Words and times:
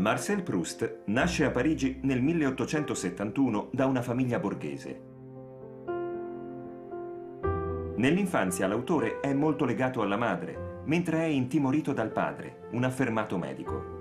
Marcel 0.00 0.42
Proust 0.42 1.02
nasce 1.06 1.44
a 1.44 1.50
Parigi 1.50 2.00
nel 2.04 2.22
1871 2.22 3.68
da 3.70 3.84
una 3.84 4.00
famiglia 4.00 4.38
borghese. 4.38 5.00
Nell'infanzia 7.96 8.66
l'autore 8.66 9.20
è 9.20 9.34
molto 9.34 9.66
legato 9.66 10.00
alla 10.00 10.16
madre, 10.16 10.80
mentre 10.86 11.18
è 11.18 11.26
intimorito 11.26 11.92
dal 11.92 12.12
padre, 12.12 12.68
un 12.70 12.84
affermato 12.84 13.36
medico. 13.36 13.98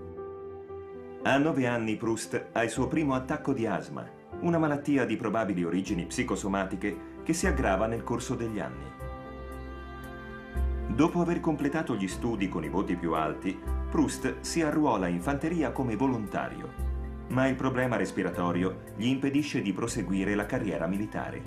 A 1.23 1.37
nove 1.37 1.67
anni 1.67 1.97
Proust 1.97 2.47
ha 2.53 2.63
il 2.63 2.69
suo 2.69 2.87
primo 2.87 3.13
attacco 3.13 3.51
di 3.51 3.67
asma, 3.67 4.07
una 4.39 4.57
malattia 4.57 5.03
di 5.03 5.17
probabili 5.17 5.65
origini 5.65 6.05
psicosomatiche 6.05 6.97
che 7.23 7.33
si 7.33 7.45
aggrava 7.45 7.87
nel 7.87 8.03
corso 8.03 8.35
degli 8.35 8.61
anni. 8.61 8.85
Dopo 10.87 11.19
aver 11.19 11.41
completato 11.41 11.93
gli 11.97 12.07
studi 12.07 12.47
con 12.47 12.63
i 12.63 12.69
voti 12.69 12.95
più 12.95 13.15
alti, 13.15 13.78
Proust 13.89 14.41
si 14.41 14.61
arruola 14.61 15.07
in 15.07 15.19
fanteria 15.19 15.71
come 15.71 15.95
volontario, 15.95 16.69
ma 17.29 17.47
il 17.47 17.55
problema 17.55 17.95
respiratorio 17.95 18.81
gli 18.95 19.07
impedisce 19.07 19.63
di 19.63 19.73
proseguire 19.73 20.35
la 20.35 20.45
carriera 20.45 20.85
militare. 20.85 21.41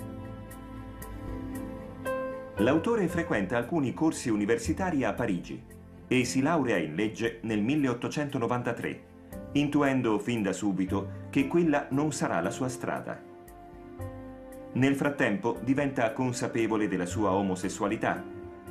L'autore 2.57 3.07
frequenta 3.07 3.57
alcuni 3.57 3.95
corsi 3.95 4.29
universitari 4.29 5.05
a 5.05 5.13
Parigi 5.13 5.63
e 6.09 6.25
si 6.25 6.43
laurea 6.43 6.77
in 6.77 6.97
legge 6.97 7.39
nel 7.43 7.63
1893, 7.63 9.03
intuendo 9.53 10.19
fin 10.19 10.43
da 10.43 10.53
subito 10.53 11.29
che 11.31 11.47
quella 11.47 11.87
non 11.91 12.13
sarà 12.13 12.41
la 12.41 12.51
sua 12.51 12.69
strada. 12.69 13.21
Nel 14.73 14.97
frattempo 14.97 15.61
diventa 15.63 16.13
consapevole 16.13 16.89
della 16.89 17.07
sua 17.07 17.31
omosessualità, 17.31 18.23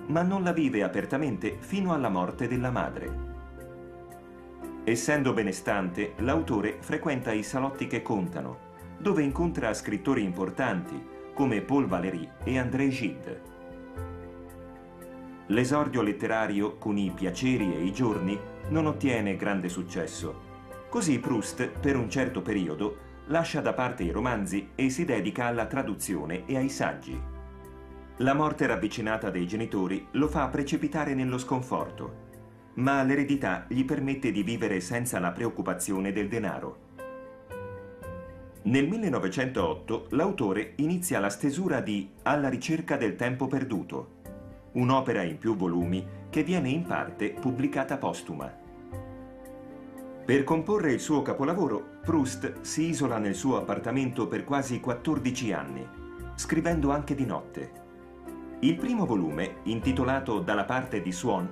ma 0.08 0.24
non 0.24 0.44
la 0.44 0.52
vive 0.52 0.84
apertamente 0.84 1.56
fino 1.60 1.94
alla 1.94 2.10
morte 2.10 2.48
della 2.50 2.70
madre. 2.70 3.31
Essendo 4.84 5.32
benestante, 5.32 6.14
l'autore 6.18 6.78
frequenta 6.80 7.32
i 7.32 7.44
salotti 7.44 7.86
che 7.86 8.02
contano, 8.02 8.70
dove 8.98 9.22
incontra 9.22 9.76
scrittori 9.76 10.24
importanti 10.24 11.00
come 11.36 11.62
Paul 11.62 11.86
Valéry 11.86 12.28
e 12.44 12.58
André 12.58 12.90
Gide. 12.90 13.42
L'esordio 15.48 16.02
letterario 16.02 16.78
con 16.78 16.98
i 16.98 17.12
piaceri 17.12 17.76
e 17.76 17.84
i 17.84 17.94
giorni 17.94 18.40
non 18.70 18.88
ottiene 18.88 19.36
grande 19.36 19.70
successo. 19.70 20.50
Così 20.90 21.20
Proust, 21.20 21.68
per 21.68 21.96
un 21.96 22.10
certo 22.10 22.42
periodo, 22.42 23.10
lascia 23.28 23.62
da 23.62 23.74
parte 23.74 24.02
i 24.02 24.10
romanzi 24.10 24.70
e 24.74 24.90
si 24.90 25.06
dedica 25.06 25.46
alla 25.46 25.68
traduzione 25.68 26.46
e 26.48 26.58
ai 26.58 26.70
saggi. 26.70 27.22
La 28.18 28.34
morte 28.34 28.66
ravvicinata 28.66 29.30
dei 29.30 29.46
genitori 29.46 30.08
lo 30.12 30.28
fa 30.28 30.48
precipitare 30.48 31.14
nello 31.14 31.38
sconforto 31.38 32.21
ma 32.76 33.04
l'eredità 33.04 33.66
gli 33.68 33.84
permette 33.84 34.32
di 34.32 34.44
vivere 34.44 34.80
senza 34.80 35.20
la 35.20 35.32
preoccupazione 35.32 36.12
del 36.12 36.28
denaro. 36.28 36.90
Nel 38.64 38.88
1908 38.88 40.08
l'autore 40.12 40.74
inizia 40.76 41.20
la 41.20 41.30
stesura 41.30 41.82
di 41.82 42.10
Alla 42.24 42.48
ricerca 42.48 42.96
del 42.96 43.16
tempo 43.16 43.48
perduto, 43.48 44.20
un'opera 44.74 45.24
in 45.24 45.38
più 45.38 45.56
volumi 45.56 46.06
che 46.30 46.44
viene 46.44 46.70
in 46.70 46.84
parte 46.84 47.32
pubblicata 47.32 47.98
postuma. 47.98 48.60
Per 50.24 50.44
comporre 50.44 50.94
il 50.94 51.00
suo 51.00 51.24
capolavoro, 51.24 51.98
Proust 52.04 52.62
si 52.62 52.90
isola 52.90 53.18
nel 53.18 53.36
suo 53.36 53.58
appartamento 53.58 54.28
per 54.28 54.44
quasi 54.44 54.80
14 54.80 55.52
anni, 55.52 55.88
scrivendo 56.36 56.92
anche 56.92 57.16
di 57.16 57.26
notte. 57.26 57.72
Il 58.60 58.76
primo 58.76 59.06
volume, 59.08 59.56
intitolato 59.64 60.40
Dalla 60.40 60.66
parte 60.66 61.02
di 61.02 61.12
Swan, 61.12 61.50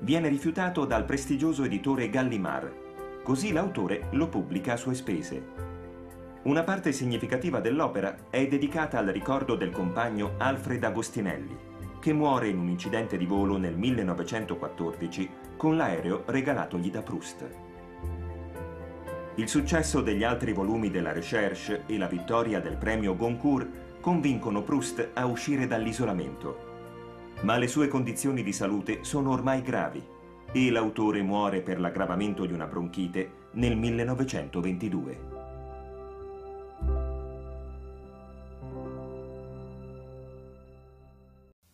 viene 0.00 0.28
rifiutato 0.28 0.84
dal 0.84 1.04
prestigioso 1.04 1.64
editore 1.64 2.10
Gallimard, 2.10 3.22
così 3.22 3.52
l'autore 3.52 4.08
lo 4.12 4.28
pubblica 4.28 4.74
a 4.74 4.76
sue 4.76 4.94
spese. 4.94 5.66
Una 6.42 6.62
parte 6.62 6.92
significativa 6.92 7.60
dell'opera 7.60 8.16
è 8.30 8.46
dedicata 8.46 8.98
al 8.98 9.08
ricordo 9.08 9.54
del 9.56 9.70
compagno 9.70 10.34
Alfred 10.38 10.82
Agostinelli, 10.84 11.56
che 12.00 12.12
muore 12.12 12.48
in 12.48 12.58
un 12.58 12.68
incidente 12.68 13.16
di 13.18 13.26
volo 13.26 13.56
nel 13.56 13.76
1914 13.76 15.30
con 15.56 15.76
l'aereo 15.76 16.22
regalatogli 16.26 16.90
da 16.90 17.02
Proust. 17.02 17.46
Il 19.34 19.48
successo 19.48 20.00
degli 20.00 20.24
altri 20.24 20.52
volumi 20.52 20.90
della 20.90 21.12
Recherche 21.12 21.82
e 21.86 21.98
la 21.98 22.06
vittoria 22.06 22.60
del 22.60 22.76
premio 22.76 23.16
Goncourt 23.16 24.00
convincono 24.00 24.62
Proust 24.62 25.10
a 25.14 25.26
uscire 25.26 25.66
dall'isolamento 25.66 26.67
ma 27.42 27.56
le 27.56 27.68
sue 27.68 27.88
condizioni 27.88 28.42
di 28.42 28.52
salute 28.52 29.04
sono 29.04 29.30
ormai 29.30 29.62
gravi 29.62 30.04
e 30.50 30.70
l'autore 30.70 31.22
muore 31.22 31.60
per 31.60 31.78
l'aggravamento 31.78 32.44
di 32.46 32.52
una 32.52 32.66
bronchite 32.66 33.46
nel 33.52 33.76
1922. 33.76 35.36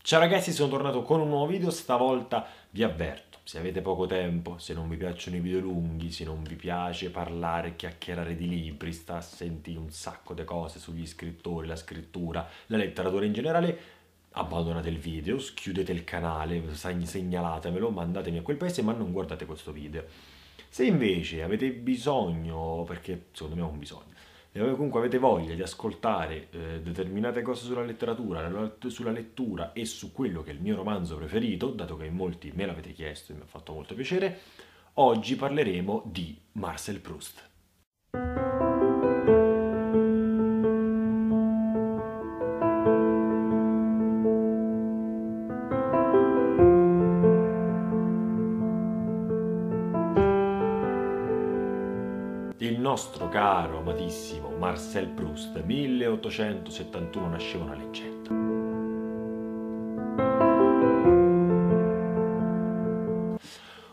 Ciao 0.03 0.21
ragazzi, 0.21 0.53
sono 0.53 0.69
tornato 0.69 1.01
con 1.01 1.21
un 1.21 1.29
nuovo 1.29 1.47
video, 1.47 1.71
stavolta 1.71 2.47
vi 2.71 2.83
avverto, 2.83 3.39
se 3.43 3.59
avete 3.59 3.81
poco 3.81 4.05
tempo, 4.05 4.59
se 4.59 4.75
non 4.75 4.87
vi 4.87 4.99
piacciono 4.99 5.37
i 5.37 5.41
video 5.41 5.61
lunghi, 5.61 6.13
se 6.13 6.25
non 6.25 6.43
vi 6.43 6.57
piace 6.57 7.09
parlare, 7.09 7.75
chiacchierare 7.75 8.37
di 8.37 8.47
libri, 8.47 8.93
sta 8.93 9.17
a 9.17 9.23
sentire 9.23 9.79
un 9.79 9.91
sacco 9.91 10.35
di 10.35 10.45
cose 10.45 10.79
sugli 10.79 11.07
scrittori, 11.07 11.67
la 11.67 11.75
scrittura, 11.75 12.47
la 12.67 12.77
letteratura 12.77 13.25
in 13.25 13.33
generale, 13.33 13.79
abbandonate 14.35 14.89
il 14.89 14.99
video, 14.99 15.37
chiudete 15.37 15.93
il 15.93 16.05
canale, 16.05 16.63
segnalatemelo, 16.75 17.91
mandatemi 17.91 18.39
a 18.39 18.43
quel 18.43 18.57
paese 18.57 18.83
ma 18.83 18.93
non 18.93 19.13
guardate 19.13 19.47
questo 19.47 19.73
video. 19.73 20.05
Se 20.69 20.85
invece 20.85 21.43
avete 21.43 21.71
bisogno, 21.71 22.85
perché 22.87 23.27
secondo 23.33 23.57
me 23.57 23.63
ho 23.63 23.69
un 23.69 23.79
bisogno, 23.79 24.13
e 24.51 24.61
comunque 24.73 25.01
avete 25.01 25.19
voglia 25.19 25.55
di 25.55 25.63
ascoltare 25.63 26.49
eh, 26.51 26.81
determinate 26.81 27.43
cose 27.43 27.65
sulla 27.65 27.83
letteratura, 27.83 28.77
sulla 28.87 29.11
lettura 29.11 29.73
e 29.73 29.85
su 29.85 30.13
quello 30.13 30.43
che 30.43 30.51
è 30.51 30.55
il 30.55 30.61
mio 30.61 30.77
romanzo 30.77 31.17
preferito, 31.17 31.71
dato 31.71 31.97
che 31.97 32.09
molti 32.11 32.53
me 32.55 32.67
l'avete 32.67 32.93
chiesto 32.93 33.33
e 33.33 33.37
mi 33.37 33.43
ha 33.43 33.47
fatto 33.47 33.73
molto 33.73 33.95
piacere, 33.95 34.39
oggi 34.95 35.35
parleremo 35.35 36.03
di 36.07 36.39
Marcel 36.53 37.01
Proust. 37.01 37.51
Caro, 53.35 53.79
amatissimo 53.79 54.51
Marcel 54.51 55.09
Proust, 55.09 55.61
1871 55.61 57.29
nasceva 57.29 57.65
una 57.65 57.75
leggenda. 57.75 58.31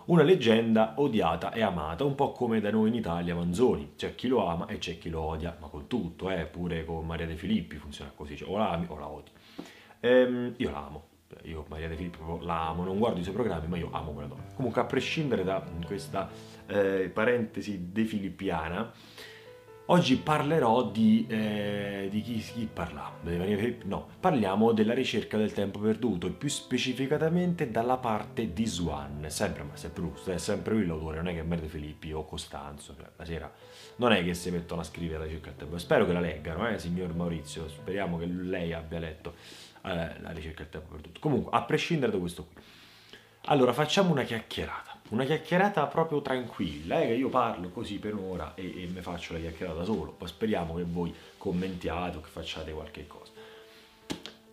Una 0.06 0.22
leggenda 0.22 0.94
odiata 0.98 1.52
e 1.54 1.64
amata, 1.64 2.04
un 2.04 2.14
po' 2.14 2.34
come 2.34 2.60
da 2.60 2.70
noi 2.70 2.90
in 2.90 2.94
Italia 2.94 3.34
Manzoni. 3.34 3.94
C'è 3.96 4.14
chi 4.14 4.28
lo 4.28 4.46
ama 4.46 4.68
e 4.68 4.78
c'è 4.78 5.00
chi 5.00 5.10
lo 5.10 5.22
odia, 5.22 5.58
ma 5.60 5.70
con 5.70 5.88
tutto, 5.88 6.30
eh, 6.30 6.46
pure 6.46 6.86
con 6.86 7.04
Maria 7.08 7.26
De 7.26 7.36
Filippi 7.36 7.78
funziona 7.78 8.12
così, 8.16 8.38
cioè, 8.38 8.48
o 8.48 8.58
la 8.58 8.70
ami 8.70 8.86
o 8.90 9.00
la 9.00 9.08
odi. 9.08 9.32
Ehm, 10.02 10.54
io 10.58 10.70
la 10.70 10.86
amo, 10.86 11.04
io 11.44 11.66
Maria 11.70 11.88
De 11.88 11.96
Filippi 11.96 12.20
la 12.42 12.70
amo, 12.70 12.84
non 12.84 12.98
guardo 12.98 13.20
i 13.20 13.24
suoi 13.24 13.36
programmi, 13.36 13.68
ma 13.68 13.78
io 13.78 13.90
amo 13.92 14.12
quella 14.12 14.28
donna. 14.28 14.44
Comunque, 14.56 14.82
a 14.82 14.86
prescindere 14.86 15.44
da 15.44 15.64
questa 15.86 16.30
eh, 16.68 17.10
parentesi 17.14 17.92
de 17.92 18.06
filippiana, 18.06 18.92
oggi 19.88 20.18
parlerò 20.18 20.90
di, 20.90 21.26
eh, 21.28 22.08
di 22.10 22.22
chi, 22.22 22.38
chi 22.38 22.70
parla? 22.72 23.12
No, 23.84 24.08
parliamo 24.20 24.72
della 24.72 24.94
ricerca 24.94 25.38
del 25.38 25.52
tempo 25.52 25.80
perduto 25.80 26.28
e 26.28 26.32
più 26.32 26.50
specificatamente 26.50 27.70
dalla 27.72 27.98
parte 27.98 28.54
di 28.54 28.66
Swan, 28.66 29.26
sempre 29.30 29.64
ma 29.64 29.76
sempre 29.76 30.04
Proust, 30.04 30.30
è 30.30 30.38
sempre 30.38 30.76
lui 30.76 30.86
l'autore, 30.86 31.18
non 31.18 31.28
è 31.28 31.34
che 31.34 31.44
Maria 31.44 31.64
De 31.64 31.70
Filippi 31.70 32.14
o 32.14 32.24
Costanzo, 32.26 32.96
cioè, 32.96 33.10
la 33.16 33.26
sera. 33.26 33.52
Non 33.98 34.14
è 34.14 34.24
che 34.24 34.34
si 34.34 34.50
mettono 34.50 34.82
a 34.82 34.84
scrivere 34.84 35.20
la 35.20 35.26
ricerca 35.26 35.50
del 35.50 35.58
tempo, 35.58 35.78
spero 35.78 36.06
che 36.06 36.14
la 36.14 36.22
leggano, 36.22 36.68
eh, 36.70 36.80
signor 36.80 37.14
Maurizio, 37.14 37.68
speriamo 37.68 38.18
che 38.18 38.26
lei 38.26 38.74
abbia 38.74 39.00
letto 39.00 39.34
eh, 39.84 40.22
la 40.22 40.32
ricerca 40.32 40.64
del 40.64 40.72
tempo 40.72 40.92
perduto. 40.92 41.20
Comunque, 41.20 41.52
a 41.58 41.64
prescindere 41.64 42.12
da 42.12 42.18
questo 42.18 42.48
qui. 42.52 42.62
Allora, 43.46 43.74
facciamo 43.74 44.12
una 44.12 44.24
chiacchierata. 44.24 45.00
Una 45.10 45.26
chiacchierata 45.26 45.86
proprio 45.88 46.22
tranquilla, 46.22 47.02
eh, 47.02 47.08
che 47.08 47.14
io 47.14 47.30
parlo 47.30 47.70
così 47.70 48.00
per 48.00 48.14
un'ora 48.14 48.54
e, 48.56 48.84
e 48.84 48.88
mi 48.88 49.02
faccio 49.02 49.34
la 49.34 49.40
chiacchierata 49.40 49.84
solo. 49.84 50.12
Poi 50.12 50.28
speriamo 50.28 50.76
che 50.76 50.84
voi 50.84 51.14
commentiate 51.38 52.18
o 52.18 52.22
che 52.22 52.30
facciate 52.30 52.72
qualche 52.72 53.08
cosa. 53.08 53.32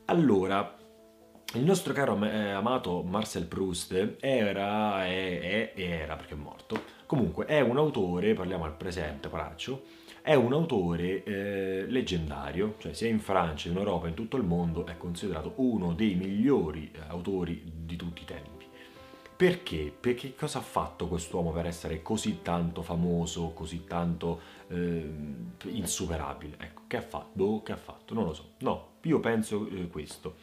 Allora, 0.06 0.76
il 1.54 1.62
nostro 1.62 1.92
caro 1.92 2.22
eh, 2.24 2.50
amato 2.50 3.02
Marcel 3.02 3.44
Proust 3.46 4.16
era, 4.20 5.04
è, 5.06 5.72
è, 5.74 5.80
era, 5.80 6.16
perché 6.16 6.34
è 6.34 6.36
morto, 6.36 6.82
comunque 7.06 7.46
è 7.46 7.60
un 7.60 7.78
autore, 7.78 8.34
parliamo 8.34 8.64
al 8.64 8.74
presente, 8.74 9.28
Paraccio, 9.28 9.82
è 10.28 10.34
un 10.34 10.52
autore 10.52 11.24
eh, 11.24 11.86
leggendario, 11.88 12.74
cioè 12.76 12.92
sia 12.92 13.08
in 13.08 13.18
Francia, 13.18 13.70
in 13.70 13.78
Europa, 13.78 14.08
in 14.08 14.12
tutto 14.12 14.36
il 14.36 14.42
mondo 14.42 14.84
è 14.84 14.98
considerato 14.98 15.54
uno 15.56 15.94
dei 15.94 16.16
migliori 16.16 16.90
eh, 16.92 16.98
autori 17.06 17.62
di 17.64 17.96
tutti 17.96 18.20
i 18.20 18.24
tempi. 18.26 18.66
Perché? 19.34 19.90
Perché 19.98 20.34
cosa 20.34 20.58
ha 20.58 20.60
fatto 20.60 21.08
quest'uomo 21.08 21.50
per 21.50 21.64
essere 21.64 22.02
così 22.02 22.40
tanto 22.42 22.82
famoso, 22.82 23.52
così 23.54 23.84
tanto 23.86 24.40
eh, 24.68 25.10
insuperabile? 25.68 26.56
Ecco, 26.58 26.82
che 26.88 26.98
ha 26.98 27.02
fatto? 27.02 27.30
Boh, 27.32 27.62
che 27.62 27.72
ha 27.72 27.78
fatto? 27.78 28.12
Non 28.12 28.24
lo 28.24 28.34
so. 28.34 28.50
No, 28.58 28.96
io 29.04 29.20
penso 29.20 29.66
eh, 29.70 29.88
questo. 29.88 30.34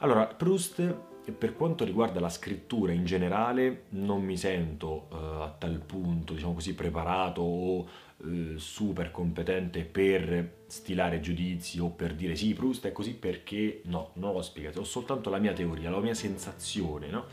Allora, 0.00 0.26
Proust, 0.26 0.96
per 1.32 1.54
quanto 1.54 1.84
riguarda 1.84 2.20
la 2.20 2.28
scrittura 2.28 2.92
in 2.92 3.04
generale, 3.04 3.84
non 3.90 4.22
mi 4.22 4.36
sento 4.36 5.08
eh, 5.10 5.16
a 5.16 5.54
tal 5.58 5.80
punto, 5.80 6.34
diciamo 6.34 6.54
così, 6.54 6.74
preparato 6.74 7.40
o 7.40 7.88
eh, 8.24 8.54
super 8.56 9.10
competente 9.10 9.84
per 9.84 10.64
stilare 10.66 11.20
giudizi 11.20 11.80
o 11.80 11.90
per 11.90 12.14
dire 12.14 12.36
sì, 12.36 12.52
Proust 12.52 12.86
è 12.86 12.92
così 12.92 13.14
perché 13.14 13.80
no, 13.84 14.10
non 14.14 14.32
l'ho 14.32 14.42
spiegato, 14.42 14.80
ho 14.80 14.84
soltanto 14.84 15.30
la 15.30 15.38
mia 15.38 15.52
teoria, 15.52 15.90
la 15.90 16.00
mia 16.00 16.14
sensazione, 16.14 17.08
no? 17.08 17.24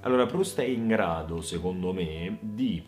Allora, 0.00 0.26
Proust 0.26 0.60
è 0.60 0.64
in 0.64 0.86
grado, 0.86 1.40
secondo 1.40 1.92
me, 1.92 2.38
di 2.40 2.84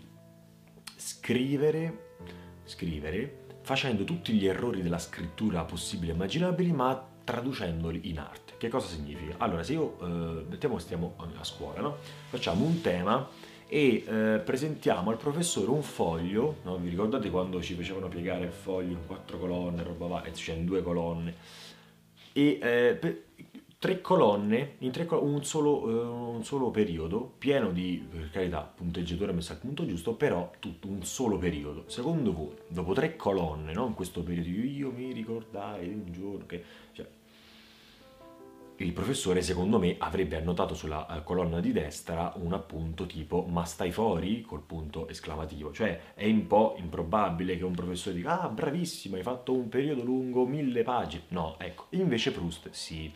scrivere, 0.94 2.16
scrivere 2.64 3.46
facendo 3.62 4.04
tutti 4.04 4.32
gli 4.32 4.46
errori 4.46 4.82
della 4.82 4.98
scrittura 4.98 5.64
possibili 5.64 6.10
e 6.10 6.14
immaginabili, 6.14 6.72
ma 6.72 7.06
traducendoli 7.28 8.08
in 8.08 8.20
arte. 8.20 8.54
Che 8.56 8.68
cosa 8.70 8.86
significa? 8.86 9.34
Allora, 9.36 9.62
se 9.62 9.74
io, 9.74 9.98
eh, 10.00 10.44
mettiamo 10.48 10.78
stiamo 10.78 11.14
a 11.18 11.44
scuola, 11.44 11.82
no? 11.82 11.96
Facciamo 12.30 12.64
un 12.64 12.80
tema 12.80 13.28
e 13.68 14.02
eh, 14.06 14.40
presentiamo 14.42 15.10
al 15.10 15.18
professore 15.18 15.70
un 15.70 15.82
foglio, 15.82 16.56
no? 16.62 16.78
vi 16.78 16.88
ricordate 16.88 17.28
quando 17.28 17.60
ci 17.60 17.74
facevano 17.74 18.08
piegare 18.08 18.46
il 18.46 18.50
foglio 18.50 18.92
in 18.92 19.06
quattro 19.06 19.36
colonne, 19.36 19.82
roba 19.82 20.06
va, 20.06 20.22
e 20.22 20.30
c'è 20.30 20.54
in 20.54 20.64
due 20.64 20.82
colonne, 20.82 21.34
e 22.32 22.58
eh, 22.62 23.24
tre 23.78 24.00
colonne, 24.00 24.76
in 24.78 24.90
tre 24.90 25.04
colonne 25.04 25.34
un, 25.34 25.44
solo, 25.44 25.82
uh, 25.82 26.34
un, 26.34 26.42
solo, 26.44 26.70
periodo, 26.70 27.34
pieno 27.36 27.72
di, 27.72 28.02
per 28.10 28.30
carità, 28.30 28.62
punteggiatura 28.74 29.32
messa 29.32 29.52
al 29.52 29.58
punto 29.58 29.84
giusto, 29.84 30.14
però 30.14 30.50
tutto 30.60 30.88
un 30.88 31.04
solo 31.04 31.36
periodo. 31.36 31.84
Secondo 31.88 32.32
voi, 32.32 32.56
dopo 32.68 32.94
tre 32.94 33.16
colonne, 33.16 33.74
no? 33.74 33.86
in 33.86 33.92
questo 33.92 34.22
periodo, 34.22 34.48
io 34.48 34.90
mi 34.90 35.12
ricordai 35.12 35.88
un 35.88 36.10
giorno 36.10 36.46
che... 36.46 36.64
Cioè, 36.92 37.16
il 38.84 38.92
professore, 38.92 39.42
secondo 39.42 39.78
me, 39.78 39.96
avrebbe 39.98 40.36
annotato 40.36 40.74
sulla 40.74 41.06
uh, 41.08 41.22
colonna 41.22 41.60
di 41.60 41.72
destra 41.72 42.32
un 42.36 42.52
appunto 42.52 43.06
tipo 43.06 43.44
ma 43.48 43.64
stai 43.64 43.90
fuori? 43.90 44.42
col 44.42 44.62
punto 44.62 45.08
esclamativo. 45.08 45.72
Cioè 45.72 46.14
è 46.14 46.26
un 46.26 46.46
po' 46.46 46.74
improbabile 46.78 47.56
che 47.56 47.64
un 47.64 47.74
professore 47.74 48.16
dica 48.16 48.40
ah 48.40 48.48
bravissimo, 48.48 49.16
hai 49.16 49.22
fatto 49.22 49.52
un 49.52 49.68
periodo 49.68 50.02
lungo 50.02 50.46
mille 50.46 50.82
pagine. 50.82 51.24
No, 51.28 51.56
ecco, 51.58 51.86
invece 51.90 52.32
Proust 52.32 52.70
sì. 52.70 53.12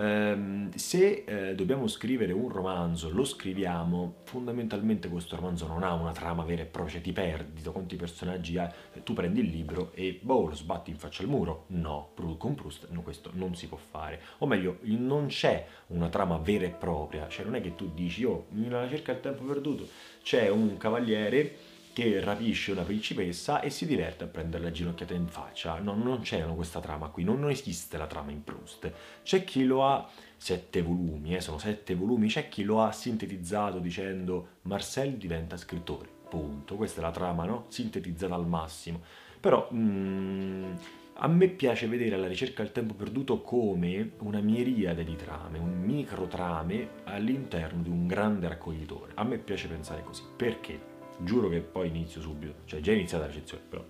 Um, 0.00 0.70
se 0.76 1.24
eh, 1.26 1.54
dobbiamo 1.54 1.86
scrivere 1.86 2.32
un 2.32 2.48
romanzo, 2.48 3.10
lo 3.10 3.22
scriviamo, 3.22 4.14
fondamentalmente 4.24 5.10
questo 5.10 5.36
romanzo 5.36 5.66
non 5.66 5.82
ha 5.82 5.92
una 5.92 6.12
trama 6.12 6.42
vera 6.42 6.62
e 6.62 6.64
propria, 6.64 6.94
cioè 6.94 7.02
ti 7.02 7.12
perdi 7.12 7.60
quanti 7.64 7.96
personaggi 7.96 8.56
hai, 8.56 8.70
tu 9.04 9.12
prendi 9.12 9.40
il 9.40 9.50
libro 9.50 9.92
e 9.92 10.18
boh, 10.22 10.46
lo 10.46 10.54
sbatti 10.54 10.88
in 10.88 10.96
faccia 10.96 11.22
al 11.22 11.28
muro. 11.28 11.64
No, 11.68 12.12
con 12.38 12.54
Proust 12.54 12.88
no, 12.92 13.02
questo 13.02 13.30
non 13.34 13.54
si 13.54 13.68
può 13.68 13.76
fare. 13.76 14.22
O 14.38 14.46
meglio, 14.46 14.78
non 14.84 15.26
c'è 15.26 15.66
una 15.88 16.08
trama 16.08 16.38
vera 16.38 16.64
e 16.64 16.70
propria, 16.70 17.28
cioè 17.28 17.44
non 17.44 17.56
è 17.56 17.60
che 17.60 17.74
tu 17.74 17.90
dici, 17.92 18.24
oh, 18.24 18.46
nella 18.52 18.88
cerca 18.88 19.12
del 19.12 19.20
tempo 19.20 19.44
perduto, 19.44 19.86
c'è 20.22 20.48
un 20.48 20.78
cavaliere 20.78 21.56
che 21.92 22.20
rapisce 22.20 22.72
una 22.72 22.82
principessa 22.82 23.60
e 23.60 23.70
si 23.70 23.86
diverte 23.86 24.24
a 24.24 24.26
prendere 24.26 24.64
la 24.64 24.70
ginocchiata 24.70 25.14
in 25.14 25.26
faccia. 25.26 25.78
No, 25.78 25.94
non 25.94 26.20
c'è 26.20 26.42
questa 26.54 26.80
trama 26.80 27.08
qui, 27.08 27.24
non, 27.24 27.48
esiste 27.50 27.96
la 27.96 28.06
trama 28.06 28.30
in 28.30 28.44
Proust. 28.44 28.92
C'è 29.22 29.44
chi 29.44 29.64
lo 29.64 29.86
ha, 29.86 30.08
sette 30.36 30.82
volumi, 30.82 31.34
eh, 31.34 31.40
sono 31.40 31.58
sette 31.58 31.94
volumi, 31.94 32.28
c'è 32.28 32.48
chi 32.48 32.62
lo 32.62 32.82
ha 32.82 32.92
sintetizzato 32.92 33.78
dicendo 33.78 34.58
Marcel 34.62 35.14
diventa 35.14 35.56
scrittore, 35.56 36.08
punto. 36.28 36.76
Questa 36.76 37.00
è 37.00 37.02
la 37.02 37.10
trama, 37.10 37.44
no? 37.44 37.66
Sintetizzata 37.68 38.34
al 38.34 38.46
massimo. 38.46 39.02
Però... 39.40 39.68
Mm, 39.72 40.74
a 41.22 41.28
me 41.28 41.48
piace 41.48 41.86
vedere 41.86 42.16
la 42.16 42.26
ricerca 42.26 42.62
del 42.62 42.72
tempo 42.72 42.94
perduto 42.94 43.42
come 43.42 44.12
una 44.20 44.40
miriade 44.40 45.04
di 45.04 45.16
trame, 45.16 45.58
un 45.58 45.82
micro 45.82 46.26
trame 46.26 47.02
all'interno 47.04 47.82
di 47.82 47.90
un 47.90 48.06
grande 48.06 48.48
raccoglitore. 48.48 49.12
A 49.16 49.24
me 49.24 49.36
piace 49.36 49.68
pensare 49.68 50.02
così. 50.02 50.22
Perché? 50.34 50.89
Giuro 51.22 51.48
che 51.48 51.60
poi 51.60 51.88
inizio 51.88 52.20
subito. 52.20 52.54
Cioè, 52.64 52.80
già 52.80 52.92
è 52.92 52.94
iniziata 52.94 53.24
la 53.24 53.30
recensione, 53.30 53.62
però. 53.68 53.84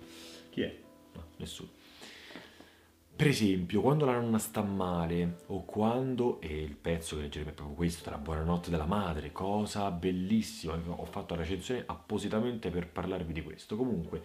Chi 0.49 0.61
è? 0.61 0.77
No, 1.13 1.23
nessuno. 1.37 1.69
Per 3.15 3.29
esempio, 3.29 3.81
quando 3.81 4.05
la 4.05 4.19
nonna 4.19 4.39
sta 4.39 4.63
male, 4.63 5.41
o 5.47 5.63
quando, 5.63 6.41
e 6.41 6.59
il 6.59 6.75
pezzo 6.75 7.15
che 7.15 7.21
leggeremo 7.21 7.51
è 7.51 7.53
proprio 7.53 7.75
questo, 7.75 8.09
la 8.09 8.17
buonanotte 8.17 8.71
della 8.71 8.85
madre, 8.85 9.31
cosa 9.31 9.91
bellissima, 9.91 10.73
ho 10.87 11.05
fatto 11.05 11.35
la 11.35 11.41
recensione 11.41 11.83
appositamente 11.85 12.71
per 12.71 12.87
parlarvi 12.87 13.31
di 13.31 13.43
questo. 13.43 13.75
Comunque, 13.75 14.23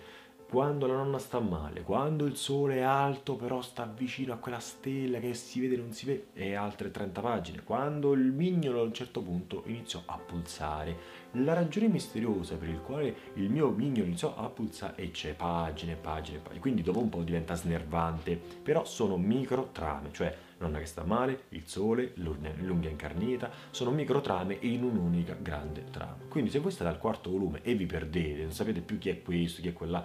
quando 0.48 0.86
la 0.86 0.94
nonna 0.94 1.18
sta 1.18 1.40
male, 1.40 1.82
quando 1.82 2.24
il 2.24 2.36
sole 2.36 2.76
è 2.76 2.82
alto 2.82 3.34
però 3.34 3.60
sta 3.60 3.84
vicino 3.84 4.32
a 4.32 4.36
quella 4.36 4.60
stella 4.60 5.18
che 5.18 5.34
si 5.34 5.60
vede 5.60 5.74
e 5.74 5.78
non 5.78 5.92
si 5.92 6.06
vede, 6.06 6.28
e 6.34 6.54
altre 6.54 6.90
30 6.90 7.20
pagine, 7.20 7.62
quando 7.64 8.12
il 8.12 8.32
mignolo 8.32 8.80
a 8.80 8.84
un 8.84 8.94
certo 8.94 9.20
punto 9.20 9.64
iniziò 9.66 10.00
a 10.06 10.16
pulsare. 10.16 10.96
La 11.32 11.52
ragione 11.52 11.88
misteriosa 11.88 12.56
per 12.56 12.68
il 12.68 12.80
quale 12.80 13.14
il 13.34 13.50
mio 13.50 13.68
mignolo 13.70 14.06
iniziò 14.06 14.34
a 14.36 14.48
pulsare 14.48 14.94
e 14.96 15.10
c'è 15.10 15.34
pagine, 15.34 15.94
pagine, 15.94 16.38
pagine, 16.38 16.60
quindi 16.60 16.82
dopo 16.82 17.00
un 17.00 17.08
po' 17.08 17.22
diventa 17.22 17.54
snervante, 17.54 18.40
però 18.62 18.84
sono 18.84 19.16
micro 19.16 19.68
trame, 19.72 20.08
cioè 20.12 20.34
nonna 20.58 20.78
che 20.78 20.86
sta 20.86 21.04
male, 21.04 21.44
il 21.50 21.64
sole, 21.66 22.12
l'unghia 22.14 22.88
incarnita, 22.88 23.50
sono 23.70 23.90
microtrame 23.90 24.56
in 24.60 24.84
un'unica 24.84 25.36
grande 25.38 25.84
trama. 25.90 26.16
Quindi 26.28 26.50
se 26.50 26.60
voi 26.60 26.70
state 26.70 26.88
al 26.88 26.98
quarto 26.98 27.30
volume 27.30 27.60
e 27.62 27.74
vi 27.74 27.86
perdete, 27.86 28.42
non 28.42 28.52
sapete 28.52 28.80
più 28.80 28.98
chi 28.98 29.10
è 29.10 29.22
questo, 29.22 29.60
chi 29.60 29.68
è 29.68 29.72
quella, 29.72 30.04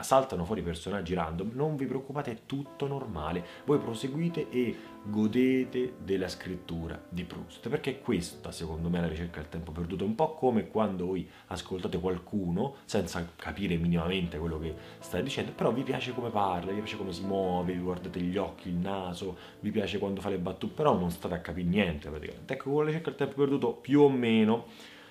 saltano 0.00 0.44
fuori 0.44 0.62
personaggi 0.62 1.14
random, 1.14 1.50
non 1.54 1.76
vi 1.76 1.86
preoccupate, 1.86 2.32
è 2.32 2.38
tutto 2.46 2.86
normale. 2.86 3.44
Voi 3.64 3.78
proseguite 3.78 4.48
e 4.50 4.76
godete 5.10 5.94
della 6.02 6.28
scrittura 6.28 7.00
di 7.08 7.24
Proust, 7.24 7.68
perché 7.68 8.00
questa 8.00 8.52
secondo 8.52 8.90
me 8.90 8.98
è 8.98 9.00
la 9.00 9.08
ricerca 9.08 9.40
del 9.40 9.48
tempo 9.48 9.72
perduto, 9.72 10.04
un 10.04 10.14
po' 10.14 10.34
come 10.34 10.68
quando 10.68 11.06
voi 11.06 11.28
ascoltate 11.46 11.98
qualcuno 11.98 12.76
senza 12.84 13.26
capire 13.34 13.76
minimamente 13.76 14.38
quello 14.38 14.58
che 14.58 14.74
sta 14.98 15.20
dicendo, 15.20 15.52
però 15.52 15.72
vi 15.72 15.82
piace 15.82 16.12
come 16.12 16.28
parla, 16.28 16.72
vi 16.72 16.78
piace 16.78 16.96
come 16.96 17.12
si 17.12 17.24
muove, 17.24 17.72
vi 17.72 17.80
guardate 17.80 18.20
gli 18.20 18.36
occhi, 18.36 18.68
il 18.68 18.74
naso, 18.74 19.36
vi 19.60 19.70
piace 19.70 19.98
quando 19.98 20.20
fa 20.20 20.28
le 20.28 20.38
battute, 20.38 20.74
però 20.74 20.96
non 20.98 21.10
state 21.10 21.34
a 21.34 21.40
capire 21.40 21.66
niente 21.68 22.10
praticamente. 22.10 22.52
Ecco, 22.52 22.70
con 22.70 22.80
la 22.80 22.90
ricerca 22.90 23.08
del 23.10 23.18
tempo 23.18 23.34
perduto 23.36 23.72
più 23.72 24.00
o 24.02 24.10
meno, 24.10 24.66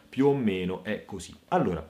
più 0.10 0.28
o 0.28 0.34
meno 0.36 0.84
è 0.84 1.06
così. 1.06 1.36
Allora, 1.50 1.86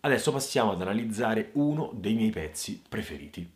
adesso 0.00 0.32
passiamo 0.32 0.72
ad 0.72 0.80
analizzare 0.80 1.50
uno 1.54 1.92
dei 1.94 2.14
miei 2.14 2.30
pezzi 2.30 2.82
preferiti. 2.88 3.55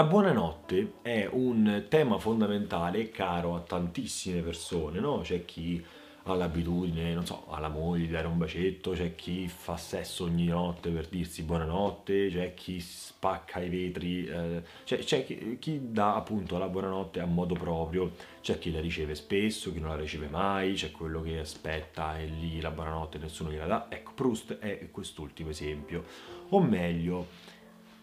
La 0.00 0.06
buonanotte 0.06 0.92
è 1.02 1.28
un 1.30 1.84
tema 1.90 2.18
fondamentale 2.18 3.10
caro 3.10 3.54
a 3.54 3.60
tantissime 3.60 4.40
persone, 4.40 4.98
no? 4.98 5.20
C'è 5.20 5.44
chi 5.44 5.84
ha 6.22 6.34
l'abitudine, 6.34 7.12
non 7.12 7.26
so, 7.26 7.44
alla 7.50 7.68
moglie 7.68 8.06
di 8.06 8.10
dare 8.10 8.26
un 8.26 8.38
bacetto, 8.38 8.92
c'è 8.92 9.14
chi 9.14 9.46
fa 9.46 9.76
sesso 9.76 10.24
ogni 10.24 10.46
notte 10.46 10.88
per 10.88 11.06
dirsi 11.08 11.42
buonanotte, 11.42 12.30
c'è 12.30 12.54
chi 12.54 12.80
spacca 12.80 13.60
i 13.60 13.68
vetri, 13.68 14.24
eh, 14.24 14.62
c'è, 14.84 15.00
c'è 15.00 15.22
chi, 15.26 15.58
chi, 15.58 15.92
dà 15.92 16.14
appunto 16.14 16.56
la 16.56 16.68
buonanotte 16.68 17.20
a 17.20 17.26
modo 17.26 17.52
proprio, 17.52 18.12
c'è 18.40 18.58
chi 18.58 18.72
la 18.72 18.80
riceve 18.80 19.14
spesso, 19.14 19.70
chi 19.70 19.80
non 19.80 19.90
la 19.90 19.96
riceve 19.96 20.28
mai, 20.28 20.72
c'è 20.72 20.92
quello 20.92 21.20
che 21.20 21.40
aspetta 21.40 22.18
e 22.18 22.24
lì 22.24 22.58
la 22.62 22.70
buonanotte 22.70 23.18
nessuno 23.18 23.50
gliela 23.50 23.66
dà. 23.66 23.86
Ecco, 23.90 24.12
Proust 24.14 24.56
è 24.60 24.88
quest'ultimo 24.90 25.50
esempio. 25.50 26.04
O 26.52 26.60
meglio, 26.62 27.26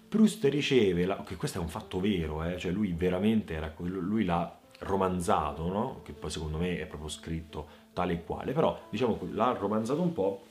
Proust 0.07 0.43
riceve, 0.45 1.05
la, 1.05 1.21
che 1.23 1.35
questo 1.35 1.57
è 1.57 1.61
un 1.61 1.67
fatto 1.67 1.99
vero, 1.99 2.41
eh, 2.43 2.57
cioè 2.57 2.71
lui 2.71 2.93
veramente 2.93 3.53
era, 3.53 3.73
lui 3.77 4.23
l'ha 4.23 4.57
romanzato, 4.79 5.67
no? 5.67 6.01
che 6.03 6.13
poi 6.13 6.29
secondo 6.29 6.57
me 6.57 6.79
è 6.79 6.85
proprio 6.85 7.09
scritto 7.09 7.67
tale 7.91 8.13
e 8.13 8.23
quale, 8.23 8.53
però 8.53 8.79
diciamo 8.89 9.19
l'ha 9.31 9.51
romanzato 9.51 10.01
un 10.01 10.13
po' 10.13 10.45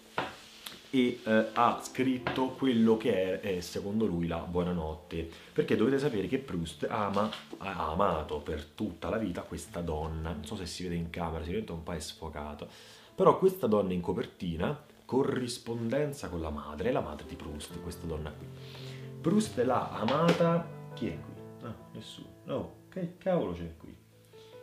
e 0.90 1.20
eh, 1.25 1.46
ha 1.54 1.80
scritto 1.82 2.48
quello 2.50 2.98
che 2.98 3.40
è, 3.40 3.56
è, 3.56 3.60
secondo 3.60 4.04
lui 4.04 4.26
la 4.26 4.38
buonanotte, 4.38 5.26
perché 5.54 5.75
dovete 5.75 5.98
sapere 5.98 6.26
che 6.26 6.38
Proust 6.38 6.86
ama, 6.90 7.30
ha 7.58 7.90
amato 7.90 8.40
per 8.40 8.62
tutta 8.62 9.08
la 9.08 9.16
vita 9.16 9.40
questa 9.40 9.80
donna, 9.80 10.32
non 10.32 10.44
so 10.44 10.56
se 10.56 10.66
si 10.66 10.82
vede 10.82 10.96
in 10.96 11.08
camera, 11.08 11.42
si 11.44 11.52
vede 11.52 11.72
un 11.72 11.82
po' 11.82 11.98
sfocato, 11.98 12.68
però 13.14 13.38
questa 13.38 13.66
donna 13.66 13.94
in 13.94 14.02
copertina, 14.02 14.78
corrispondenza 15.06 16.28
con 16.28 16.42
la 16.42 16.50
madre, 16.50 16.90
è 16.90 16.92
la 16.92 17.00
madre 17.00 17.26
di 17.26 17.36
Proust, 17.36 17.80
questa 17.80 18.06
donna 18.06 18.30
qui 18.30 18.84
Proust 19.26 19.59
l'ha 19.64 19.90
amata. 19.90 20.64
Chi 20.95 21.09
è 21.09 21.18
qui? 21.18 21.42
No, 21.62 21.75
nessuno. 21.95 22.28
No, 22.45 22.73
che 22.88 23.16
cavolo 23.18 23.54
c'è 23.54 23.76
qui? 23.76 23.92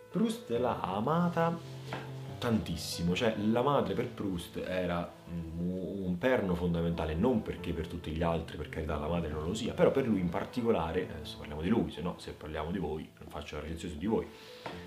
Proust 0.10 0.50
l'ha 0.52 0.80
amata 0.80 1.60
tantissimo, 2.38 3.14
cioè 3.14 3.36
la 3.52 3.62
madre 3.62 3.94
per 3.94 4.08
Proust 4.08 4.64
era 4.66 5.12
un 5.58 6.16
perno 6.18 6.56
fondamentale, 6.56 7.14
non 7.14 7.42
perché 7.42 7.74
per 7.74 7.88
tutti 7.88 8.12
gli 8.12 8.24
altri, 8.24 8.56
per 8.56 8.70
carità 8.70 8.96
la 8.96 9.10
madre 9.10 9.32
non 9.32 9.44
lo 9.44 9.54
sia, 9.54 9.74
però 9.74 9.92
per 9.92 10.08
lui 10.08 10.22
in 10.22 10.30
particolare, 10.30 11.10
adesso 11.14 11.40
parliamo 11.40 11.62
di 11.62 11.68
lui, 11.68 11.92
se 11.92 12.02
no 12.02 12.16
se 12.18 12.32
parliamo 12.32 12.72
di 12.72 12.80
voi, 12.80 13.10
non 13.20 13.28
faccio 13.28 13.56
la 13.56 13.64
recensione 13.64 13.94
su 13.96 14.00
di 14.00 14.08
voi, 14.08 14.26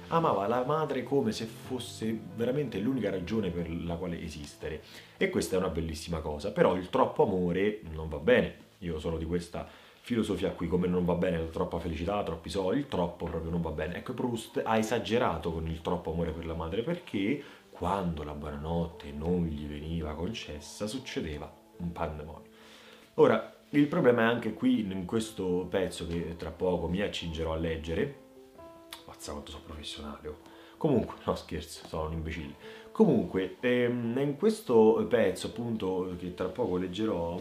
amava 0.08 0.46
la 0.46 0.64
madre 0.64 1.02
come 1.02 1.32
se 1.32 1.44
fosse 1.44 2.18
veramente 2.34 2.78
l'unica 2.78 3.10
ragione 3.10 3.50
per 3.50 3.70
la 3.70 3.96
quale 3.96 4.22
esistere. 4.22 4.82
E 5.18 5.28
questa 5.28 5.56
è 5.56 5.58
una 5.58 5.68
bellissima 5.68 6.20
cosa, 6.20 6.50
però 6.50 6.76
il 6.76 6.88
troppo 6.88 7.24
amore 7.24 7.82
non 7.92 8.08
va 8.08 8.18
bene, 8.18 8.64
io 8.78 8.98
sono 8.98 9.16
di 9.16 9.24
questa 9.24 9.68
filosofia 10.00 10.52
qui, 10.52 10.68
come 10.68 10.86
non 10.86 11.04
va 11.04 11.14
bene 11.14 11.50
troppa 11.50 11.80
felicità, 11.80 12.22
troppi 12.22 12.48
soldi, 12.48 12.86
troppo 12.86 13.24
proprio 13.26 13.50
non 13.50 13.60
va 13.60 13.70
bene. 13.70 13.96
Ecco, 13.96 14.14
Proust 14.14 14.62
ha 14.64 14.76
esagerato 14.76 15.52
con 15.52 15.66
il 15.66 15.80
troppo 15.80 16.12
amore 16.12 16.30
per 16.30 16.46
la 16.46 16.54
madre 16.54 16.82
perché 16.82 17.42
quando 17.70 18.22
la 18.22 18.32
buonanotte 18.32 19.10
non 19.10 19.44
gli 19.46 19.66
veniva 19.66 20.14
concessa 20.14 20.86
succedeva 20.86 21.52
un 21.78 21.92
pandemonio. 21.92 22.50
Ora, 23.14 23.52
il 23.70 23.88
problema 23.88 24.22
è 24.22 24.24
anche 24.26 24.54
qui 24.54 24.80
in 24.80 25.04
questo 25.06 25.66
pezzo 25.68 26.06
che 26.06 26.36
tra 26.36 26.50
poco 26.50 26.86
mi 26.86 27.00
accingerò 27.00 27.52
a 27.52 27.56
leggere. 27.56 28.24
Mazza 29.06 29.32
quanto 29.32 29.50
sono 29.50 29.64
professionale. 29.64 30.28
Oh. 30.28 30.38
Comunque, 30.76 31.16
no 31.24 31.34
scherzo, 31.34 31.86
sono 31.88 32.06
un 32.06 32.12
imbecille. 32.12 32.54
Comunque, 32.92 33.56
ehm, 33.60 34.16
in 34.18 34.36
questo 34.36 35.04
pezzo 35.08 35.48
appunto 35.48 36.14
che 36.18 36.34
tra 36.34 36.48
poco 36.48 36.76
leggerò 36.76 37.38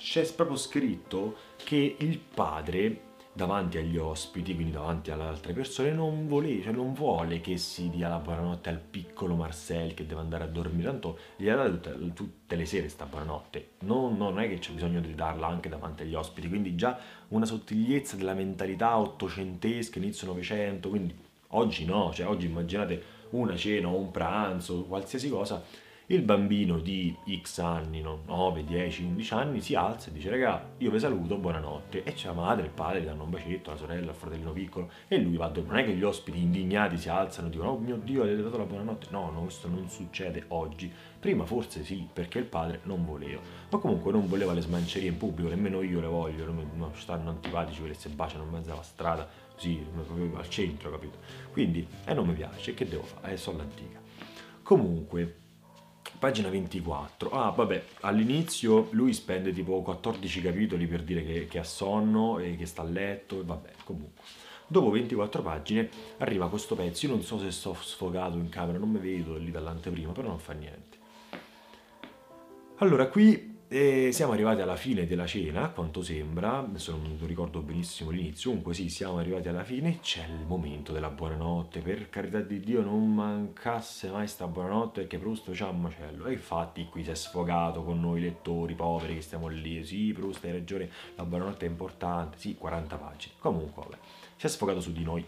c'è 0.00 0.24
proprio 0.34 0.56
scritto 0.56 1.36
che 1.56 1.96
il 1.98 2.18
padre 2.18 3.06
davanti 3.36 3.76
agli 3.76 3.98
ospiti, 3.98 4.54
quindi 4.54 4.72
davanti 4.72 5.10
alle 5.10 5.24
altre 5.24 5.52
persone, 5.52 5.92
non 5.92 6.26
vuole, 6.26 6.62
cioè 6.62 6.72
non 6.72 6.94
vuole 6.94 7.42
che 7.42 7.58
si 7.58 7.90
dia 7.90 8.08
la 8.08 8.18
buonanotte 8.18 8.70
al 8.70 8.80
piccolo 8.80 9.34
Marcel 9.34 9.92
che 9.92 10.06
deve 10.06 10.22
andare 10.22 10.44
a 10.44 10.46
dormire, 10.46 10.88
tanto 10.88 11.18
gli 11.36 11.44
dato 11.44 11.70
tutte, 11.72 12.12
tutte, 12.14 12.56
le 12.56 12.64
sere 12.64 12.88
sta 12.88 13.04
buonanotte, 13.04 13.72
non, 13.80 14.16
non 14.16 14.40
è 14.40 14.48
che 14.48 14.58
c'è 14.58 14.72
bisogno 14.72 15.00
di 15.00 15.14
darla 15.14 15.48
anche 15.48 15.68
davanti 15.68 16.02
agli 16.02 16.14
ospiti, 16.14 16.48
quindi 16.48 16.74
già 16.76 16.98
una 17.28 17.44
sottigliezza 17.44 18.16
della 18.16 18.32
mentalità 18.32 18.96
ottocentesca, 18.98 19.98
inizio 19.98 20.26
novecento, 20.28 20.88
quindi 20.88 21.14
oggi 21.48 21.84
no, 21.84 22.10
cioè 22.14 22.26
oggi 22.26 22.46
immaginate 22.46 23.02
una 23.30 23.54
cena 23.54 23.88
o 23.88 23.98
un 23.98 24.10
pranzo, 24.10 24.84
qualsiasi 24.84 25.28
cosa, 25.28 25.62
il 26.08 26.22
bambino 26.22 26.78
di 26.78 27.16
X 27.42 27.58
anni, 27.58 28.00
no? 28.00 28.20
9, 28.26 28.64
10, 28.64 29.02
11 29.02 29.34
anni, 29.34 29.60
si 29.60 29.74
alza 29.74 30.08
e 30.08 30.12
dice 30.12 30.30
raga, 30.30 30.64
io 30.78 30.90
vi 30.92 31.00
saluto, 31.00 31.36
buonanotte. 31.36 32.04
E 32.04 32.12
c'è 32.12 32.28
la 32.28 32.34
madre, 32.34 32.66
il 32.66 32.70
padre, 32.70 33.00
gli 33.00 33.06
danno 33.06 33.24
un 33.24 33.30
bacetto, 33.30 33.70
la 33.70 33.76
sorella, 33.76 34.10
il 34.10 34.16
fratellino 34.16 34.52
piccolo, 34.52 34.90
e 35.08 35.18
lui 35.18 35.36
va 35.36 35.48
dormire. 35.48 35.74
Non 35.74 35.82
è 35.82 35.86
che 35.86 35.96
gli 35.96 36.04
ospiti 36.04 36.38
indignati 36.38 36.96
si 36.96 37.08
alzano 37.08 37.48
e 37.48 37.50
dicono 37.50 37.70
oh 37.70 37.78
mio 37.78 37.96
Dio, 37.96 38.24
gli 38.24 38.40
dato 38.40 38.56
la 38.56 38.64
buonanotte. 38.64 39.08
No, 39.10 39.30
no, 39.30 39.40
questo 39.42 39.66
non 39.66 39.88
succede 39.88 40.44
oggi. 40.48 40.92
Prima 41.18 41.44
forse 41.44 41.82
sì, 41.82 42.06
perché 42.12 42.38
il 42.38 42.44
padre 42.44 42.80
non 42.84 43.04
voleva. 43.04 43.40
Ma 43.70 43.78
comunque 43.78 44.12
non 44.12 44.28
voleva 44.28 44.52
le 44.52 44.60
smancerie 44.60 45.08
in 45.08 45.16
pubblico, 45.16 45.48
nemmeno 45.48 45.82
io 45.82 46.00
le 46.00 46.06
voglio, 46.06 46.44
non 46.44 46.90
stanno 46.94 47.30
antipatici 47.30 47.80
quelli 47.80 47.94
si 47.94 48.08
baciano 48.10 48.44
in 48.44 48.50
mezzo 48.50 48.70
alla 48.70 48.82
strada, 48.82 49.28
così, 49.52 49.84
proprio 49.92 50.38
al 50.38 50.48
centro, 50.48 50.90
capito? 50.90 51.18
Quindi, 51.50 51.80
e 52.04 52.10
eh, 52.10 52.14
non 52.14 52.28
mi 52.28 52.34
piace, 52.34 52.74
che 52.74 52.86
devo 52.86 53.02
fare? 53.02 53.32
Eh, 53.32 53.36
sono 53.36 53.58
l'antica. 53.58 54.00
Comunque, 54.62 55.45
Pagina 56.18 56.48
24. 56.48 57.30
Ah, 57.30 57.50
vabbè, 57.50 57.84
all'inizio 58.00 58.88
lui 58.92 59.12
spende 59.12 59.52
tipo 59.52 59.82
14 59.82 60.40
capitoli 60.40 60.86
per 60.86 61.02
dire 61.02 61.24
che, 61.24 61.46
che 61.46 61.58
ha 61.58 61.64
sonno 61.64 62.38
e 62.38 62.56
che 62.56 62.66
sta 62.66 62.82
a 62.82 62.84
letto 62.84 63.40
e 63.40 63.44
vabbè, 63.44 63.70
comunque. 63.84 64.22
Dopo 64.68 64.90
24 64.90 65.42
pagine 65.42 65.88
arriva 66.18 66.48
questo 66.48 66.74
pezzo, 66.74 67.06
io 67.06 67.12
non 67.12 67.22
so 67.22 67.38
se 67.38 67.50
sto 67.50 67.76
sfogato 67.80 68.36
in 68.36 68.48
camera, 68.48 68.78
non 68.78 68.90
mi 68.90 68.98
vedo 68.98 69.36
lì 69.36 69.50
dall'anteprima, 69.50 70.12
però 70.12 70.28
non 70.28 70.38
fa 70.38 70.52
niente. 70.52 70.96
Allora, 72.78 73.06
qui 73.08 73.55
e 73.68 74.10
siamo 74.12 74.32
arrivati 74.32 74.60
alla 74.60 74.76
fine 74.76 75.06
della 75.06 75.26
cena, 75.26 75.64
a 75.64 75.70
quanto 75.70 76.00
sembra, 76.00 76.58
adesso 76.58 76.92
non 76.92 77.18
ricordo 77.22 77.62
benissimo 77.62 78.10
l'inizio, 78.10 78.50
comunque 78.50 78.74
sì, 78.74 78.88
siamo 78.88 79.18
arrivati 79.18 79.48
alla 79.48 79.64
fine, 79.64 79.98
c'è 80.00 80.24
il 80.24 80.46
momento 80.46 80.92
della 80.92 81.10
buonanotte, 81.10 81.80
per 81.80 82.08
carità 82.08 82.40
di 82.40 82.60
Dio 82.60 82.82
non 82.82 83.12
mancasse 83.12 84.08
mai 84.10 84.28
sta 84.28 84.46
buonanotte 84.46 85.00
perché 85.00 85.18
Proust 85.18 85.50
c'ha 85.52 85.68
un 85.68 85.80
macello, 85.80 86.26
e 86.26 86.34
infatti 86.34 86.86
qui 86.86 87.02
si 87.02 87.10
è 87.10 87.14
sfogato 87.14 87.82
con 87.82 88.00
noi 88.00 88.20
lettori 88.20 88.74
poveri 88.74 89.14
che 89.14 89.22
stiamo 89.22 89.48
lì, 89.48 89.84
sì 89.84 90.12
Proust 90.12 90.44
hai 90.44 90.52
ragione, 90.52 90.88
la 91.16 91.24
buonanotte 91.24 91.66
è 91.66 91.68
importante, 91.68 92.38
sì 92.38 92.54
40 92.54 92.96
pagine, 92.96 93.34
comunque 93.38 93.82
vabbè, 93.82 93.98
si 94.36 94.46
è 94.46 94.48
sfogato 94.48 94.80
su 94.80 94.92
di 94.92 95.02
noi. 95.02 95.26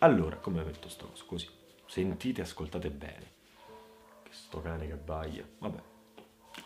Allora, 0.00 0.36
come 0.36 0.62
metto 0.62 0.90
sto 0.90 1.08
coso? 1.08 1.24
Così, 1.26 1.48
sentite, 1.86 2.42
ascoltate 2.42 2.90
bene, 2.90 3.30
che 4.22 4.30
sto 4.30 4.60
cane 4.60 4.86
che 4.86 4.92
abbaglia, 4.92 5.42
vabbè. 5.58 5.94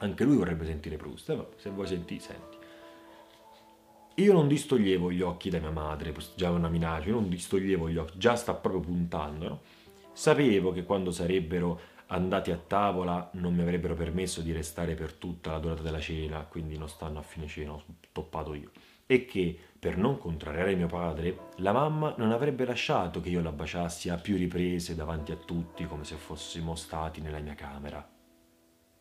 Anche 0.02 0.24
lui 0.24 0.36
vorrebbe 0.36 0.64
sentire 0.64 0.96
Proust, 0.96 1.28
eh, 1.30 1.46
se 1.56 1.70
vuoi 1.70 1.86
sentire, 1.86 2.20
senti. 2.20 2.56
Io 4.14 4.32
non 4.32 4.48
distoglievo 4.48 5.10
gli 5.10 5.22
occhi 5.22 5.50
da 5.50 5.58
mia 5.58 5.70
madre, 5.70 6.14
già 6.34 6.50
una 6.50 6.68
minaccia, 6.68 7.08
io 7.08 7.14
non 7.14 7.28
distoglievo 7.28 7.88
gli 7.88 7.96
occhi, 7.96 8.18
già 8.18 8.34
sta 8.34 8.54
proprio 8.54 8.80
puntando, 8.80 9.48
no? 9.48 9.60
Sapevo 10.12 10.72
che 10.72 10.84
quando 10.84 11.10
sarebbero 11.10 11.80
andati 12.08 12.50
a 12.50 12.56
tavola 12.56 13.30
non 13.34 13.54
mi 13.54 13.62
avrebbero 13.62 13.94
permesso 13.94 14.40
di 14.40 14.52
restare 14.52 14.94
per 14.94 15.12
tutta 15.12 15.52
la 15.52 15.58
durata 15.58 15.82
della 15.82 16.00
cena, 16.00 16.40
quindi 16.44 16.76
non 16.76 16.88
stanno 16.88 17.18
a 17.18 17.22
fine 17.22 17.46
cena, 17.46 17.72
ho 17.72 17.84
toppato 18.12 18.54
io. 18.54 18.70
E 19.06 19.24
che, 19.24 19.58
per 19.78 19.96
non 19.96 20.18
contrariare 20.18 20.74
mio 20.74 20.88
padre, 20.88 21.48
la 21.56 21.72
mamma 21.72 22.14
non 22.16 22.32
avrebbe 22.32 22.64
lasciato 22.64 23.20
che 23.20 23.28
io 23.28 23.42
la 23.42 23.52
baciassi 23.52 24.08
a 24.08 24.16
più 24.16 24.36
riprese 24.36 24.94
davanti 24.94 25.32
a 25.32 25.36
tutti 25.36 25.86
come 25.86 26.04
se 26.04 26.16
fossimo 26.16 26.74
stati 26.74 27.20
nella 27.20 27.40
mia 27.40 27.54
camera. 27.54 28.09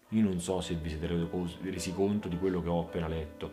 Io 0.10 0.24
non 0.24 0.40
so 0.40 0.60
se 0.62 0.74
vi 0.76 0.90
siete 0.90 1.08
resi 1.62 1.94
conto 1.94 2.28
di 2.28 2.38
quello 2.38 2.62
che 2.64 2.70
ho 2.70 2.80
appena 2.80 3.08
letto. 3.08 3.52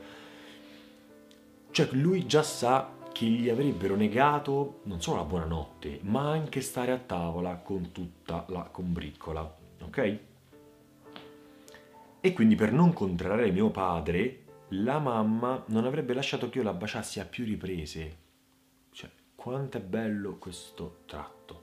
Cioè, 1.71 1.89
lui 1.93 2.27
già 2.27 2.43
sa 2.43 2.95
che 3.13 3.27
gli 3.27 3.51
avrebbero 3.51 3.95
negato 3.95 4.81
non 4.85 5.01
solo 5.03 5.19
la 5.19 5.25
buonanotte, 5.25 6.01
ma 6.03 6.31
anche 6.31 6.63
stare 6.63 6.93
a 6.93 6.99
tavola 6.99 7.57
con 7.57 7.93
tutta 7.93 8.47
la 8.49 8.63
combriccola, 8.63 9.57
ok? 9.83 10.19
E 12.21 12.33
quindi 12.33 12.55
per 12.55 12.73
non 12.73 12.93
contrarre 12.95 13.51
mio 13.51 13.71
padre, 13.71 14.45
la 14.71 14.99
mamma 14.99 15.63
non 15.69 15.85
avrebbe 15.85 16.15
lasciato 16.15 16.49
che 16.49 16.59
io 16.59 16.65
la 16.65 16.73
baciassi 16.73 17.21
a 17.21 17.27
più 17.27 17.45
riprese. 17.45 18.17
Cioè, 18.91 19.11
quanto 19.35 19.77
è 19.77 19.81
bello 19.81 20.39
questo 20.39 21.03
tratto 21.05 21.56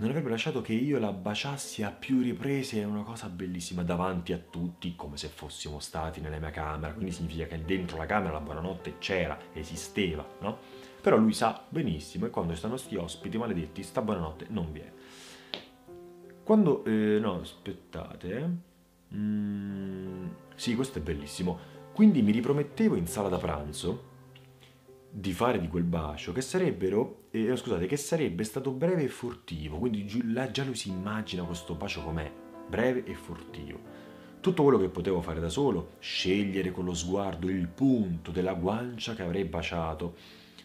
non 0.00 0.08
avrebbe 0.08 0.30
lasciato 0.30 0.62
che 0.62 0.72
io 0.72 0.98
la 0.98 1.12
baciassi 1.12 1.82
a 1.82 1.90
più 1.90 2.22
riprese, 2.22 2.80
è 2.80 2.84
una 2.84 3.02
cosa 3.02 3.28
bellissima 3.28 3.82
davanti 3.82 4.32
a 4.32 4.38
tutti, 4.38 4.96
come 4.96 5.18
se 5.18 5.28
fossimo 5.28 5.78
stati 5.78 6.22
nella 6.22 6.38
mia 6.38 6.50
camera, 6.50 6.94
quindi 6.94 7.12
significa 7.12 7.44
che 7.44 7.62
dentro 7.62 7.98
la 7.98 8.06
camera 8.06 8.32
la 8.32 8.40
buonanotte 8.40 8.96
c'era, 8.96 9.38
esisteva, 9.52 10.26
no? 10.40 10.56
Però 11.02 11.18
lui 11.18 11.34
sa 11.34 11.62
benissimo 11.68 12.24
e 12.24 12.30
quando 12.30 12.54
stanno 12.54 12.78
sti 12.78 12.96
ospiti 12.96 13.36
maledetti, 13.36 13.82
sta 13.82 14.00
buonanotte 14.00 14.46
non 14.48 14.72
viene. 14.72 14.92
Quando, 16.42 16.82
eh, 16.84 17.18
no, 17.20 17.40
aspettate, 17.40 18.38
eh. 18.38 19.14
Mm, 19.14 20.28
sì, 20.54 20.74
questo 20.74 20.98
è 20.98 21.02
bellissimo. 21.02 21.58
Quindi 21.92 22.22
mi 22.22 22.32
ripromettevo 22.32 22.96
in 22.96 23.06
sala 23.06 23.28
da 23.28 23.36
pranzo 23.36 24.09
di 25.12 25.32
fare 25.32 25.60
di 25.60 25.66
quel 25.66 25.82
bacio 25.82 26.32
che 26.32 26.40
sarebbero, 26.40 27.24
eh, 27.32 27.56
scusate, 27.56 27.86
che 27.86 27.96
sarebbe 27.96 28.44
stato 28.44 28.70
breve 28.70 29.02
e 29.02 29.08
furtivo, 29.08 29.78
quindi 29.78 30.32
là 30.32 30.50
già 30.50 30.62
lui 30.64 30.76
si 30.76 30.88
immagina 30.88 31.42
questo 31.42 31.74
bacio 31.74 32.02
com'è, 32.02 32.30
breve 32.68 33.04
e 33.04 33.14
furtivo. 33.14 34.08
Tutto 34.40 34.62
quello 34.62 34.78
che 34.78 34.88
potevo 34.88 35.20
fare 35.20 35.40
da 35.40 35.48
solo, 35.48 35.96
scegliere 35.98 36.70
con 36.70 36.84
lo 36.84 36.94
sguardo 36.94 37.48
il 37.48 37.66
punto 37.66 38.30
della 38.30 38.54
guancia 38.54 39.14
che 39.14 39.22
avrei 39.22 39.44
baciato, 39.44 40.14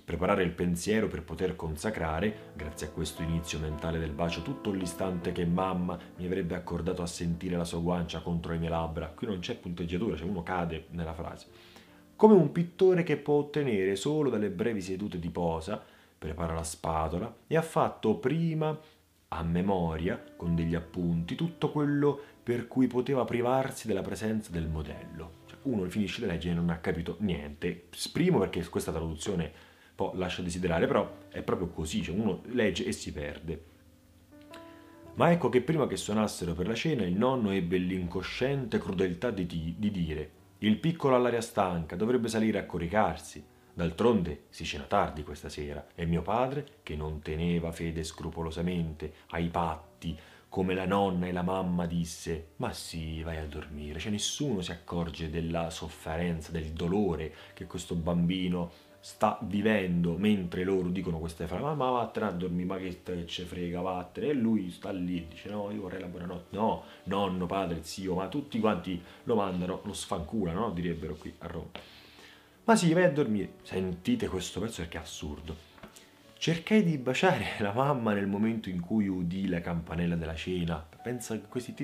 preparare 0.05 0.43
il 0.43 0.51
pensiero 0.51 1.07
per 1.07 1.23
poter 1.23 1.55
consacrare, 1.55 2.51
grazie 2.55 2.87
a 2.87 2.91
questo 2.91 3.23
inizio 3.23 3.57
mentale 3.57 3.97
del 3.97 4.11
bacio, 4.11 4.43
tutto 4.43 4.71
l'istante 4.71 5.31
che 5.31 5.45
mamma 5.45 5.97
mi 6.17 6.25
avrebbe 6.25 6.55
accordato 6.55 7.01
a 7.01 7.07
sentire 7.07 7.57
la 7.57 7.65
sua 7.65 7.79
guancia 7.79 8.21
contro 8.21 8.51
le 8.51 8.59
mie 8.59 8.69
labbra. 8.69 9.07
Qui 9.07 9.25
non 9.25 9.39
c'è 9.39 9.57
punteggiatura, 9.57 10.15
cioè 10.15 10.29
uno 10.29 10.43
cade 10.43 10.85
nella 10.91 11.13
frase 11.13 11.64
come 12.15 12.33
un 12.33 12.51
pittore 12.51 13.03
che 13.03 13.17
può 13.17 13.35
ottenere 13.35 13.95
solo 13.95 14.29
dalle 14.29 14.49
brevi 14.49 14.81
sedute 14.81 15.19
di 15.19 15.29
posa, 15.29 15.83
prepara 16.17 16.53
la 16.53 16.63
spatola 16.63 17.33
e 17.45 17.57
ha 17.57 17.61
fatto 17.61 18.15
prima 18.15 18.77
a 19.29 19.43
memoria, 19.43 20.23
con 20.35 20.55
degli 20.55 20.75
appunti, 20.75 21.35
tutto 21.35 21.71
quello 21.71 22.19
per 22.41 22.67
cui 22.67 22.87
poteva 22.87 23.25
privarsi 23.25 23.87
della 23.87 24.01
presenza 24.01 24.51
del 24.51 24.67
modello. 24.67 25.43
Cioè, 25.45 25.57
uno 25.63 25.89
finisce 25.89 26.21
di 26.21 26.27
leggere 26.27 26.53
e 26.53 26.57
non 26.57 26.69
ha 26.69 26.77
capito 26.77 27.17
niente. 27.19 27.87
Primo 28.13 28.39
perché 28.39 28.65
questa 28.69 28.91
traduzione 28.91 29.51
poi 29.93 30.11
lascia 30.17 30.41
desiderare, 30.41 30.87
però 30.87 31.17
è 31.29 31.41
proprio 31.41 31.67
così, 31.67 32.01
cioè 32.01 32.15
uno 32.15 32.41
legge 32.51 32.85
e 32.85 32.91
si 32.91 33.11
perde. 33.11 33.63
Ma 35.15 35.31
ecco 35.31 35.49
che 35.49 35.61
prima 35.61 35.87
che 35.87 35.97
suonassero 35.97 36.53
per 36.53 36.67
la 36.67 36.75
cena 36.75 37.03
il 37.03 37.15
nonno 37.15 37.51
ebbe 37.51 37.77
l'incosciente 37.77 38.77
crudeltà 38.77 39.31
di, 39.31 39.45
di 39.77 39.91
dire 39.91 40.31
il 40.59 40.77
piccolo 40.77 41.15
all'aria 41.15 41.41
stanca 41.41 41.95
dovrebbe 41.95 42.27
salire 42.27 42.59
a 42.59 42.65
coricarsi. 42.65 43.43
D'altronde 43.73 44.45
si 44.49 44.63
cena 44.63 44.85
tardi 44.85 45.23
questa 45.23 45.49
sera 45.49 45.85
e 45.93 46.05
mio 46.05 46.21
padre, 46.21 46.79
che 46.81 46.95
non 46.95 47.19
teneva 47.21 47.73
fede 47.73 48.03
scrupolosamente 48.03 49.13
ai 49.31 49.49
patti 49.49 50.17
come 50.47 50.73
la 50.73 50.85
nonna 50.85 51.27
e 51.27 51.33
la 51.33 51.41
mamma 51.41 51.85
disse, 51.85 52.51
ma 52.57 52.71
sì, 52.71 53.21
vai 53.21 53.35
a 53.35 53.45
dormire, 53.45 53.99
cioè 53.99 54.09
nessuno 54.09 54.61
si 54.61 54.71
accorge 54.71 55.29
della 55.29 55.69
sofferenza, 55.69 56.53
del 56.53 56.71
dolore 56.71 57.33
che 57.53 57.65
questo 57.65 57.93
bambino 57.95 58.71
sta 59.05 59.37
vivendo 59.43 60.17
mentre 60.17 60.63
loro 60.63 60.89
dicono 60.89 61.19
queste 61.19 61.45
frasi, 61.45 61.61
ma 61.75 61.91
vattene 61.91 62.25
a 62.25 62.31
dormire, 62.31 62.65
ma 62.65 62.77
che 62.77 63.27
ce 63.27 63.43
frega, 63.43 63.79
vattene, 63.79 64.29
e 64.29 64.33
lui 64.33 64.71
sta 64.71 64.89
lì 64.89 65.17
e 65.17 65.27
dice 65.29 65.47
no, 65.49 65.69
io 65.69 65.81
vorrei 65.81 66.01
la 66.01 66.07
buonanotte, 66.07 66.55
no, 66.57 66.83
nonno, 67.03 67.45
padre, 67.45 67.83
zio, 67.83 68.15
ma 68.15 68.27
tutti 68.29 68.59
quanti 68.59 68.99
lo 69.25 69.35
mandano, 69.35 69.79
lo 69.83 69.93
sfanculano, 69.93 70.59
no? 70.59 70.71
direbbero 70.71 71.13
qui 71.13 71.31
a 71.37 71.45
Roma. 71.45 71.69
Ma 72.63 72.75
sì, 72.75 72.91
vai 72.93 73.03
a 73.03 73.11
dormire, 73.11 73.57
sentite 73.61 74.27
questo 74.27 74.59
pezzo 74.59 74.81
perché 74.81 74.97
è 74.97 75.01
assurdo. 75.01 75.55
Cercai 76.35 76.83
di 76.83 76.97
baciare 76.97 77.57
la 77.59 77.73
mamma 77.73 78.11
nel 78.11 78.25
momento 78.25 78.69
in 78.69 78.79
cui 78.79 79.07
udì 79.07 79.47
la 79.47 79.61
campanella 79.61 80.15
della 80.15 80.33
cena. 80.33 80.83
Pensa 81.03 81.35
che 81.35 81.47
questi 81.47 81.75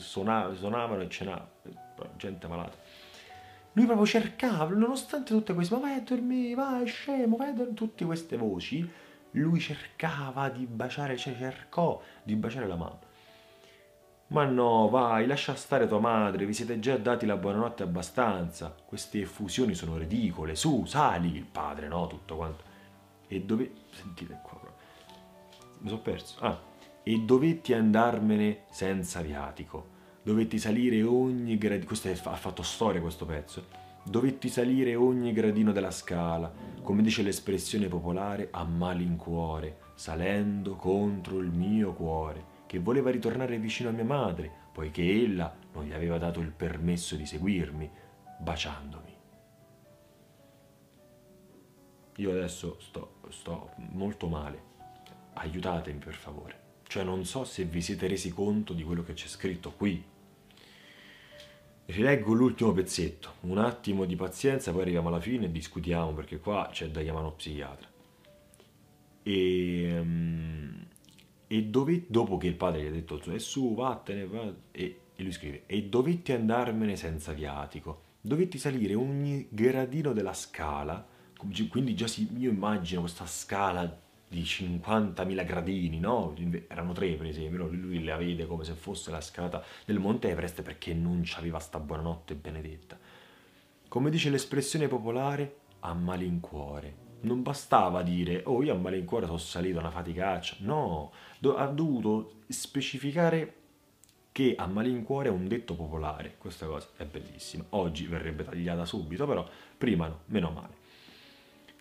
suonavano, 0.00 0.56
suonavano 0.56 1.02
e 1.02 1.08
cenavano, 1.08 1.48
gente 2.16 2.48
malata 2.48 2.85
lui 3.76 3.84
proprio 3.84 4.06
cercava, 4.06 4.74
nonostante 4.74 5.34
tutte 5.34 5.52
queste, 5.52 5.74
ma 5.74 5.80
vai 5.82 5.96
a 5.96 6.00
dormire, 6.00 6.54
vai 6.54 6.86
scemo, 6.86 7.36
vai 7.36 7.50
a 7.50 7.52
dormire, 7.52 7.74
tutte 7.74 8.06
queste 8.06 8.38
voci, 8.38 8.88
lui 9.32 9.60
cercava 9.60 10.48
di 10.48 10.64
baciare, 10.64 11.18
cioè 11.18 11.36
cercò 11.36 12.00
di 12.22 12.34
baciare 12.36 12.66
la 12.66 12.76
mamma. 12.76 12.98
Ma 14.28 14.44
no, 14.44 14.88
vai, 14.88 15.26
lascia 15.26 15.54
stare 15.54 15.86
tua 15.86 16.00
madre, 16.00 16.46
vi 16.46 16.54
siete 16.54 16.78
già 16.78 16.96
dati 16.96 17.26
la 17.26 17.36
buonanotte 17.36 17.82
abbastanza. 17.82 18.74
Queste 18.84 19.20
effusioni 19.20 19.74
sono 19.74 19.98
ridicole, 19.98 20.56
su, 20.56 20.86
sali, 20.86 21.36
il 21.36 21.44
padre, 21.44 21.86
no, 21.86 22.06
tutto 22.06 22.36
quanto. 22.36 22.64
E 23.28 23.42
dove... 23.42 23.72
Sentite 23.90 24.40
qua, 24.42 24.58
mi 25.80 25.88
sono 25.88 26.00
perso. 26.00 26.36
Ah, 26.40 26.58
e 27.02 27.18
dovetti 27.18 27.74
andarmene 27.74 28.62
senza 28.70 29.20
viatico 29.20 29.95
dovetti 30.26 30.58
salire 30.58 31.04
ogni 31.04 31.56
gradino, 31.56 31.86
questo 31.86 32.08
è, 32.08 32.20
ha 32.24 32.34
fatto 32.34 32.64
storia 32.64 33.00
questo 33.00 33.24
pezzo, 33.24 33.66
dovetti 34.02 34.48
salire 34.48 34.96
ogni 34.96 35.32
gradino 35.32 35.70
della 35.70 35.92
scala, 35.92 36.52
come 36.82 37.00
dice 37.00 37.22
l'espressione 37.22 37.86
popolare, 37.86 38.48
a 38.50 38.64
malincuore, 38.64 39.78
salendo 39.94 40.74
contro 40.74 41.38
il 41.38 41.52
mio 41.52 41.92
cuore, 41.92 42.44
che 42.66 42.80
voleva 42.80 43.12
ritornare 43.12 43.56
vicino 43.60 43.90
a 43.90 43.92
mia 43.92 44.02
madre, 44.02 44.50
poiché 44.72 45.04
ella 45.04 45.54
non 45.74 45.84
gli 45.84 45.92
aveva 45.92 46.18
dato 46.18 46.40
il 46.40 46.50
permesso 46.50 47.14
di 47.14 47.24
seguirmi, 47.24 47.88
baciandomi. 48.40 49.16
Io 52.16 52.30
adesso 52.32 52.78
sto, 52.80 53.18
sto 53.28 53.74
molto 53.92 54.26
male, 54.26 54.60
aiutatemi 55.34 56.00
per 56.00 56.14
favore. 56.14 56.64
Cioè 56.82 57.04
non 57.04 57.24
so 57.24 57.44
se 57.44 57.62
vi 57.64 57.80
siete 57.80 58.08
resi 58.08 58.30
conto 58.30 58.72
di 58.72 58.82
quello 58.82 59.04
che 59.04 59.12
c'è 59.12 59.28
scritto 59.28 59.72
qui, 59.72 60.14
Rileggo 61.86 62.32
l'ultimo 62.32 62.72
pezzetto, 62.72 63.34
un 63.42 63.58
attimo 63.58 64.04
di 64.06 64.16
pazienza, 64.16 64.72
poi 64.72 64.82
arriviamo 64.82 65.06
alla 65.06 65.20
fine 65.20 65.46
e 65.46 65.52
discutiamo 65.52 66.12
perché 66.14 66.40
qua 66.40 66.68
c'è 66.72 66.88
da 66.88 67.00
chiamare 67.00 67.26
uno 67.26 67.34
psichiatra. 67.34 67.88
E, 69.22 69.98
um, 70.00 70.84
e 71.46 71.62
dove, 71.62 72.04
dopo 72.08 72.38
che 72.38 72.48
il 72.48 72.56
padre 72.56 72.82
gli 72.82 72.86
ha 72.86 72.90
detto 72.90 73.20
e 73.30 73.38
su, 73.38 73.74
vattene, 73.74 74.26
va, 74.26 74.52
e, 74.72 75.00
e 75.14 75.22
lui 75.22 75.30
scrive, 75.30 75.62
e 75.66 75.84
dovetti 75.84 76.32
andarmene 76.32 76.96
senza 76.96 77.32
viatico, 77.32 78.02
dovetti 78.20 78.58
salire 78.58 78.94
ogni 78.94 79.46
gradino 79.48 80.12
della 80.12 80.34
scala, 80.34 81.06
quindi 81.36 81.94
già 81.94 82.08
si, 82.08 82.28
io 82.36 82.50
immagino 82.50 83.02
questa 83.02 83.26
scala 83.26 84.04
di 84.28 84.42
50.000 84.42 85.44
gradini, 85.44 86.00
no? 86.00 86.34
Erano 86.68 86.92
tre 86.92 87.14
per 87.14 87.26
esempio, 87.26 87.68
lui 87.68 88.02
la 88.02 88.16
vede 88.16 88.46
come 88.46 88.64
se 88.64 88.72
fosse 88.72 89.10
la 89.10 89.20
scalata 89.20 89.62
del 89.84 89.98
Monte 89.98 90.30
Everest 90.30 90.62
perché 90.62 90.94
non 90.94 91.22
c'aveva 91.24 91.58
sta 91.58 91.78
buonanotte 91.78 92.34
benedetta. 92.34 92.98
Come 93.88 94.10
dice 94.10 94.30
l'espressione 94.30 94.88
popolare, 94.88 95.58
a 95.80 95.94
malincuore. 95.94 97.04
Non 97.20 97.42
bastava 97.42 98.02
dire, 98.02 98.42
oh 98.46 98.62
io 98.62 98.74
a 98.74 98.76
malincuore 98.76 99.26
sono 99.26 99.38
salito 99.38 99.78
una 99.78 99.90
faticaccia, 99.90 100.56
no, 100.60 101.12
ha 101.56 101.66
dovuto 101.66 102.34
specificare 102.48 103.54
che 104.32 104.54
a 104.56 104.66
malincuore 104.66 105.28
è 105.28 105.32
un 105.32 105.48
detto 105.48 105.74
popolare, 105.74 106.34
questa 106.36 106.66
cosa 106.66 106.88
è 106.96 107.04
bellissima. 107.04 107.64
Oggi 107.70 108.06
verrebbe 108.06 108.44
tagliata 108.44 108.84
subito, 108.84 109.26
però 109.26 109.48
prima 109.78 110.08
no, 110.08 110.20
meno 110.26 110.50
male 110.50 110.84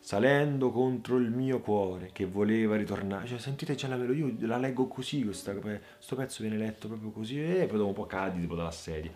salendo 0.05 0.69
contro 0.69 1.17
il 1.17 1.31
mio 1.31 1.61
cuore 1.61 2.11
che 2.13 2.25
voleva 2.25 2.75
ritornare. 2.75 3.25
Cioè, 3.25 3.39
sentite 3.39 3.73
già 3.73 3.87
la 3.87 3.95
melodia, 3.95 4.25
io 4.25 4.35
la 4.45 4.57
leggo 4.57 4.85
così, 4.85 5.23
questa, 5.23 5.51
questo 5.55 6.15
pezzo 6.15 6.43
viene 6.43 6.57
letto 6.57 6.87
proprio 6.87 7.09
così, 7.09 7.41
e 7.41 7.65
poi 7.65 7.77
dopo 7.77 7.87
un 7.87 7.93
po' 7.95 8.05
cadi 8.05 8.39
tipo 8.39 8.53
dalla 8.53 8.69
sedia. 8.69 9.11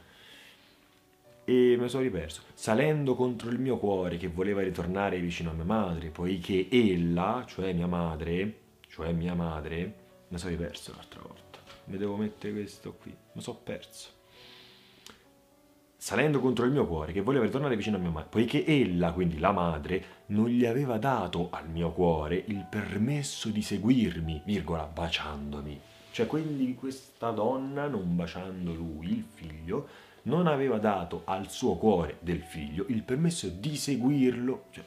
E 1.45 1.75
mi 1.80 1.88
sono 1.88 2.02
riperso. 2.02 2.41
Salendo 2.56 3.13
contro 3.13 3.52
il 3.52 3.60
mio 3.60 3.78
cuore 3.78 4.17
che 4.17 4.30
voleva 4.30 4.62
ritornare 4.62 5.19
vicino 5.19 5.52
a 5.52 5.54
mia 5.54 5.63
madre, 5.63 6.10
poiché 6.10 6.67
ella, 6.71 7.43
cioè 7.47 7.71
mia 7.71 7.86
madre, 7.86 8.58
cioè 8.88 9.13
mia 9.13 9.36
madre, 9.36 9.93
mi 10.30 10.39
sono 10.39 10.49
riperso 10.49 10.91
l'altra 10.95 11.21
volta. 11.21 11.60
Mi 11.84 11.97
devo 11.97 12.15
mettere 12.15 12.52
questo 12.52 12.95
qui, 12.99 13.15
mi 13.34 13.41
sono 13.43 13.60
perso 13.63 14.17
salendo 16.01 16.39
contro 16.39 16.63
il 16.63 16.71
mio 16.71 16.88
cuore, 16.88 17.12
che 17.12 17.19
voleva 17.19 17.43
ritornare 17.43 17.75
vicino 17.75 17.97
a 17.97 17.99
mia 17.99 18.09
madre, 18.09 18.29
poiché 18.29 18.65
ella, 18.65 19.12
quindi 19.12 19.38
la 19.38 19.51
madre, 19.51 20.03
non 20.27 20.47
gli 20.47 20.65
aveva 20.65 20.97
dato 20.97 21.49
al 21.51 21.69
mio 21.69 21.91
cuore 21.91 22.41
il 22.47 22.65
permesso 22.69 23.49
di 23.49 23.62
seguirmi, 23.62 24.43
virgola, 24.45 24.85
baciandomi. 24.85 25.79
Cioè, 26.12 26.25
quindi 26.25 26.73
questa 26.75 27.31
donna, 27.31 27.88
non 27.88 28.15
baciando 28.15 28.73
lui, 28.73 29.12
il 29.12 29.25
figlio, 29.29 29.88
non 30.23 30.47
aveva 30.47 30.77
dato 30.77 31.23
al 31.25 31.49
suo 31.51 31.75
cuore 31.75 32.17
del 32.21 32.43
figlio 32.43 32.85
il 32.88 33.03
permesso 33.03 33.49
di 33.49 33.75
seguirlo. 33.75 34.63
Cioè, 34.71 34.83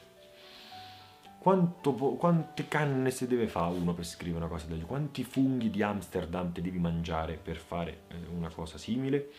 quanto, 1.37 1.93
quante 1.93 2.67
canne 2.67 3.11
si 3.11 3.27
deve 3.27 3.47
fare 3.47 3.75
uno 3.75 3.93
per 3.93 4.05
scrivere 4.05 4.45
una 4.45 4.51
cosa 4.51 4.65
del 4.65 4.77
genere? 4.77 4.87
Quanti 4.87 5.23
funghi 5.23 5.69
di 5.69 5.83
Amsterdam 5.83 6.51
ti 6.51 6.61
devi 6.61 6.79
mangiare 6.79 7.39
per 7.41 7.57
fare 7.57 8.01
eh, 8.07 8.15
una 8.35 8.49
cosa 8.49 8.79
simile? 8.79 9.29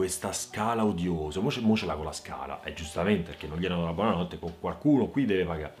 Questa 0.00 0.32
scala 0.32 0.82
odiosa, 0.82 1.40
mo 1.40 1.50
ce, 1.50 1.60
mo 1.60 1.76
ce 1.76 1.84
l'ha 1.84 1.94
con 1.94 2.06
la 2.06 2.12
scala, 2.12 2.62
e 2.62 2.72
giustamente 2.72 3.32
perché 3.32 3.46
non 3.46 3.58
gli 3.58 3.66
hanno 3.66 3.84
la 3.84 3.92
buonanotte, 3.92 4.38
qualcuno 4.58 5.08
qui 5.08 5.26
deve 5.26 5.44
pagare. 5.44 5.74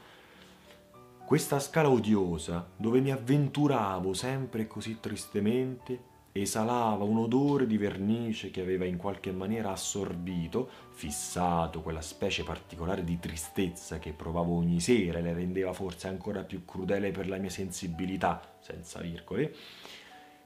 Questa 1.24 1.58
scala 1.58 1.88
odiosa, 1.88 2.68
dove 2.76 3.00
mi 3.00 3.10
avventuravo 3.12 4.12
sempre 4.12 4.66
così 4.66 5.00
tristemente, 5.00 5.98
esalava 6.32 7.02
un 7.02 7.16
odore 7.16 7.66
di 7.66 7.78
vernice 7.78 8.50
che 8.50 8.60
aveva 8.60 8.84
in 8.84 8.98
qualche 8.98 9.32
maniera 9.32 9.70
assorbito, 9.70 10.68
fissato 10.90 11.80
quella 11.80 12.02
specie 12.02 12.42
particolare 12.42 13.02
di 13.04 13.18
tristezza 13.18 13.98
che 13.98 14.12
provavo 14.12 14.54
ogni 14.54 14.80
sera 14.80 15.20
e 15.20 15.22
le 15.22 15.32
rendeva 15.32 15.72
forse 15.72 16.08
ancora 16.08 16.42
più 16.42 16.66
crudele 16.66 17.10
per 17.10 17.26
la 17.26 17.38
mia 17.38 17.48
sensibilità, 17.48 18.56
senza 18.60 19.00
virgole, 19.00 19.50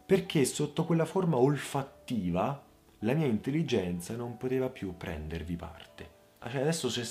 perché 0.07 0.45
sotto 0.45 0.85
quella 0.85 1.07
forma 1.07 1.39
olfattiva 1.39 2.71
la 3.05 3.13
mia 3.13 3.27
intelligenza 3.27 4.17
non 4.17 4.37
poteva 4.37 4.69
più 4.69 4.97
prendervi 4.97 5.57
parte. 5.57 6.09
Cioè 6.41 6.61
adesso 6.61 6.89
se, 6.89 7.07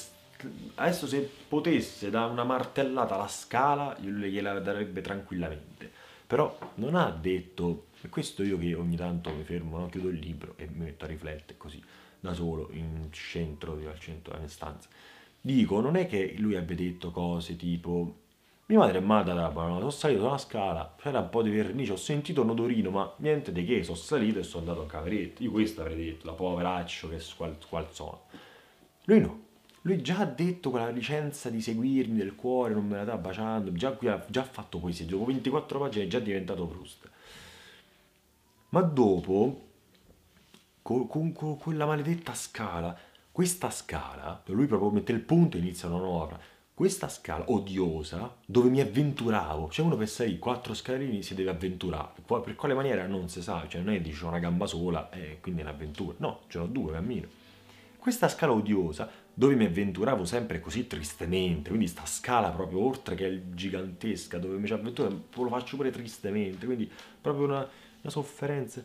adesso 0.75 1.07
se 1.07 1.29
potesse 1.47 2.09
dare 2.09 2.31
una 2.31 2.43
martellata 2.43 3.15
alla 3.15 3.27
scala, 3.27 3.95
gliela 3.99 4.59
darebbe 4.59 5.01
tranquillamente. 5.01 5.91
Però 6.25 6.57
non 6.75 6.95
ha 6.95 7.09
detto, 7.11 7.87
e 8.01 8.09
questo 8.09 8.43
io 8.43 8.57
che 8.57 8.73
ogni 8.73 8.95
tanto 8.95 9.31
mi 9.31 9.43
fermo, 9.43 9.77
no? 9.77 9.89
chiudo 9.89 10.09
il 10.09 10.17
libro 10.17 10.55
e 10.57 10.67
mi 10.67 10.85
metto 10.85 11.05
a 11.05 11.07
riflettere 11.07 11.57
così, 11.57 11.81
da 12.19 12.33
solo, 12.33 12.69
in 12.71 13.09
centro, 13.11 13.73
al 13.73 13.99
centro 13.99 14.31
della 14.31 14.39
mia 14.43 14.51
stanza. 14.51 14.89
Dico, 15.39 15.79
non 15.79 15.95
è 15.95 16.07
che 16.07 16.35
lui 16.37 16.55
abbia 16.55 16.75
detto 16.75 17.11
cose 17.11 17.55
tipo 17.55 18.21
mia 18.65 18.79
madre 18.79 18.99
è 18.99 19.01
matta 19.01 19.33
da 19.33 19.49
buonanotte, 19.49 19.79
sono 19.81 19.91
salito 19.91 20.23
sulla 20.23 20.37
scala, 20.37 20.95
c'era 20.97 21.19
un 21.19 21.29
po' 21.29 21.41
di 21.41 21.49
vernice, 21.49 21.91
ho 21.91 21.97
sentito 21.97 22.43
un 22.43 22.51
odorino, 22.51 22.89
ma 22.91 23.13
niente 23.17 23.51
di 23.51 23.65
che, 23.65 23.83
sono 23.83 23.97
salito 23.97 24.39
e 24.39 24.43
sono 24.43 24.61
andato 24.61 24.85
a 24.85 24.87
caveretto. 24.87 25.43
Io 25.43 25.51
questo 25.51 25.81
avrei 25.81 25.97
detto, 25.97 26.25
la 26.27 26.33
poveraccio 26.33 27.09
che 27.09 27.19
squal, 27.19 27.57
squalzone. 27.59 28.17
Lui 29.03 29.19
no, 29.19 29.41
lui 29.81 30.01
già 30.01 30.19
ha 30.19 30.25
detto 30.25 30.69
quella 30.69 30.89
licenza 30.89 31.49
di 31.49 31.61
seguirmi 31.61 32.17
del 32.17 32.35
cuore, 32.35 32.73
non 32.73 32.87
me 32.87 32.95
la 32.95 33.03
sta 33.03 33.17
baciando, 33.17 33.73
già 33.73 33.91
qui 33.91 34.07
ha 34.07 34.23
già 34.29 34.43
fatto 34.43 34.79
poesia, 34.79 35.05
dopo 35.05 35.25
24 35.25 35.79
pagine 35.79 36.05
è 36.05 36.07
già 36.07 36.19
diventato 36.19 36.65
Proust. 36.65 37.09
Ma 38.69 38.81
dopo, 38.81 39.61
con, 40.81 41.07
con, 41.07 41.33
con 41.33 41.57
quella 41.57 41.85
maledetta 41.85 42.33
scala, 42.33 42.97
questa 43.29 43.69
scala, 43.69 44.41
lui 44.45 44.67
proprio 44.67 44.89
mette 44.89 45.11
il 45.11 45.19
punto 45.19 45.57
e 45.57 45.59
inizia 45.59 45.89
una 45.89 45.97
nuova 45.97 46.39
questa 46.75 47.07
scala 47.07 47.51
odiosa 47.51 48.35
dove 48.45 48.69
mi 48.69 48.81
avventuravo, 48.81 49.69
cioè 49.69 49.85
uno 49.85 49.95
per 49.95 50.09
salire 50.09 50.39
quattro 50.39 50.73
scalini 50.73 51.21
si 51.21 51.35
deve 51.35 51.51
avventurare, 51.51 52.13
per 52.25 52.55
quale 52.55 52.73
maniera 52.73 53.05
non 53.05 53.29
si 53.29 53.43
sa, 53.43 53.65
cioè 53.67 53.81
non 53.81 53.93
è 53.93 53.97
che 53.97 54.03
dice 54.03 54.25
una 54.25 54.39
gamba 54.39 54.65
sola 54.65 55.11
e 55.11 55.37
quindi 55.39 55.61
è 55.61 55.63
un'avventura, 55.63 56.15
no, 56.17 56.41
ce 56.47 56.57
n'ho 56.57 56.65
due 56.65 56.93
cammino. 56.93 57.27
Questa 57.99 58.27
scala 58.27 58.53
odiosa, 58.53 59.09
dove 59.33 59.53
mi 59.55 59.65
avventuravo 59.65 60.25
sempre 60.25 60.59
così 60.59 60.87
tristemente, 60.87 61.69
quindi 61.69 61.87
sta 61.87 62.05
scala 62.05 62.49
proprio 62.49 62.83
oltre 62.83 63.13
che 63.15 63.27
è 63.27 63.41
gigantesca, 63.53 64.39
dove 64.39 64.57
mi 64.57 64.65
ci 64.65 64.73
avventuro, 64.73 65.09
lo 65.31 65.49
faccio 65.49 65.75
pure 65.75 65.91
tristemente, 65.91 66.65
quindi 66.65 66.89
proprio 67.21 67.45
una, 67.45 67.57
una 67.57 68.11
sofferenza, 68.11 68.83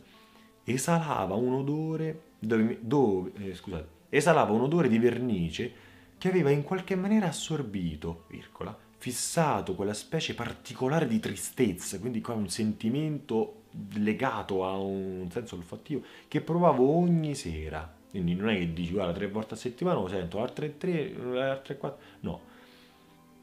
esalava 0.63 1.33
un 1.33 1.53
odore, 1.53 2.21
dove, 2.37 2.77
dove 2.81 3.31
eh, 3.39 3.55
scusate, 3.55 3.87
esalava 4.09 4.51
un 4.51 4.61
odore 4.61 4.87
di 4.87 4.99
vernice 4.99 5.87
che 6.19 6.27
aveva 6.27 6.51
in 6.51 6.61
qualche 6.61 6.95
maniera 6.95 7.29
assorbito, 7.29 8.25
virgola, 8.27 8.77
fissato 8.97 9.73
quella 9.73 9.95
specie 9.95 10.35
particolare 10.35 11.07
di 11.07 11.19
tristezza, 11.19 11.99
quindi 11.99 12.21
qua 12.21 12.35
un 12.35 12.49
sentimento 12.49 13.63
legato 13.93 14.63
a 14.67 14.77
un 14.77 15.27
senso 15.31 15.55
olfattivo 15.55 16.03
che 16.27 16.41
provavo 16.41 16.87
ogni 16.95 17.33
sera 17.33 17.97
quindi 18.09 18.33
non 18.33 18.49
è 18.49 18.57
che 18.57 18.73
dici 18.73 18.93
guarda 18.93 19.13
tre 19.13 19.29
volte 19.29 19.53
a 19.53 19.57
settimana 19.57 19.99
lo 19.99 20.07
sento, 20.07 20.41
altre 20.41 20.77
tre, 20.77 21.15
altre 21.39 21.77
quattro, 21.77 22.03
no. 22.21 22.41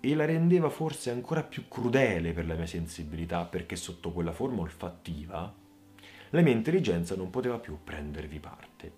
E 0.01 0.15
la 0.15 0.25
rendeva 0.25 0.69
forse 0.69 1.11
ancora 1.11 1.43
più 1.43 1.69
crudele 1.69 2.33
per 2.33 2.47
la 2.47 2.55
mia 2.55 2.67
sensibilità 2.67 3.45
perché 3.45 3.77
sotto 3.77 4.11
quella 4.13 4.33
forma 4.33 4.63
olfattiva 4.63 5.53
la 6.31 6.41
mia 6.41 6.53
intelligenza 6.53 7.15
non 7.15 7.31
poteva 7.31 7.59
più 7.59 7.79
prendervi 7.83 8.41
parte. 8.41 8.93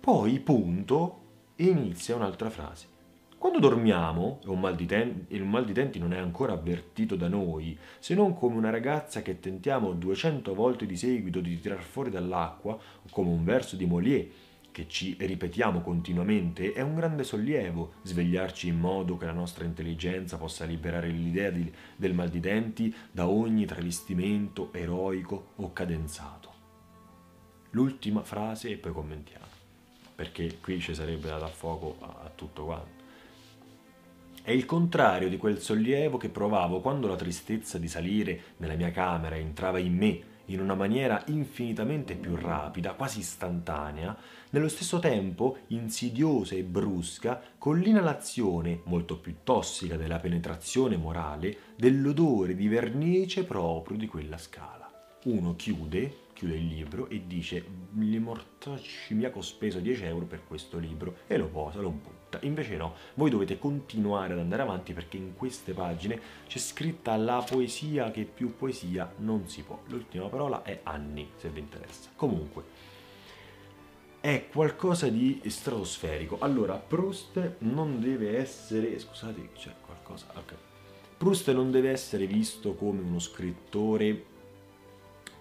Poi, 0.00 0.40
punto, 0.40 1.20
inizia 1.56 2.16
un'altra 2.16 2.48
frase. 2.48 2.94
Quando 3.46 3.68
dormiamo, 3.68 4.40
e 4.44 4.48
un, 4.48 4.58
mal 4.58 4.74
di 4.74 4.86
ten- 4.86 5.24
un 5.30 5.48
mal 5.48 5.64
di 5.64 5.72
denti 5.72 6.00
non 6.00 6.12
è 6.12 6.18
ancora 6.18 6.54
avvertito 6.54 7.14
da 7.14 7.28
noi, 7.28 7.78
se 8.00 8.16
non 8.16 8.34
come 8.34 8.56
una 8.56 8.70
ragazza 8.70 9.22
che 9.22 9.38
tentiamo 9.38 9.92
200 9.92 10.52
volte 10.52 10.84
di 10.84 10.96
seguito 10.96 11.38
di 11.38 11.60
tirar 11.60 11.80
fuori 11.80 12.10
dall'acqua, 12.10 12.72
o 12.72 13.08
come 13.08 13.30
un 13.30 13.44
verso 13.44 13.76
di 13.76 13.86
Molière 13.86 14.28
che 14.72 14.88
ci 14.88 15.14
ripetiamo 15.16 15.80
continuamente, 15.80 16.72
è 16.72 16.80
un 16.80 16.96
grande 16.96 17.22
sollievo 17.22 17.92
svegliarci 18.02 18.66
in 18.66 18.80
modo 18.80 19.16
che 19.16 19.26
la 19.26 19.32
nostra 19.32 19.64
intelligenza 19.64 20.38
possa 20.38 20.64
liberare 20.64 21.06
l'idea 21.06 21.50
di, 21.50 21.72
del 21.94 22.14
mal 22.14 22.28
di 22.28 22.40
denti 22.40 22.92
da 23.12 23.28
ogni 23.28 23.64
travestimento 23.64 24.72
eroico 24.72 25.50
o 25.54 25.72
cadenzato. 25.72 26.52
L'ultima 27.70 28.24
frase 28.24 28.70
e 28.70 28.76
poi 28.76 28.90
commentiamo, 28.90 29.46
perché 30.16 30.58
qui 30.60 30.80
ci 30.80 30.96
sarebbe 30.96 31.28
da 31.28 31.38
dar 31.38 31.52
fuoco 31.52 31.98
a, 32.00 32.22
a 32.24 32.30
tutto 32.34 32.64
quanto. 32.64 32.95
È 34.46 34.52
il 34.52 34.64
contrario 34.64 35.28
di 35.28 35.38
quel 35.38 35.58
sollievo 35.58 36.18
che 36.18 36.28
provavo 36.28 36.80
quando 36.80 37.08
la 37.08 37.16
tristezza 37.16 37.78
di 37.78 37.88
salire 37.88 38.40
nella 38.58 38.76
mia 38.76 38.92
camera 38.92 39.34
entrava 39.34 39.80
in 39.80 39.96
me 39.96 40.20
in 40.44 40.60
una 40.60 40.76
maniera 40.76 41.20
infinitamente 41.26 42.14
più 42.14 42.36
rapida, 42.36 42.92
quasi 42.92 43.18
istantanea, 43.18 44.16
nello 44.50 44.68
stesso 44.68 45.00
tempo 45.00 45.56
insidiosa 45.70 46.54
e 46.54 46.62
brusca, 46.62 47.42
con 47.58 47.80
l'inalazione, 47.80 48.82
molto 48.84 49.18
più 49.18 49.38
tossica 49.42 49.96
della 49.96 50.20
penetrazione 50.20 50.96
morale, 50.96 51.56
dell'odore 51.74 52.54
di 52.54 52.68
vernice 52.68 53.42
proprio 53.42 53.98
di 53.98 54.06
quella 54.06 54.38
scala. 54.38 54.88
Uno 55.24 55.56
chiude, 55.56 56.26
chiude 56.34 56.54
il 56.54 56.66
libro 56.66 57.08
e 57.08 57.24
dice 57.26 57.64
gli 57.92 58.16
mortacci 58.18 59.12
mi 59.14 59.24
ha 59.24 59.32
speso 59.40 59.80
10 59.80 60.04
euro 60.04 60.26
per 60.26 60.44
questo 60.46 60.78
libro 60.78 61.16
e 61.26 61.36
lo 61.36 61.48
posa, 61.48 61.80
lo 61.80 61.90
butta. 62.36 62.46
Invece 62.46 62.76
no, 62.76 62.94
voi 63.14 63.30
dovete 63.30 63.58
continuare 63.58 64.32
ad 64.34 64.38
andare 64.38 64.62
avanti 64.62 64.92
perché 64.92 65.16
in 65.16 65.34
queste 65.34 65.72
pagine 65.72 66.20
c'è 66.46 66.58
scritta 66.58 67.16
la 67.16 67.44
poesia 67.48 68.10
che 68.10 68.24
più 68.24 68.56
poesia 68.56 69.12
non 69.18 69.48
si 69.48 69.62
può. 69.62 69.80
L'ultima 69.86 70.26
parola 70.28 70.62
è 70.62 70.80
anni, 70.82 71.30
se 71.36 71.48
vi 71.48 71.60
interessa. 71.60 72.10
Comunque, 72.14 72.94
è 74.20 74.48
qualcosa 74.50 75.08
di 75.08 75.40
stratosferico. 75.46 76.38
Allora, 76.40 76.74
Proust 76.74 77.56
non 77.58 78.00
deve 78.00 78.38
essere... 78.38 78.98
Scusate, 78.98 79.50
c'è 79.54 79.72
qualcosa... 79.84 80.26
Ok. 80.34 80.54
Proust 81.16 81.50
non 81.52 81.70
deve 81.70 81.90
essere 81.90 82.26
visto 82.26 82.74
come 82.74 83.00
uno 83.00 83.18
scrittore 83.18 84.34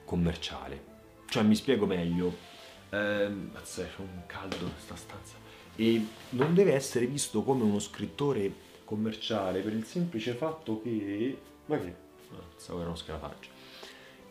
commerciale. 0.06 0.94
Cioè, 1.28 1.44
mi 1.44 1.56
spiego 1.56 1.86
meglio. 1.86 2.54
Eh, 2.92 3.32
c'è 3.64 3.90
un 3.98 4.22
caldo 4.28 4.56
in 4.56 4.72
questa 4.72 4.96
stanza. 4.96 5.45
E 5.76 6.06
non 6.30 6.54
deve 6.54 6.74
essere 6.74 7.06
visto 7.06 7.44
come 7.44 7.64
uno 7.64 7.80
scrittore 7.80 8.64
commerciale 8.86 9.62
per 9.62 9.74
il 9.74 9.86
semplice 9.86 10.34
fatto 10.34 10.82
che... 10.82 11.38
Ma 11.66 11.78
che... 11.80 11.94
No, 12.32 12.42
stavo 12.56 12.80
che 12.80 12.86
non 12.86 12.98
scalafaccio 12.98 13.56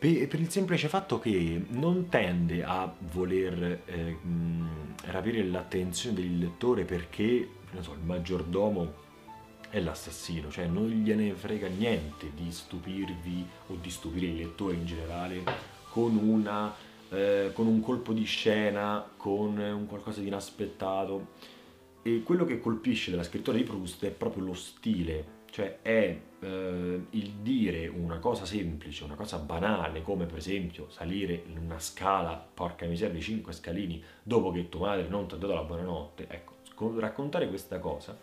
per, 0.05 0.29
per, 0.29 0.41
il 0.41 0.51
semplice 0.51 0.89
fatto 0.89 1.19
che 1.19 1.65
non 1.69 2.09
tende 2.11 2.63
a 2.63 2.93
voler 3.13 3.83
eh, 3.87 4.17
rapire 5.07 5.43
l'attenzione 5.45 6.17
del 6.17 6.39
lettore 6.39 6.85
perché 6.85 7.49
so, 7.81 7.93
il 7.93 8.05
maggiordomo 8.05 9.03
è 9.71 9.81
l'assassino, 9.81 10.51
cioè 10.51 10.67
non 10.67 10.87
gliene 10.87 11.33
frega 11.33 11.69
niente 11.69 12.31
di 12.35 12.53
stupirvi 12.53 13.47
o 13.69 13.79
di 13.81 13.91
stupire 13.91 14.27
il 14.27 14.37
lettore 14.37 14.75
in 14.75 14.85
generale 14.85 15.43
con, 15.89 16.17
una, 16.17 16.73
eh, 17.15 17.51
con 17.53 17.67
un 17.67 17.81
colpo 17.81 18.13
di 18.13 18.25
scena, 18.25 19.07
con 19.17 19.59
un 19.59 19.87
qualcosa 19.87 20.21
di 20.21 20.27
inaspettato. 20.27 21.53
E 22.03 22.23
quello 22.23 22.45
che 22.45 22.61
colpisce 22.61 23.11
della 23.11 23.23
scrittura 23.23 23.57
di 23.57 23.63
Proust 23.63 24.05
è 24.05 24.11
proprio 24.11 24.45
lo 24.45 24.55
stile 24.55 25.43
cioè 25.55 25.79
è 25.83 26.21
eh, 26.41 27.01
il 27.11 27.31
dire 27.35 27.87
una 27.87 28.19
cosa 28.19 28.45
semplice, 28.45 29.05
una 29.05 29.15
cosa 29.15 29.39
banale, 29.39 30.03
come 30.03 30.27
per 30.27 30.39
esempio 30.39 30.91
salire 30.91 31.45
in 31.47 31.59
una 31.59 31.79
scala, 31.79 32.45
porca 32.53 32.87
miseria, 32.87 33.15
di 33.15 33.23
5 33.23 33.53
scalini, 33.53 34.03
dopo 34.21 34.51
che 34.51 34.69
tua 34.69 34.89
madre 34.89 35.07
non 35.07 35.29
ti 35.29 35.35
ha 35.35 35.37
dato 35.37 35.55
la 35.55 35.63
buonanotte, 35.63 36.27
ecco, 36.29 36.99
raccontare 36.99 37.47
questa 37.49 37.79
cosa 37.79 38.19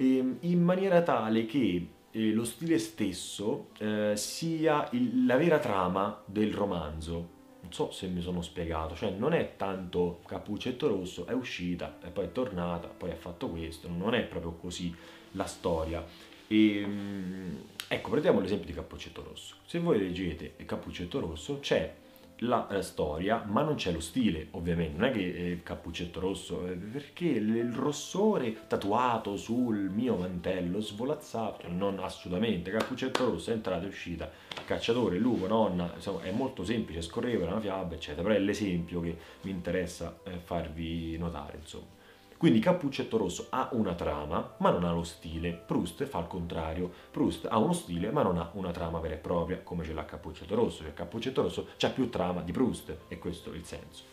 eh, 0.00 0.36
in 0.38 0.62
maniera 0.62 1.02
tale 1.02 1.46
che 1.46 1.88
eh, 2.10 2.32
lo 2.32 2.44
stile 2.44 2.78
stesso 2.78 3.70
eh, 3.78 4.12
sia 4.16 4.88
il, 4.92 5.26
la 5.26 5.36
vera 5.36 5.58
trama 5.58 6.22
del 6.24 6.54
romanzo. 6.54 7.38
So 7.70 7.90
se 7.90 8.06
mi 8.06 8.20
sono 8.20 8.42
spiegato, 8.42 8.94
cioè 8.94 9.10
non 9.10 9.32
è 9.32 9.54
tanto 9.56 10.20
Cappuccetto 10.26 10.88
Rosso, 10.88 11.26
è 11.26 11.32
uscita, 11.32 11.98
e 12.04 12.10
poi 12.10 12.26
è 12.26 12.32
tornata, 12.32 12.88
poi 12.88 13.10
ha 13.10 13.16
fatto 13.16 13.48
questo, 13.48 13.88
non 13.88 14.14
è 14.14 14.22
proprio 14.22 14.52
così 14.52 14.94
la 15.32 15.46
storia. 15.46 16.04
E, 16.48 16.84
mm, 16.84 17.56
ecco, 17.88 18.10
prendiamo 18.10 18.40
l'esempio 18.40 18.66
di 18.66 18.72
Cappuccetto 18.72 19.22
Rosso. 19.22 19.54
Se 19.64 19.78
voi 19.78 19.98
leggete 19.98 20.54
Cappuccetto 20.64 21.20
Rosso 21.20 21.60
c'è 21.60 21.94
la 22.40 22.68
eh, 22.68 22.82
storia, 22.82 23.44
ma 23.46 23.62
non 23.62 23.74
c'è 23.74 23.92
lo 23.92 24.00
stile, 24.00 24.48
ovviamente. 24.52 24.98
Non 24.98 25.08
è 25.08 25.12
che 25.12 25.50
eh, 25.50 25.62
Cappuccetto 25.62 26.20
Rosso, 26.20 26.66
eh, 26.66 26.74
perché 26.74 27.26
il 27.26 27.72
rossore 27.72 28.66
tatuato 28.66 29.36
sul 29.36 29.90
mio 29.90 30.16
mantello 30.16 30.80
svolazzato, 30.80 31.68
non 31.68 31.98
assolutamente. 31.98 32.70
Cappuccetto 32.70 33.30
Rosso 33.30 33.50
entrata 33.50 33.84
e 33.84 33.88
uscita, 33.88 34.30
cacciatore, 34.64 35.18
lupo, 35.18 35.46
nonna, 35.46 35.92
insomma, 35.94 36.22
è 36.22 36.30
molto 36.30 36.64
semplice, 36.64 37.02
scorrevole, 37.02 37.50
una 37.50 37.60
fiaba, 37.60 37.94
eccetera. 37.94 38.22
Però 38.22 38.34
è 38.34 38.38
l'esempio 38.40 39.00
che 39.00 39.16
mi 39.42 39.50
interessa 39.50 40.20
eh, 40.24 40.38
farvi 40.42 41.16
notare, 41.18 41.58
insomma. 41.60 41.98
Quindi 42.40 42.58
Cappuccetto 42.60 43.18
Rosso 43.18 43.48
ha 43.50 43.68
una 43.72 43.92
trama, 43.92 44.54
ma 44.60 44.70
non 44.70 44.84
ha 44.84 44.92
lo 44.92 45.02
stile. 45.02 45.52
Proust 45.52 46.06
fa 46.06 46.20
il 46.20 46.26
contrario. 46.26 46.90
Proust 47.10 47.46
ha 47.50 47.58
uno 47.58 47.74
stile, 47.74 48.10
ma 48.10 48.22
non 48.22 48.38
ha 48.38 48.48
una 48.54 48.70
trama 48.70 48.98
vera 48.98 49.12
e 49.12 49.18
propria, 49.18 49.58
come 49.58 49.84
ce 49.84 49.92
l'ha 49.92 50.06
Cappuccetto 50.06 50.54
Rosso. 50.54 50.82
Cioè 50.82 50.94
Cappuccetto 50.94 51.42
Rosso 51.42 51.68
ha 51.78 51.88
più 51.90 52.08
trama 52.08 52.40
di 52.40 52.50
Proust, 52.50 52.96
e 53.08 53.18
questo 53.18 53.52
è 53.52 53.56
il 53.56 53.66
senso. 53.66 54.04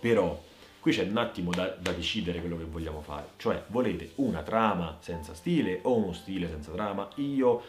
Però 0.00 0.38
qui 0.78 0.92
c'è 0.92 1.08
un 1.08 1.16
attimo 1.16 1.50
da, 1.50 1.68
da, 1.68 1.92
decidere 1.92 2.40
quello 2.40 2.58
che 2.58 2.64
vogliamo 2.64 3.00
fare. 3.00 3.28
Cioè, 3.38 3.64
volete 3.68 4.10
una 4.16 4.42
trama 4.42 4.98
senza 5.00 5.32
stile 5.32 5.80
o 5.84 5.96
uno 5.96 6.12
stile 6.12 6.46
senza 6.46 6.72
trama? 6.72 7.08
Io 7.14 7.62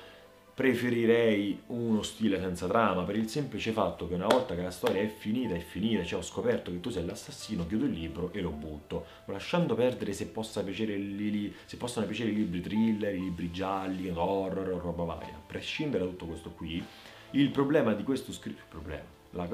preferirei 0.55 1.63
uno 1.67 2.01
stile 2.01 2.39
senza 2.39 2.65
trama 2.65 3.03
per 3.03 3.17
il 3.17 3.27
semplice 3.27 3.71
fatto 3.71 4.07
che 4.07 4.13
una 4.13 4.25
volta 4.25 4.55
che 4.55 4.61
la 4.61 4.71
storia 4.71 5.01
è 5.01 5.07
finita 5.07 5.53
è 5.53 5.59
finita, 5.59 6.05
cioè 6.05 6.19
ho 6.19 6.23
scoperto 6.23 6.71
che 6.71 6.79
tu 6.79 6.89
sei 6.89 7.05
l'assassino, 7.05 7.67
chiudo 7.67 7.83
il 7.83 7.91
libro 7.91 8.31
e 8.31 8.39
lo 8.39 8.51
butto, 8.51 9.05
lasciando 9.25 9.75
perdere 9.75 10.13
se, 10.13 10.27
piacere 10.63 10.95
li, 10.95 11.53
se 11.65 11.75
possono 11.75 12.05
piacere 12.05 12.29
i 12.29 12.35
libri 12.35 12.61
thriller, 12.61 13.13
i 13.13 13.19
libri 13.19 13.51
gialli, 13.51 14.07
horror 14.15 14.81
roba 14.81 15.03
varia. 15.03 15.35
A 15.35 15.41
prescindere 15.45 16.05
da 16.05 16.09
tutto 16.09 16.25
questo 16.25 16.51
qui, 16.51 16.81
il 17.31 17.49
problema 17.49 17.93
di 17.93 18.03
questo 18.03 18.31
scritto, 18.31 18.61
il 18.77 18.77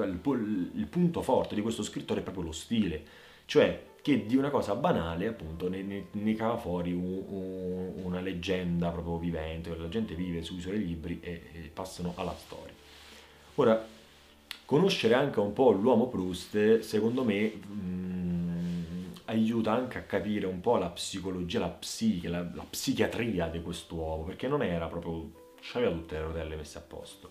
il, 0.04 0.70
il 0.76 0.86
punto 0.86 1.20
forte 1.22 1.56
di 1.56 1.62
questo 1.62 1.82
scrittore 1.82 2.20
è 2.20 2.22
proprio 2.22 2.44
lo 2.44 2.52
stile, 2.52 3.02
cioè 3.46 3.90
che 4.02 4.26
di 4.26 4.36
una 4.36 4.50
cosa 4.50 4.74
banale 4.74 5.28
appunto 5.28 5.68
ne, 5.68 5.80
ne, 5.82 6.06
ne 6.10 6.34
cava 6.34 6.56
fuori 6.56 6.92
un, 6.92 7.22
un, 7.28 7.92
una 8.02 8.20
leggenda 8.20 8.90
proprio 8.90 9.16
vivente, 9.16 9.74
la 9.76 9.88
gente 9.88 10.14
vive 10.14 10.42
sui 10.42 10.60
suoi 10.60 10.84
libri 10.84 11.20
e, 11.22 11.42
e, 11.52 11.70
passano 11.72 12.12
alla 12.16 12.34
storia. 12.36 12.74
Ora, 13.54 13.86
conoscere 14.64 15.14
anche 15.14 15.38
un 15.38 15.52
po' 15.52 15.70
l'uomo 15.70 16.08
Proust, 16.08 16.80
secondo 16.80 17.22
me, 17.22 17.46
mh, 17.46 19.12
aiuta 19.26 19.72
anche 19.72 19.98
a 19.98 20.02
capire 20.02 20.46
un 20.46 20.60
po' 20.60 20.78
la 20.78 20.88
psicologia, 20.88 21.60
la 21.60 21.68
psiche, 21.68 22.28
la, 22.28 22.40
la 22.40 22.66
psichiatria 22.68 23.46
di 23.46 23.62
quest'uomo, 23.62 24.24
perché 24.24 24.48
non 24.48 24.64
era 24.64 24.88
proprio, 24.88 25.30
aveva 25.74 25.92
tutte 25.92 26.16
le 26.16 26.24
rotelle 26.24 26.56
messe 26.56 26.78
a 26.78 26.82
posto. 26.82 27.30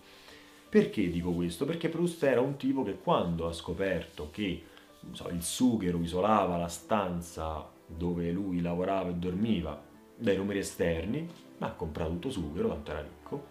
Perché 0.70 1.10
dico 1.10 1.32
questo? 1.32 1.66
Perché 1.66 1.90
Proust 1.90 2.22
era 2.22 2.40
un 2.40 2.56
tipo 2.56 2.82
che 2.82 2.96
quando 2.96 3.46
ha 3.46 3.52
scoperto 3.52 4.30
che 4.30 4.62
so, 5.10 5.28
il 5.28 5.42
sughero 5.42 5.98
isolava 5.98 6.56
la 6.56 6.68
stanza 6.68 7.68
dove 7.86 8.30
lui 8.30 8.60
lavorava 8.60 9.10
e 9.10 9.14
dormiva 9.14 9.80
dai 10.16 10.36
numeri 10.36 10.60
esterni, 10.60 11.28
ma 11.58 11.66
ha 11.66 11.72
comprato 11.72 12.12
tutto 12.12 12.30
sughero, 12.30 12.68
tanto 12.68 12.90
era 12.90 13.00
ricco, 13.00 13.50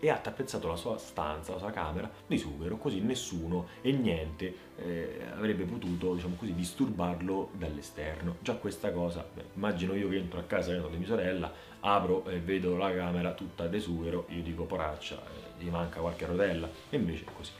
e 0.00 0.10
ha 0.10 0.16
tappezato 0.16 0.68
la 0.68 0.76
sua 0.76 0.96
stanza, 0.96 1.52
la 1.52 1.58
sua 1.58 1.70
camera 1.70 2.10
di 2.26 2.38
sughero, 2.38 2.76
così 2.76 3.00
nessuno 3.00 3.66
e 3.80 3.92
niente 3.92 4.54
eh, 4.76 5.26
avrebbe 5.34 5.64
potuto, 5.64 6.14
diciamo 6.14 6.36
così, 6.36 6.54
disturbarlo 6.54 7.50
dall'esterno. 7.52 8.36
Già 8.40 8.54
questa 8.54 8.92
cosa, 8.92 9.26
beh, 9.32 9.44
immagino 9.54 9.94
io 9.94 10.08
che 10.08 10.16
entro 10.16 10.38
a 10.38 10.44
casa 10.44 10.76
di 10.76 10.96
mia 10.96 11.06
sorella, 11.06 11.52
apro 11.80 12.24
e 12.26 12.38
vedo 12.38 12.76
la 12.76 12.94
camera 12.94 13.32
tutta 13.32 13.66
di 13.66 13.80
sughero, 13.80 14.26
io 14.28 14.42
dico 14.42 14.64
poraccia, 14.64 15.16
eh, 15.16 15.62
gli 15.64 15.68
manca 15.68 16.00
qualche 16.00 16.26
rotella, 16.26 16.68
e 16.90 16.96
invece 16.96 17.24
è 17.24 17.28
così. 17.36 17.50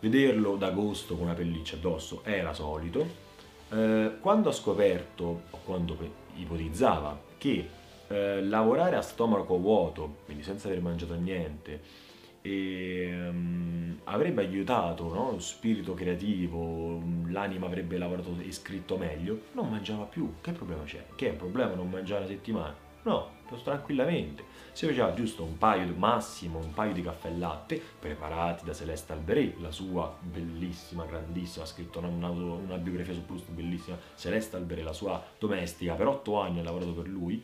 Vederlo 0.00 0.56
d'agosto 0.56 1.16
con 1.16 1.24
una 1.24 1.34
pelliccia 1.34 1.76
addosso 1.76 2.22
era 2.24 2.52
solito. 2.52 3.26
Eh, 3.70 4.12
quando 4.20 4.48
ha 4.48 4.52
scoperto, 4.52 5.42
o 5.50 5.58
quando 5.64 5.96
ipotizzava, 6.36 7.20
che 7.36 7.68
eh, 8.06 8.42
lavorare 8.42 8.96
a 8.96 9.02
stomaco 9.02 9.58
vuoto, 9.58 10.18
quindi 10.24 10.42
senza 10.42 10.68
aver 10.68 10.80
mangiato 10.80 11.14
niente, 11.14 12.06
e, 12.40 13.28
um, 13.28 13.98
avrebbe 14.04 14.42
aiutato 14.42 15.12
no? 15.12 15.32
lo 15.32 15.40
spirito 15.40 15.94
creativo, 15.94 17.02
l'anima 17.26 17.66
avrebbe 17.66 17.98
lavorato 17.98 18.36
e 18.38 18.52
scritto 18.52 18.96
meglio, 18.96 19.40
non 19.52 19.68
mangiava 19.68 20.04
più. 20.04 20.34
Che 20.40 20.52
problema 20.52 20.84
c'è? 20.84 21.04
Che 21.14 21.28
è 21.28 21.30
un 21.30 21.36
problema 21.36 21.74
non 21.74 21.90
mangiare 21.90 22.24
una 22.24 22.30
settimana? 22.30 22.76
No, 23.02 23.30
tranquillamente. 23.62 24.44
Si 24.78 24.86
faceva 24.86 25.12
giusto 25.12 25.42
un 25.42 25.58
paio, 25.58 25.92
massimo 25.96 26.60
un 26.60 26.72
paio 26.72 26.92
di 26.92 27.02
caffè 27.02 27.30
e 27.30 27.36
latte 27.36 27.82
preparati 27.98 28.64
da 28.64 28.72
Celeste 28.72 29.12
Alberé, 29.12 29.54
la 29.58 29.72
sua 29.72 30.16
bellissima, 30.20 31.04
grandissima, 31.04 31.64
ha 31.64 31.66
scritto 31.66 31.98
una, 31.98 32.28
una, 32.28 32.76
biografia 32.76 33.12
su 33.12 33.26
Proust 33.26 33.50
bellissima, 33.50 33.98
Celeste 34.14 34.54
Alberé, 34.54 34.84
la 34.84 34.92
sua 34.92 35.20
domestica, 35.36 35.94
per 35.94 36.06
otto 36.06 36.38
anni 36.38 36.60
ha 36.60 36.62
lavorato 36.62 36.92
per 36.92 37.08
lui 37.08 37.42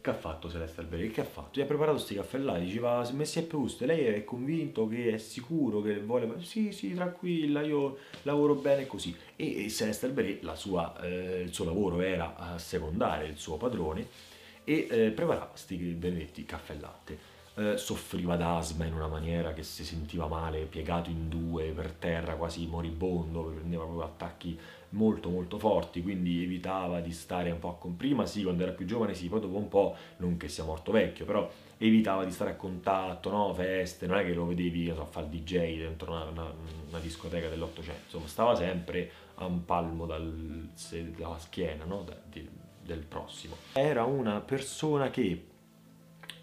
che 0.00 0.10
ha 0.10 0.14
fatto 0.14 0.50
Celeste 0.50 0.80
Alberi? 0.80 1.12
Che 1.12 1.20
ha 1.20 1.24
fatto? 1.24 1.60
Gli 1.60 1.62
ha 1.62 1.66
preparato 1.66 1.96
questi 1.96 2.16
caffè 2.16 2.38
là, 2.38 2.58
diceva 2.58 3.08
Messi 3.12 3.38
è 3.38 3.42
Proust, 3.44 3.82
lei 3.82 4.04
è 4.06 4.24
convinto 4.24 4.88
che 4.88 5.14
è 5.14 5.18
sicuro 5.18 5.80
che 5.80 6.00
vuole... 6.00 6.42
Sì, 6.42 6.72
sì, 6.72 6.92
tranquilla, 6.92 7.60
io 7.62 7.98
lavoro 8.22 8.54
bene 8.54 8.86
così. 8.88 9.14
E, 9.36 9.68
Celeste 9.70 10.06
Alberi, 10.06 10.40
eh, 10.40 11.42
il 11.44 11.52
suo 11.52 11.64
lavoro 11.64 12.00
era 12.00 12.34
a 12.34 12.58
secondare 12.58 13.26
il 13.26 13.36
suo 13.36 13.56
padrone 13.56 14.34
e 14.68 14.88
eh, 14.90 15.10
preparava 15.12 15.46
questi 15.46 15.76
benedetti 15.76 16.44
caffè 16.44 16.74
latte. 16.74 17.34
Eh, 17.54 17.78
soffriva 17.78 18.36
d'asma 18.36 18.84
in 18.84 18.92
una 18.92 19.06
maniera 19.06 19.54
che 19.54 19.62
si 19.62 19.84
sentiva 19.84 20.26
male, 20.26 20.64
piegato 20.64 21.08
in 21.08 21.28
due 21.28 21.70
per 21.70 21.92
terra, 21.92 22.34
quasi 22.34 22.66
moribondo, 22.66 23.44
prendeva 23.44 23.84
proprio 23.84 24.04
attacchi 24.04 24.58
molto 24.90 25.30
molto 25.30 25.58
forti, 25.58 26.02
quindi 26.02 26.42
evitava 26.42 27.00
di 27.00 27.12
stare 27.12 27.50
un 27.50 27.58
po' 27.58 27.76
con 27.76 27.96
prima, 27.96 28.26
sì, 28.26 28.42
quando 28.42 28.64
era 28.64 28.72
più 28.72 28.86
giovane, 28.86 29.14
sì, 29.14 29.28
poi 29.28 29.40
dopo 29.40 29.56
un 29.56 29.68
po', 29.68 29.96
non 30.18 30.36
che 30.36 30.48
sia 30.48 30.64
morto 30.64 30.92
vecchio, 30.92 31.24
però 31.24 31.48
evitava 31.78 32.24
di 32.24 32.30
stare 32.30 32.50
a 32.50 32.56
contatto, 32.56 33.30
no? 33.30 33.54
feste, 33.54 34.06
non 34.06 34.18
è 34.18 34.24
che 34.24 34.34
lo 34.34 34.46
vedevi 34.46 34.92
so, 34.94 35.02
a 35.02 35.06
fare 35.06 35.28
DJ 35.28 35.78
dentro 35.78 36.10
una, 36.10 36.24
una, 36.24 36.52
una 36.88 36.98
discoteca 36.98 37.48
dell'Ottocento, 37.48 38.00
insomma, 38.04 38.26
stava 38.26 38.54
sempre 38.54 39.10
a 39.36 39.46
un 39.46 39.64
palmo 39.64 40.06
dal, 40.06 40.68
dalla 41.16 41.38
schiena 41.38 41.84
no? 41.84 42.02
da, 42.02 42.16
di, 42.28 42.48
del 42.86 43.00
prossimo. 43.00 43.56
Era 43.72 44.04
una 44.04 44.40
persona 44.40 45.10
che 45.10 45.48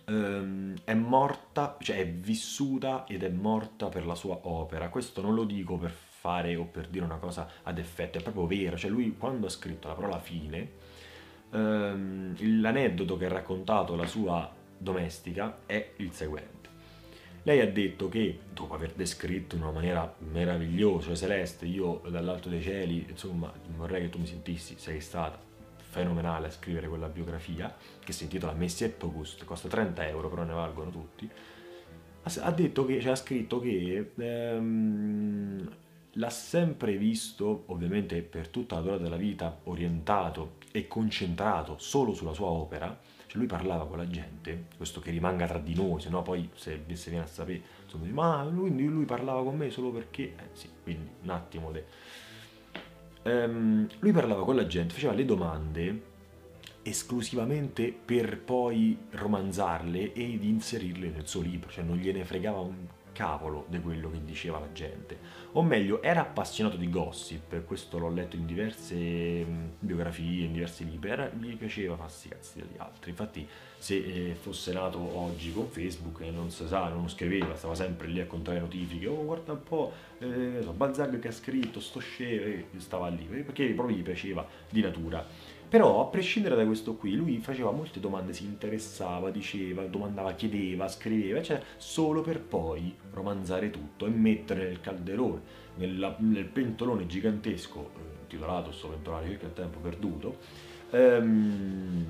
Um, 0.06 0.76
è 0.84 0.94
morta, 0.94 1.78
cioè 1.80 2.00
è 2.00 2.06
vissuta 2.06 3.06
ed 3.08 3.24
è 3.24 3.30
morta 3.30 3.88
per 3.88 4.06
la 4.06 4.16
sua 4.16 4.38
opera. 4.42 4.90
Questo 4.90 5.22
non 5.22 5.34
lo 5.34 5.46
dico 5.46 5.78
per 5.78 5.92
fare 5.92 6.58
o 6.58 6.66
per 6.66 6.90
dire 6.90 7.06
una 7.06 7.20
cosa 7.20 7.50
ad 7.64 7.78
effetto, 7.78 8.18
è 8.18 8.22
proprio 8.22 8.46
vero, 8.46 8.76
cioè 8.76 8.92
lui 8.92 9.16
quando 9.18 9.46
ha 9.46 9.50
scritto 9.50 9.88
la 9.88 9.94
parola 9.94 10.20
fine, 10.20 10.72
ehm, 11.52 12.60
l'aneddoto 12.60 13.16
che 13.16 13.28
ha 13.28 13.30
raccontato 13.30 13.96
la 13.96 14.06
sua 14.06 14.54
domestica 14.78 15.60
è 15.66 15.92
il 15.96 16.12
seguente. 16.12 16.70
Lei 17.44 17.62
ha 17.62 17.72
detto 17.72 18.10
che, 18.10 18.40
dopo 18.52 18.74
aver 18.74 18.92
descritto 18.96 19.56
in 19.56 19.62
una 19.62 19.72
maniera 19.72 20.14
meravigliosa, 20.20 21.08
cioè 21.08 21.16
Celeste, 21.16 21.66
io 21.66 22.02
dall'alto 22.10 22.50
dei 22.50 22.62
cieli, 22.62 23.06
insomma, 23.08 23.50
vorrei 23.78 24.02
che 24.02 24.10
tu 24.10 24.20
mi 24.20 24.28
sentissi, 24.28 24.76
sei 24.78 25.00
stata 25.00 25.40
fenomenale 25.94 26.48
a 26.48 26.52
scrivere 26.52 26.88
quella 26.88 27.08
biografia, 27.08 27.74
che 28.04 28.12
si 28.12 28.24
intitola 28.24 28.54
Messi 28.54 28.84
e 28.84 28.90
Pogust, 28.90 29.46
costa 29.46 29.68
30 29.68 30.08
euro, 30.08 30.28
però 30.28 30.44
ne 30.44 30.54
valgono 30.54 30.90
tutti, 30.90 31.30
ha 32.24 32.52
detto 32.52 32.86
che, 32.86 33.00
cioè, 33.00 33.12
ha 33.12 33.16
scritto 33.16 33.60
che 33.60 34.12
ehm, 34.16 35.70
l'ha 36.14 36.30
sempre 36.30 36.98
visto, 36.98 37.64
ovviamente 37.68 38.22
per 38.22 38.48
tutta 38.48 38.76
la 38.76 38.82
durata 38.82 39.04
della 39.04 39.18
vita, 39.18 39.60
orientato 39.66 40.56
e 40.72 40.88
concentrato 40.88 41.78
solo 41.78 42.14
sulla 42.14 42.34
sua 42.34 42.48
opera, 42.48 42.98
cioè 43.28 43.38
lui 43.38 43.48
parlava 43.48 43.86
con 43.88 43.98
la 43.98 44.08
gente, 44.08 44.66
questo 44.78 45.00
che 45.00 45.12
rimanga 45.12 45.46
tra 45.46 45.60
di 45.60 45.76
noi, 45.76 46.00
se 46.00 46.10
no 46.10 46.22
poi 46.22 46.50
se, 46.56 46.84
se 46.94 47.10
viene 47.10 47.26
a 47.26 47.28
sapere, 47.28 47.62
insomma, 47.84 48.06
ma 48.08 48.44
lui, 48.44 48.72
lui, 48.88 49.06
parlava 49.06 49.44
con 49.44 49.58
me 49.58 49.70
solo 49.70 49.92
perché, 49.92 50.24
eh 50.24 50.50
sì, 50.54 50.70
quindi 50.82 51.10
un 51.24 51.30
attimo. 51.30 51.72
De... 51.72 51.86
Um, 53.26 53.88
lui 54.00 54.12
parlava 54.12 54.44
con 54.44 54.56
la 54.56 54.68
gente, 54.68 54.94
faceva 54.94 55.14
le 55.14 55.24
domande 55.26 56.02
esclusivamente 56.84 57.94
per 57.94 58.40
poi 58.40 58.98
romanzarle 59.12 60.14
ed 60.14 60.44
inserirle 60.44 61.10
nel 61.10 61.28
suo 61.28 61.42
libro, 61.42 61.70
cioè 61.70 61.84
non 61.84 61.98
gliene 61.98 62.26
fregava 62.26 62.60
un 62.60 62.88
cavolo 63.14 63.66
di 63.70 63.80
quello 63.80 64.12
che 64.12 64.24
diceva 64.26 64.60
la 64.60 64.72
gente. 64.74 65.18
O 65.54 65.62
meglio, 65.62 66.02
era 66.02 66.22
appassionato 66.22 66.76
di 66.76 66.90
gossip, 66.90 67.64
questo 67.64 67.98
l'ho 68.00 68.10
letto 68.10 68.36
in 68.36 68.46
diverse 68.46 68.96
mm, 68.96 69.66
biografie, 69.80 70.46
in 70.46 70.54
diversi 70.54 70.84
libri, 70.90 71.10
era, 71.12 71.30
gli 71.30 71.56
piaceva 71.56 71.96
farsi 71.96 72.28
cazzi 72.28 72.58
degli 72.58 72.78
altri. 72.78 73.12
Infatti, 73.12 73.48
se 73.78 73.96
eh, 73.96 74.34
fosse 74.34 74.74
nato 74.74 74.98
oggi 75.00 75.54
con 75.54 75.70
Facebook, 75.70 76.22
eh, 76.22 76.32
non 76.32 76.50
si 76.50 76.68
sa, 76.68 76.90
non 76.90 77.08
scriveva, 77.08 77.56
stava 77.56 77.76
sempre 77.76 78.08
lì 78.08 78.20
a 78.20 78.26
contare 78.26 78.60
notifiche, 78.60 79.08
oh 79.08 79.24
guarda 79.24 79.54
un 79.54 79.64
po', 79.64 79.94
eh, 80.18 80.66
Balzac 80.76 81.20
che 81.20 81.28
ha 81.28 81.32
scritto, 81.32 81.80
sto 81.80 82.00
scemo, 82.00 82.66
stava 82.78 83.08
lì, 83.10 83.24
perché 83.26 83.68
proprio 83.68 83.96
gli 83.96 84.04
piaceva 84.04 84.46
di 84.70 84.82
natura. 84.82 85.26
Però, 85.74 86.02
a 86.02 86.06
prescindere 86.06 86.56
da 86.56 86.68
questo 86.68 86.94
qui, 86.94 87.16
lui 87.16 87.40
faceva 87.40 87.72
molte 87.72 88.00
domande, 88.00 88.32
si 88.32 88.44
interessava, 88.44 89.32
diceva, 89.32 89.84
domandava, 89.88 90.34
chiedeva, 90.34 90.88
scriveva, 90.88 91.40
eccetera, 91.40 91.66
solo 91.78 92.22
per 92.22 92.42
poi 92.42 92.96
romanzare 93.12 93.72
tutto 93.72 94.06
e 94.06 94.10
mettere 94.10 94.66
nel 94.66 94.82
calderone, 94.82 95.42
nella, 95.78 96.16
nel 96.20 96.46
pentolone 96.46 97.08
gigantesco, 97.08 97.90
eh, 97.96 98.28
titolato 98.28 98.72
sto 98.72 98.90
pentolone 98.90 99.30
perché 99.30 99.48
è 99.48 99.54
tempo 99.54 99.80
perduto, 99.80 100.38
ehm, 100.92 102.06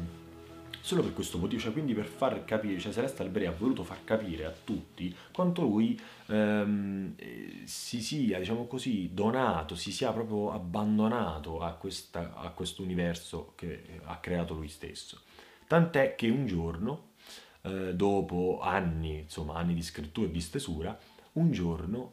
solo 0.84 1.02
per 1.02 1.13
questo 1.13 1.38
motivo, 1.38 1.62
cioè 1.62 1.72
quindi 1.72 1.93
per 1.93 2.04
far 2.04 2.43
capire, 2.43 2.78
cioè 2.78 2.91
Celeste 2.91 3.22
Alberi 3.22 3.46
ha 3.46 3.54
voluto 3.58 3.86
far 3.86 4.04
capire 4.04 4.43
a 4.43 4.52
tutti 4.52 5.15
quanto 5.32 5.62
lui 5.62 5.98
ehm, 6.28 7.15
si 7.63 8.02
sia, 8.02 8.38
diciamo 8.38 8.67
così, 8.67 9.12
donato, 9.13 9.76
si 9.76 9.93
sia 9.93 10.12
proprio 10.12 10.52
abbandonato 10.52 11.62
a, 11.62 11.72
questa, 11.76 12.34
a 12.36 12.50
questo 12.50 12.82
universo 12.84 13.54
che 13.56 14.02
ha 14.04 14.17
creato 14.17 14.56
lui 14.56 14.67
stesso. 14.67 15.22
Tant'è 15.67 16.15
che 16.15 16.28
un 16.28 16.46
giorno, 16.46 17.12
eh, 17.62 17.96
dopo 17.96 18.60
anni, 18.62 19.19
insomma, 19.19 19.54
anni 19.54 19.76
di 19.76 19.82
scrittura 19.82 20.28
e 20.28 20.32
di 20.32 20.41
stesura, 20.41 21.00
un 21.34 21.50
giorno 21.54 22.12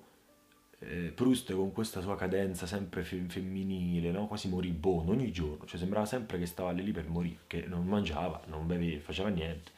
eh, 0.81 1.13
Proust 1.15 1.53
con 1.55 1.73
questa 1.73 2.01
sua 2.01 2.17
cadenza 2.17 2.67
sempre 2.67 3.03
fe- 3.03 3.27
femminile, 3.29 4.11
no? 4.11 4.27
quasi 4.27 4.49
moribondo, 4.49 5.13
ogni 5.13 5.31
giorno, 5.31 5.67
cioè 5.67 5.79
sembrava 5.79 6.07
sempre 6.07 6.39
che 6.39 6.47
stava 6.47 6.71
lì 6.73 6.91
per 6.91 7.09
morire, 7.09 7.41
che 7.47 7.67
non 7.67 7.87
mangiava, 7.87 8.43
non 8.47 8.67
beveva, 8.67 9.01
faceva 9.01 9.29
niente. 9.29 9.73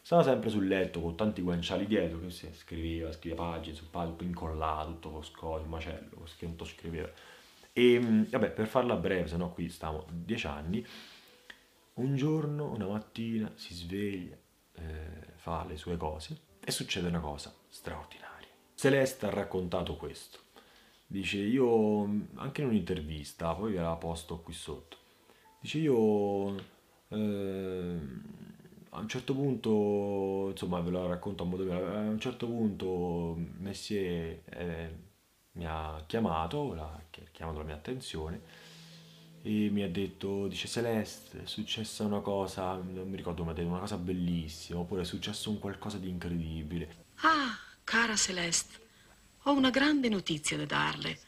Stava 0.00 0.22
sempre 0.22 0.50
sul 0.50 0.66
letto 0.68 1.00
con 1.00 1.16
tanti 1.16 1.40
guanciali 1.40 1.86
dietro, 1.86 2.20
che 2.20 2.30
si 2.30 2.48
scriveva, 2.52 3.10
scriveva 3.10 3.42
pagine 3.44 3.74
su 3.74 3.88
pagine, 3.88 4.28
incollato, 4.28 4.90
tutto 4.90 5.10
con 5.10 5.24
scoglio, 5.24 5.66
macello, 5.66 6.26
che 6.36 6.46
non 6.46 6.66
scriveva. 6.66 7.10
E 7.72 7.98
mm, 7.98 8.24
vabbè, 8.28 8.50
per 8.50 8.66
farla 8.66 8.96
breve, 8.96 9.28
se 9.28 9.36
no 9.36 9.50
qui 9.50 9.68
stiamo 9.70 10.04
dieci 10.10 10.46
anni, 10.46 10.86
un 11.94 12.16
giorno, 12.16 12.70
una 12.70 12.86
mattina, 12.86 13.50
si 13.54 13.72
sveglia, 13.74 14.36
eh, 14.74 15.32
fa 15.36 15.64
le 15.66 15.76
sue 15.76 15.96
cose 15.96 16.38
e 16.62 16.70
succede 16.70 17.08
una 17.08 17.20
cosa 17.20 17.54
straordinaria. 17.68 18.48
Celeste 18.74 19.26
ha 19.26 19.30
raccontato 19.30 19.96
questo. 19.96 20.43
Dice 21.06 21.38
io, 21.38 22.02
anche 22.34 22.62
in 22.62 22.68
un'intervista, 22.68 23.54
poi 23.54 23.72
ve 23.72 23.80
la 23.80 23.94
posto 23.96 24.40
qui 24.40 24.52
sotto, 24.52 24.96
dice 25.60 25.78
io 25.78 26.56
eh, 27.08 27.98
a 28.90 28.98
un 28.98 29.08
certo 29.08 29.34
punto, 29.34 30.48
insomma 30.50 30.80
ve 30.80 30.90
la 30.90 31.06
racconto 31.06 31.42
a 31.42 31.46
modo 31.46 31.64
mio, 31.64 31.72
a 31.74 32.00
un 32.00 32.18
certo 32.18 32.46
punto 32.46 33.36
Messier 33.58 34.42
eh, 34.46 34.98
mi 35.52 35.66
ha 35.66 36.02
chiamato, 36.06 36.72
ha 36.74 37.00
chiamato 37.30 37.58
la 37.58 37.64
mia 37.64 37.74
attenzione 37.74 38.40
e 39.42 39.68
mi 39.70 39.82
ha 39.82 39.90
detto, 39.90 40.46
dice 40.48 40.68
Celeste, 40.68 41.42
è 41.42 41.46
successa 41.46 42.04
una 42.04 42.20
cosa, 42.20 42.74
non 42.76 43.08
mi 43.10 43.16
ricordo, 43.16 43.44
mi 43.44 43.50
ha 43.50 43.52
detto 43.52 43.68
una 43.68 43.80
cosa 43.80 43.98
bellissima, 43.98 44.78
oppure 44.78 45.02
è 45.02 45.04
successo 45.04 45.50
un 45.50 45.58
qualcosa 45.58 45.98
di 45.98 46.08
incredibile. 46.08 47.04
Ah, 47.16 47.54
cara 47.84 48.16
Celeste, 48.16 48.78
ho 49.44 49.52
una 49.52 49.70
grande 49.70 50.08
notizia 50.08 50.56
da 50.56 50.64
darle. 50.64 51.18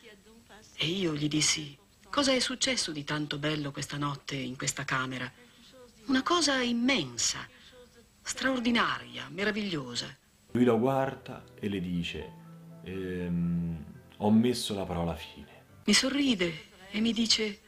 E 0.74 0.86
io 0.86 1.14
gli 1.14 1.28
dissi, 1.28 1.76
cosa 2.10 2.32
è 2.32 2.38
successo 2.38 2.92
di 2.92 3.04
tanto 3.04 3.38
bello 3.38 3.72
questa 3.72 3.96
notte 3.96 4.36
in 4.36 4.56
questa 4.56 4.84
camera? 4.84 5.30
Una 6.06 6.22
cosa 6.22 6.60
immensa, 6.62 7.46
straordinaria, 8.22 9.28
meravigliosa. 9.30 10.14
Lui 10.52 10.64
la 10.64 10.74
guarda 10.74 11.44
e 11.58 11.68
le 11.68 11.80
dice, 11.80 12.32
ehm, 12.84 13.84
ho 14.18 14.30
messo 14.30 14.74
la 14.74 14.84
parola 14.84 15.14
fine. 15.14 15.64
Mi 15.84 15.92
sorride 15.92 16.64
e 16.90 17.00
mi 17.00 17.12
dice, 17.12 17.60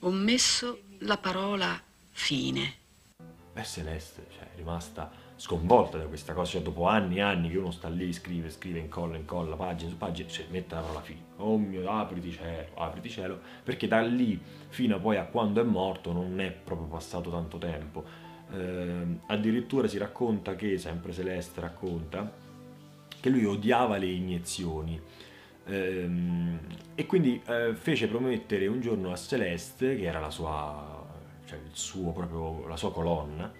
ho 0.00 0.10
messo 0.10 0.82
la 0.98 1.16
parola 1.16 1.82
fine. 2.10 2.80
Beh, 3.52 3.64
Celeste, 3.64 4.26
cioè, 4.32 4.52
è 4.52 4.56
rimasta 4.56 5.21
sconvolta 5.42 5.98
da 5.98 6.04
questa 6.04 6.34
cosa, 6.34 6.52
cioè, 6.52 6.62
dopo 6.62 6.86
anni 6.86 7.16
e 7.16 7.20
anni 7.20 7.50
che 7.50 7.58
uno 7.58 7.72
sta 7.72 7.88
lì, 7.88 8.12
scrive, 8.12 8.48
scrive, 8.48 8.78
incolla, 8.78 9.16
incolla, 9.16 9.56
pagine 9.56 9.90
su 9.90 9.96
pagine, 9.96 10.28
cioè, 10.28 10.46
mette 10.50 10.76
la 10.76 10.82
parola 10.82 11.00
fine. 11.00 11.20
Oh 11.38 11.58
mio, 11.58 11.90
apriti 11.90 12.30
cielo, 12.30 12.68
apriti 12.74 13.10
cielo, 13.10 13.40
perché 13.64 13.88
da 13.88 14.00
lì 14.02 14.40
fino 14.68 14.94
a 14.94 14.98
poi 15.00 15.16
a 15.16 15.24
quando 15.24 15.60
è 15.60 15.64
morto 15.64 16.12
non 16.12 16.40
è 16.40 16.52
proprio 16.52 16.86
passato 16.86 17.28
tanto 17.28 17.58
tempo 17.58 18.30
eh, 18.52 19.04
addirittura 19.26 19.88
si 19.88 19.98
racconta 19.98 20.54
che, 20.54 20.78
sempre 20.78 21.12
Celeste 21.12 21.60
racconta, 21.60 22.30
che 23.18 23.28
lui 23.30 23.44
odiava 23.44 23.96
le 23.96 24.06
iniezioni 24.06 25.00
ehm, 25.64 26.58
e 26.94 27.06
quindi 27.06 27.40
eh, 27.46 27.74
fece 27.74 28.08
promettere 28.08 28.66
un 28.66 28.80
giorno 28.80 29.10
a 29.10 29.16
Celeste, 29.16 29.96
che 29.96 30.04
era 30.04 30.20
la 30.20 30.30
sua, 30.30 31.04
cioè 31.46 31.58
il 31.58 31.70
suo 31.72 32.12
proprio, 32.12 32.66
la 32.68 32.76
sua 32.76 32.92
colonna, 32.92 33.52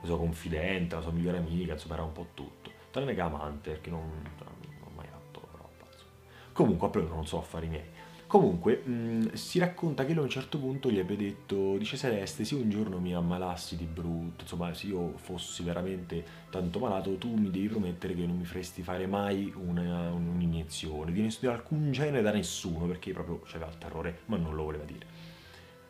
la 0.00 0.06
sua 0.06 0.16
confidente, 0.16 0.94
la 0.94 1.00
sua 1.00 1.12
migliore 1.12 1.38
amica, 1.38 1.72
insomma 1.72 1.94
era 1.94 2.04
un 2.04 2.12
po' 2.12 2.28
tutto, 2.34 2.70
tranne 2.90 3.14
che 3.14 3.20
amante, 3.20 3.70
perché 3.70 3.90
non, 3.90 4.00
non 4.00 4.84
ho 4.84 4.90
mai 4.94 5.06
fatto. 5.06 5.46
Insomma. 5.86 6.12
Comunque, 6.52 6.88
proprio 6.88 7.14
non 7.14 7.26
so 7.26 7.38
affari 7.38 7.68
miei. 7.68 7.96
Comunque, 8.28 8.82
mh, 8.84 8.92
mm, 8.92 9.22
si 9.32 9.58
racconta 9.58 10.04
che 10.04 10.12
lui 10.12 10.20
a 10.20 10.24
un 10.24 10.28
certo 10.28 10.58
punto 10.58 10.90
gli 10.90 10.98
abbia 10.98 11.16
detto, 11.16 11.78
dice 11.78 11.96
Celeste, 11.96 12.44
se 12.44 12.54
un 12.56 12.68
giorno 12.68 12.98
mi 13.00 13.14
ammalassi 13.14 13.74
di 13.74 13.86
brutto, 13.86 14.42
insomma, 14.42 14.74
se 14.74 14.88
io 14.88 15.16
fossi 15.16 15.62
veramente 15.62 16.22
tanto 16.50 16.78
malato, 16.78 17.16
tu 17.16 17.34
mi 17.34 17.50
devi 17.50 17.68
promettere 17.68 18.14
che 18.14 18.26
non 18.26 18.36
mi 18.36 18.44
faresti 18.44 18.82
fare 18.82 19.06
mai 19.06 19.50
una, 19.56 20.10
un'iniezione, 20.10 21.10
di, 21.10 21.36
di 21.40 21.46
alcun 21.46 21.90
genere 21.90 22.20
da 22.20 22.30
nessuno, 22.30 22.84
perché 22.84 23.14
proprio 23.14 23.40
c'aveva 23.46 23.70
il 23.70 23.78
terrore, 23.78 24.18
ma 24.26 24.36
non 24.36 24.54
lo 24.54 24.64
voleva 24.64 24.84
dire. 24.84 25.06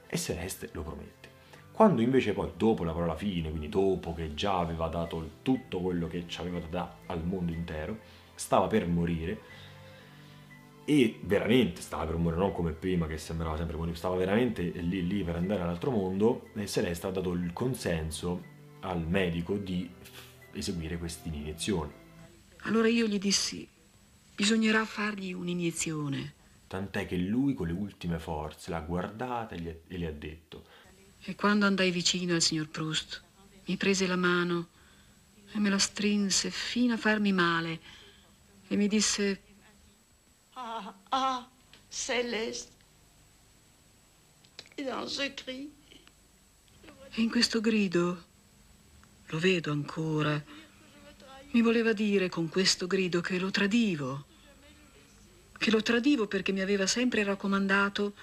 E 0.07 0.17
Celeste 0.17 0.69
lo 0.75 0.83
promette. 0.83 1.18
Quando 1.79 2.03
invece 2.03 2.33
poi, 2.33 2.51
dopo 2.57 2.83
la 2.83 2.91
parola 2.91 3.15
fine, 3.15 3.51
quindi 3.51 3.69
dopo 3.69 4.13
che 4.13 4.35
già 4.35 4.59
aveva 4.59 4.89
dato 4.89 5.35
tutto 5.43 5.79
quello 5.79 6.09
che 6.09 6.25
ci 6.27 6.41
aveva 6.41 6.59
da 6.59 6.67
dare 6.67 6.91
al 7.07 7.25
mondo 7.25 7.53
intero, 7.53 8.01
stava 8.35 8.67
per 8.67 8.89
morire, 8.89 9.41
e 10.85 11.21
veramente 11.23 11.81
stava 11.81 12.05
per 12.05 12.17
morire, 12.17 12.41
non 12.41 12.51
come 12.51 12.73
prima 12.73 13.07
che 13.07 13.17
sembrava 13.17 13.57
sempre 13.57 13.77
morire, 13.77 13.97
stava 13.97 14.17
veramente 14.17 14.61
lì, 14.63 15.07
lì 15.07 15.23
per 15.23 15.37
andare 15.37 15.63
all'altro 15.63 15.93
mondo 15.93 16.49
e 16.55 16.67
Celeste 16.67 17.07
ha 17.07 17.11
dato 17.13 17.31
il 17.31 17.53
consenso 17.53 18.43
al 18.81 19.07
medico 19.07 19.57
di 19.57 19.89
eseguire 20.55 20.99
questa 20.99 21.29
iniezione. 21.29 21.93
Allora 22.63 22.89
io 22.89 23.07
gli 23.07 23.21
dissi, 23.21 23.69
bisognerà 24.35 24.85
fargli 24.85 25.33
un'iniezione. 25.33 26.35
Tant'è 26.67 27.07
che 27.07 27.17
lui 27.17 27.55
con 27.55 27.69
le 27.69 27.73
ultime 27.73 28.19
forze 28.19 28.73
l'ha 28.73 28.81
guardata 28.81 29.55
e, 29.55 29.83
e 29.87 29.97
le 29.97 30.07
ha 30.09 30.13
detto. 30.13 30.65
E 31.29 31.35
quando 31.35 31.67
andai 31.67 31.91
vicino 31.91 32.33
al 32.33 32.41
signor 32.41 32.69
Proust, 32.71 33.23
mi 33.67 33.77
prese 33.77 34.07
la 34.07 34.17
mano 34.17 34.69
e 35.53 35.59
me 35.59 35.69
la 35.69 35.77
strinse 35.77 36.51
fino 36.51 36.95
a 36.95 36.97
farmi 36.97 37.33
male 37.33 37.81
e 38.67 38.77
mi 38.77 38.89
disse 38.89 39.43
Ah, 40.55 40.95
ah, 41.11 41.47
Céleste. 41.91 42.73
Et 44.77 44.87
dans 44.87 45.07
ce 45.07 45.35
cri. 45.35 45.71
E 47.11 47.21
in 47.21 47.29
questo 47.29 47.61
grido, 47.61 48.25
lo 49.27 49.39
vedo 49.39 49.71
ancora, 49.71 50.43
mi 51.51 51.61
voleva 51.61 51.93
dire 51.93 52.31
con 52.31 52.49
questo 52.49 52.87
grido 52.87 53.21
che 53.21 53.39
lo 53.39 53.51
tradivo, 53.51 54.25
che 55.59 55.71
lo 55.71 55.83
tradivo 55.83 56.27
perché 56.27 56.53
mi 56.53 56.63
aveva 56.63 56.87
sempre 56.87 57.23
raccomandato 57.23 58.15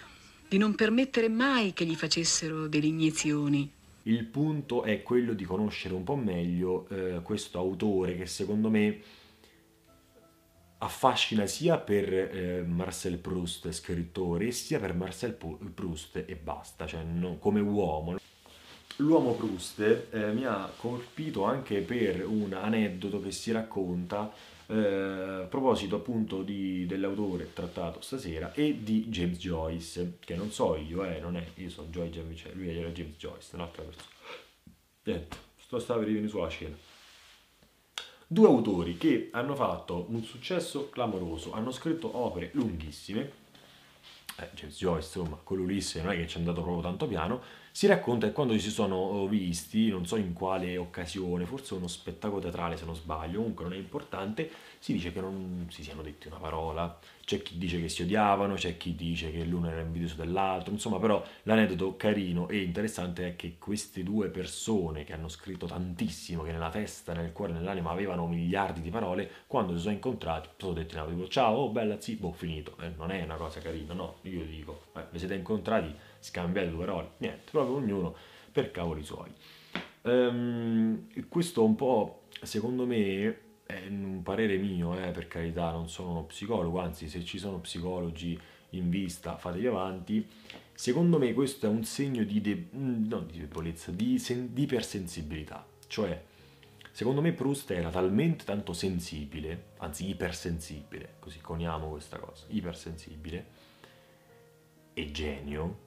di 0.48 0.58
non 0.58 0.76
permettere 0.76 1.30
mai 1.30 1.74
che 1.74 1.86
gli 1.86 1.96
facessero 1.96 2.68
delle 2.68 2.88
iniezioni. 2.88 3.72
Il 4.04 4.26
punto 4.26 4.84
è 4.84 5.02
quello 5.02 5.34
di 5.34 5.46
conoscere 5.46 5.96
un 5.96 6.04
po' 6.04 6.16
meglio 6.16 6.88
eh, 6.90 7.22
questo 7.24 7.58
autore 7.58 8.16
che 8.16 8.28
secondo 8.28 8.70
me 8.70 9.02
affascina 10.78 11.48
sia 11.48 11.78
per 11.78 12.14
eh, 12.14 12.64
Marcel 12.68 13.18
Proust, 13.18 13.72
scrittore, 13.72 14.52
sia 14.52 14.80
per 14.80 14.94
Marcel 14.94 15.34
Proust 15.74 16.24
e 16.26 16.36
basta, 16.36 16.86
cioè 16.86 17.04
no, 17.04 17.38
come 17.40 17.60
uomo. 17.62 18.18
L'uomo 18.98 19.34
Proust 19.34 20.08
eh, 20.12 20.32
mi 20.34 20.46
ha 20.46 20.72
colpito 20.78 21.44
anche 21.44 21.80
per 21.80 22.26
un 22.26 22.54
aneddoto 22.54 23.20
che 23.20 23.32
si 23.32 23.52
racconta 23.52 24.32
eh, 24.68 25.42
a 25.44 25.48
proposito 25.48 25.98
appunto 25.98 26.42
di, 26.42 26.86
dell'autore 26.86 27.54
trattato 27.54 28.02
stasera 28.02 28.54
e 28.54 28.84
di 28.84 29.08
James 29.08 29.38
Joyce, 29.38 30.18
che 30.20 30.36
non 30.36 30.52
so 30.52 30.76
io, 30.76 31.04
eh, 31.04 31.20
non 31.20 31.38
è, 31.38 31.46
io 31.56 31.70
sono 31.70 31.88
Joy 31.90 32.10
James, 32.10 32.40
cioè 32.40 32.54
lui 32.54 32.76
era 32.76 32.90
James 32.90 33.16
Joyce, 33.18 33.56
un'altra 33.56 33.84
persona. 33.84 34.10
Niente, 35.04 35.38
sto 35.58 35.80
stavo 35.80 36.00
per 36.00 36.08
rivenire 36.08 36.32
sulla 36.32 36.48
scena. 36.48 36.76
Due 38.28 38.48
autori 38.48 38.98
che 38.98 39.30
hanno 39.32 39.56
fatto 39.56 40.06
un 40.10 40.24
successo 40.24 40.90
clamoroso, 40.90 41.54
hanno 41.54 41.72
scritto 41.72 42.18
opere 42.18 42.50
lunghissime, 42.54 43.32
eh, 44.38 44.50
James 44.54 44.76
Joyce, 44.78 45.20
insomma, 45.20 45.40
con 45.44 45.58
l'Ulisse 45.58 46.02
non 46.02 46.12
è 46.12 46.16
che 46.16 46.28
ci 46.28 46.38
è 46.38 46.40
andato 46.40 46.62
proprio 46.64 46.82
tanto 46.82 47.08
piano, 47.08 47.42
si 47.76 47.88
racconta 47.88 48.28
che 48.28 48.32
quando 48.32 48.58
si 48.58 48.70
sono 48.70 49.28
visti, 49.28 49.90
non 49.90 50.06
so 50.06 50.16
in 50.16 50.32
quale 50.32 50.78
occasione, 50.78 51.46
forse 51.46 51.74
uno 51.74 51.88
spettacolo 51.88 52.40
teatrale 52.40 52.78
se 52.78 52.86
non 52.86 52.96
sbaglio, 52.96 53.40
comunque 53.40 53.66
non 53.66 53.74
è 53.74 53.76
importante, 53.76 54.50
si 54.80 54.94
dice 54.94 55.12
che 55.12 55.20
non 55.20 55.68
si 55.70 55.84
siano 55.84 56.02
detti 56.02 56.28
una 56.28 56.38
parola, 56.38 56.98
c'è 57.26 57.42
chi 57.42 57.58
dice 57.58 57.82
che 57.82 57.90
si 57.90 58.04
odiavano, 58.04 58.54
c'è 58.54 58.78
chi 58.78 58.96
dice 58.96 59.30
che 59.30 59.44
l'uno 59.44 59.70
era 59.70 59.82
invidioso 59.82 60.16
dell'altro, 60.16 60.72
insomma 60.72 61.00
però 61.00 61.22
l'aneddoto 61.44 61.98
carino 61.98 62.48
e 62.48 62.62
interessante 62.62 63.28
è 63.28 63.36
che 63.36 63.58
queste 63.60 64.04
due 64.04 64.30
persone 64.30 65.04
che 65.04 65.12
hanno 65.12 65.28
scritto 65.28 65.66
tantissimo, 65.66 66.44
che 66.44 66.54
nella 66.54 66.70
testa, 66.70 67.12
nel 67.12 67.34
cuore, 67.34 67.52
nell'anima 67.52 67.92
avevano 67.92 68.26
miliardi 68.26 68.80
di 68.80 68.90
parole, 68.90 69.30
quando 69.48 69.76
si 69.76 69.82
sono 69.82 69.94
incontrati 69.96 70.48
sono 70.56 70.72
detti 70.72 70.96
una 70.96 71.08
tipo 71.08 71.28
ciao, 71.28 71.56
oh 71.56 71.70
bella 71.72 72.00
zii, 72.00 72.16
boh 72.16 72.32
finito, 72.32 72.78
eh, 72.80 72.94
non 72.96 73.12
è 73.12 73.22
una 73.22 73.36
cosa 73.36 73.60
carina, 73.60 73.94
no, 73.94 74.20
io 74.22 74.46
dico, 74.46 74.86
eh, 74.96 75.08
vi 75.12 75.20
siete 75.20 75.34
incontrati 75.34 75.94
scambiate 76.26 76.70
due 76.70 76.86
parole, 76.86 77.12
niente, 77.18 77.52
proprio 77.52 77.76
ognuno 77.76 78.16
per 78.52 78.72
cavoli 78.72 79.04
suoi. 79.04 79.32
Um, 80.02 81.08
questo 81.28 81.64
un 81.64 81.76
po', 81.76 82.24
secondo 82.42 82.86
me, 82.86 83.40
è 83.66 83.86
un 83.88 84.22
parere 84.24 84.58
mio, 84.58 84.98
eh, 84.98 85.12
per 85.12 85.28
carità, 85.28 85.72
non 85.72 85.90
sono 85.90 86.12
uno 86.12 86.24
psicologo, 86.26 86.80
anzi 86.80 87.08
se 87.08 87.24
ci 87.24 87.38
sono 87.38 87.60
psicologi 87.60 88.40
in 88.72 88.90
vista 88.90 89.38
fatevi 89.38 89.68
avanti, 89.68 90.28
secondo 90.74 91.18
me 91.18 91.34
questo 91.34 91.66
è 91.66 91.70
un 91.70 91.84
segno 91.84 92.24
di, 92.24 92.42
de- 92.42 92.68
non 92.72 93.28
di 93.28 93.40
debolezza, 93.40 93.92
di, 93.92 94.20
sen- 94.20 94.54
di 94.54 94.64
ipersensibilità, 94.64 95.66
cioè 95.88 96.22
secondo 96.92 97.22
me 97.22 97.34
Proust 97.34 97.72
era 97.72 97.90
talmente 97.90 98.46
tanto 98.46 98.74
sensibile, 98.74 99.74
anzi 99.78 100.08
ipersensibile, 100.10 101.16
così 101.20 101.40
coniamo 101.40 101.90
questa 101.90 102.18
cosa, 102.18 102.46
ipersensibile 102.50 103.46
e 104.94 105.12
genio, 105.12 105.85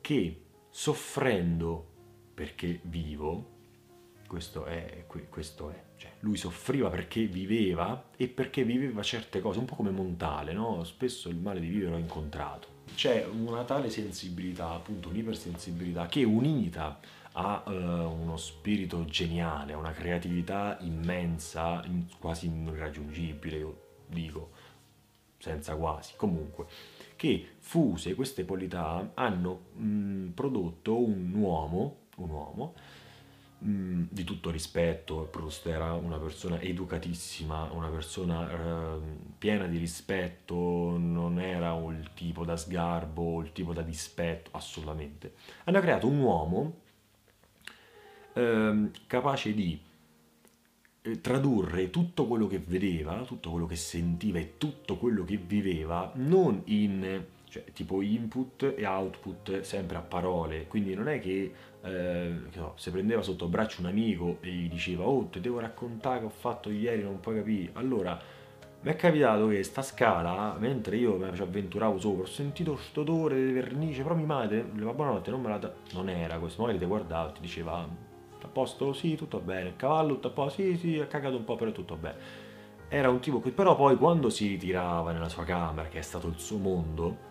che 0.00 0.42
soffrendo 0.70 1.88
perché 2.34 2.80
vivo, 2.84 3.58
questo 4.26 4.64
è, 4.64 5.04
questo 5.28 5.70
è, 5.70 5.82
cioè 5.96 6.12
lui 6.20 6.36
soffriva 6.36 6.88
perché 6.88 7.26
viveva 7.26 8.10
e 8.16 8.28
perché 8.28 8.62
viveva 8.64 9.02
certe 9.02 9.40
cose, 9.40 9.58
un 9.58 9.64
po' 9.64 9.74
come 9.74 9.90
Montale, 9.90 10.52
no? 10.52 10.84
Spesso 10.84 11.28
il 11.28 11.36
male 11.36 11.60
di 11.60 11.68
vivere 11.68 11.90
l'ho 11.90 11.98
incontrato. 11.98 12.78
C'è 12.94 13.26
una 13.26 13.64
tale 13.64 13.90
sensibilità, 13.90 14.70
appunto 14.70 15.08
un'ipersensibilità, 15.08 16.06
che 16.06 16.24
unita 16.24 16.98
a 17.32 17.62
uh, 17.66 17.70
uno 17.70 18.36
spirito 18.36 19.04
geniale, 19.04 19.72
a 19.72 19.76
una 19.76 19.92
creatività 19.92 20.78
immensa, 20.80 21.84
quasi 22.18 22.50
irraggiungibile, 22.50 23.56
io 23.56 23.80
dico, 24.06 24.50
senza 25.38 25.74
quasi, 25.76 26.14
comunque 26.16 26.66
che 27.20 27.48
fuse 27.58 28.14
queste 28.14 28.46
qualità 28.46 29.10
hanno 29.12 29.60
mh, 29.74 30.28
prodotto 30.28 30.98
un 30.98 31.34
uomo, 31.34 31.96
un 32.16 32.30
uomo 32.30 32.74
mh, 33.58 34.04
di 34.08 34.24
tutto 34.24 34.50
rispetto, 34.50 35.28
Proust 35.30 35.66
era 35.66 35.92
una 35.92 36.16
persona 36.16 36.58
educatissima, 36.58 37.72
una 37.72 37.88
persona 37.88 38.50
eh, 38.50 38.98
piena 39.36 39.66
di 39.66 39.76
rispetto, 39.76 40.96
non 40.96 41.38
era 41.38 41.74
il 41.90 42.08
tipo 42.14 42.46
da 42.46 42.56
sgarbo, 42.56 43.42
il 43.42 43.52
tipo 43.52 43.74
da 43.74 43.82
dispetto, 43.82 44.48
assolutamente. 44.54 45.34
Hanno 45.64 45.80
creato 45.80 46.06
un 46.06 46.20
uomo 46.20 46.74
eh, 48.32 48.90
capace 49.06 49.52
di 49.52 49.78
tradurre 51.20 51.90
tutto 51.90 52.26
quello 52.26 52.46
che 52.46 52.62
vedeva, 52.64 53.22
tutto 53.22 53.50
quello 53.50 53.66
che 53.66 53.76
sentiva 53.76 54.38
e 54.38 54.58
tutto 54.58 54.96
quello 54.96 55.24
che 55.24 55.36
viveva 55.36 56.12
non 56.16 56.62
in 56.66 57.24
cioè, 57.48 57.64
tipo 57.72 58.00
input 58.00 58.74
e 58.76 58.86
output 58.86 59.60
sempre 59.62 59.96
a 59.96 60.02
parole, 60.02 60.66
quindi 60.68 60.94
non 60.94 61.08
è 61.08 61.18
che, 61.18 61.52
eh, 61.82 62.34
che 62.48 62.58
so, 62.58 62.74
se 62.76 62.90
prendeva 62.92 63.22
sotto 63.22 63.48
braccio 63.48 63.80
un 63.80 63.88
amico 63.88 64.38
e 64.40 64.50
gli 64.50 64.68
diceva 64.68 65.04
oh 65.04 65.24
ti 65.26 65.40
devo 65.40 65.58
raccontare 65.58 66.20
che 66.20 66.26
ho 66.26 66.30
fatto 66.30 66.70
ieri, 66.70 67.02
non 67.02 67.18
puoi 67.18 67.36
capire, 67.36 67.70
allora 67.74 68.38
mi 68.82 68.90
è 68.90 68.96
capitato 68.96 69.48
che 69.48 69.62
sta 69.62 69.82
scala, 69.82 70.56
mentre 70.58 70.96
io 70.96 71.16
mi 71.16 71.34
ci 71.34 71.42
avventuravo 71.42 71.98
sopra, 71.98 72.22
ho 72.22 72.26
sentito 72.26 72.74
questo 72.74 73.00
odore 73.00 73.44
di 73.44 73.52
vernice, 73.52 74.02
però 74.02 74.14
mi 74.14 74.24
madre, 74.24 74.64
la 74.76 74.92
buonanotte 74.92 75.30
non 75.30 75.42
me 75.42 75.48
la 75.48 75.58
da... 75.58 75.74
Non 75.92 76.08
era 76.08 76.38
questo, 76.38 76.62
magari 76.62 76.78
ti 76.78 76.86
guardava 76.86 77.28
e 77.28 77.32
ti 77.34 77.40
diceva, 77.40 77.86
a 78.46 78.50
posto? 78.50 78.92
Sì, 78.92 79.14
tutto 79.16 79.38
bene. 79.40 79.68
Il 79.68 79.76
cavallo 79.76 80.14
tutto 80.14 80.28
a 80.28 80.30
posto? 80.30 80.62
Sì, 80.62 80.76
sì, 80.76 80.98
ha 80.98 81.06
cagato 81.06 81.36
un 81.36 81.44
po', 81.44 81.56
però 81.56 81.70
tutto 81.72 81.96
bene. 81.96 82.48
Era 82.88 83.08
un 83.08 83.20
tipo 83.20 83.40
che 83.40 83.50
però 83.50 83.76
poi 83.76 83.96
quando 83.96 84.30
si 84.30 84.48
ritirava 84.48 85.12
nella 85.12 85.28
sua 85.28 85.44
camera, 85.44 85.88
che 85.88 85.98
è 85.98 86.02
stato 86.02 86.26
il 86.26 86.38
suo 86.38 86.58
mondo, 86.58 87.28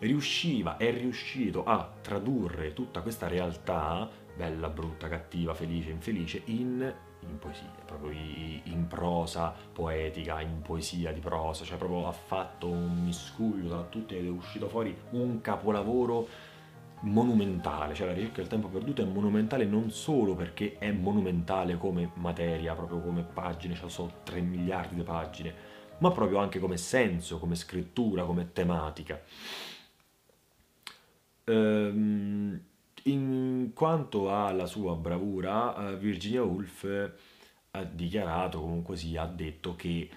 riusciva, 0.00 0.76
è 0.76 0.92
riuscito 0.92 1.64
a 1.64 1.90
tradurre 2.00 2.72
tutta 2.72 3.00
questa 3.00 3.28
realtà, 3.28 4.08
bella, 4.36 4.68
brutta, 4.68 5.08
cattiva, 5.08 5.54
felice, 5.54 5.90
infelice, 5.90 6.42
in 6.46 6.92
in 7.28 7.38
poesia, 7.38 7.68
proprio 7.84 8.12
in 8.12 8.86
prosa 8.88 9.54
poetica, 9.72 10.40
in 10.40 10.62
poesia 10.62 11.12
di 11.12 11.20
prosa, 11.20 11.64
cioè 11.64 11.76
proprio 11.76 12.06
ha 12.08 12.12
fatto 12.12 12.68
un 12.68 13.04
miscuglio 13.04 13.68
tra 13.68 13.82
tutti 13.82 14.16
ed 14.16 14.26
è 14.26 14.30
uscito 14.30 14.68
fuori 14.68 14.96
un 15.10 15.40
capolavoro 15.40 16.26
monumentale, 17.00 17.94
cioè 17.94 18.08
la 18.08 18.12
ricerca 18.12 18.40
del 18.40 18.48
tempo 18.48 18.68
perduto 18.68 19.02
è 19.02 19.04
monumentale 19.04 19.64
non 19.64 19.90
solo 19.90 20.34
perché 20.34 20.78
è 20.78 20.92
monumentale 20.92 21.76
come 21.78 22.10
materia, 22.14 22.74
proprio 22.74 23.00
come 23.00 23.22
pagine, 23.22 23.74
cioè 23.74 23.88
so 23.88 24.20
3 24.24 24.40
miliardi 24.40 24.96
di 24.96 25.02
pagine, 25.02 25.54
ma 25.98 26.10
proprio 26.10 26.38
anche 26.38 26.58
come 26.58 26.76
senso, 26.76 27.38
come 27.38 27.54
scrittura, 27.54 28.24
come 28.24 28.52
tematica. 28.52 29.20
Ehm, 31.44 32.60
in 33.04 33.70
quanto 33.74 34.34
alla 34.34 34.66
sua 34.66 34.94
bravura, 34.94 35.90
eh, 35.90 35.96
Virginia 35.96 36.42
Woolf 36.42 37.12
ha 37.72 37.84
dichiarato, 37.84 38.60
comunque 38.60 38.96
sì, 38.96 39.16
ha 39.16 39.26
detto 39.26 39.74
che 39.76 40.10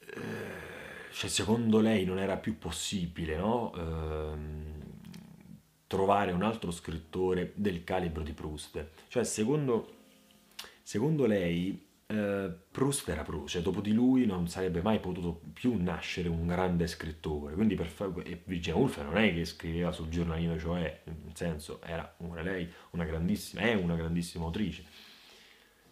eh, 0.00 1.12
cioè, 1.12 1.30
secondo 1.30 1.80
lei 1.80 2.04
non 2.04 2.18
era 2.18 2.36
più 2.36 2.58
possibile 2.58 3.36
no? 3.36 3.72
Ehm, 3.76 4.73
trovare 5.94 6.32
un 6.32 6.42
altro 6.42 6.72
scrittore 6.72 7.52
del 7.54 7.84
calibro 7.84 8.24
di 8.24 8.32
Proust. 8.32 8.84
Cioè, 9.06 9.22
secondo, 9.22 9.92
secondo 10.82 11.24
lei 11.24 11.86
eh, 12.06 12.52
Proust 12.68 13.08
era 13.08 13.22
Proust, 13.22 13.50
cioè 13.50 13.62
dopo 13.62 13.80
di 13.80 13.92
lui 13.92 14.26
non 14.26 14.48
sarebbe 14.48 14.82
mai 14.82 14.98
potuto 14.98 15.40
più 15.52 15.80
nascere 15.80 16.28
un 16.28 16.48
grande 16.48 16.88
scrittore, 16.88 17.54
quindi 17.54 17.76
per 17.76 17.92
e 18.24 18.42
Virginia 18.44 18.76
Woolf 18.76 19.00
non 19.02 19.18
è 19.18 19.32
che 19.32 19.44
scriveva 19.44 19.92
sul 19.92 20.08
giornalino, 20.08 20.58
cioè, 20.58 21.02
nel 21.04 21.36
senso, 21.36 21.80
era 21.82 22.12
una, 22.18 22.42
lei 22.42 22.68
una 22.90 23.04
grandissima, 23.04 23.62
è 23.62 23.74
una 23.74 23.94
grandissima 23.94 24.46
autrice. 24.46 24.82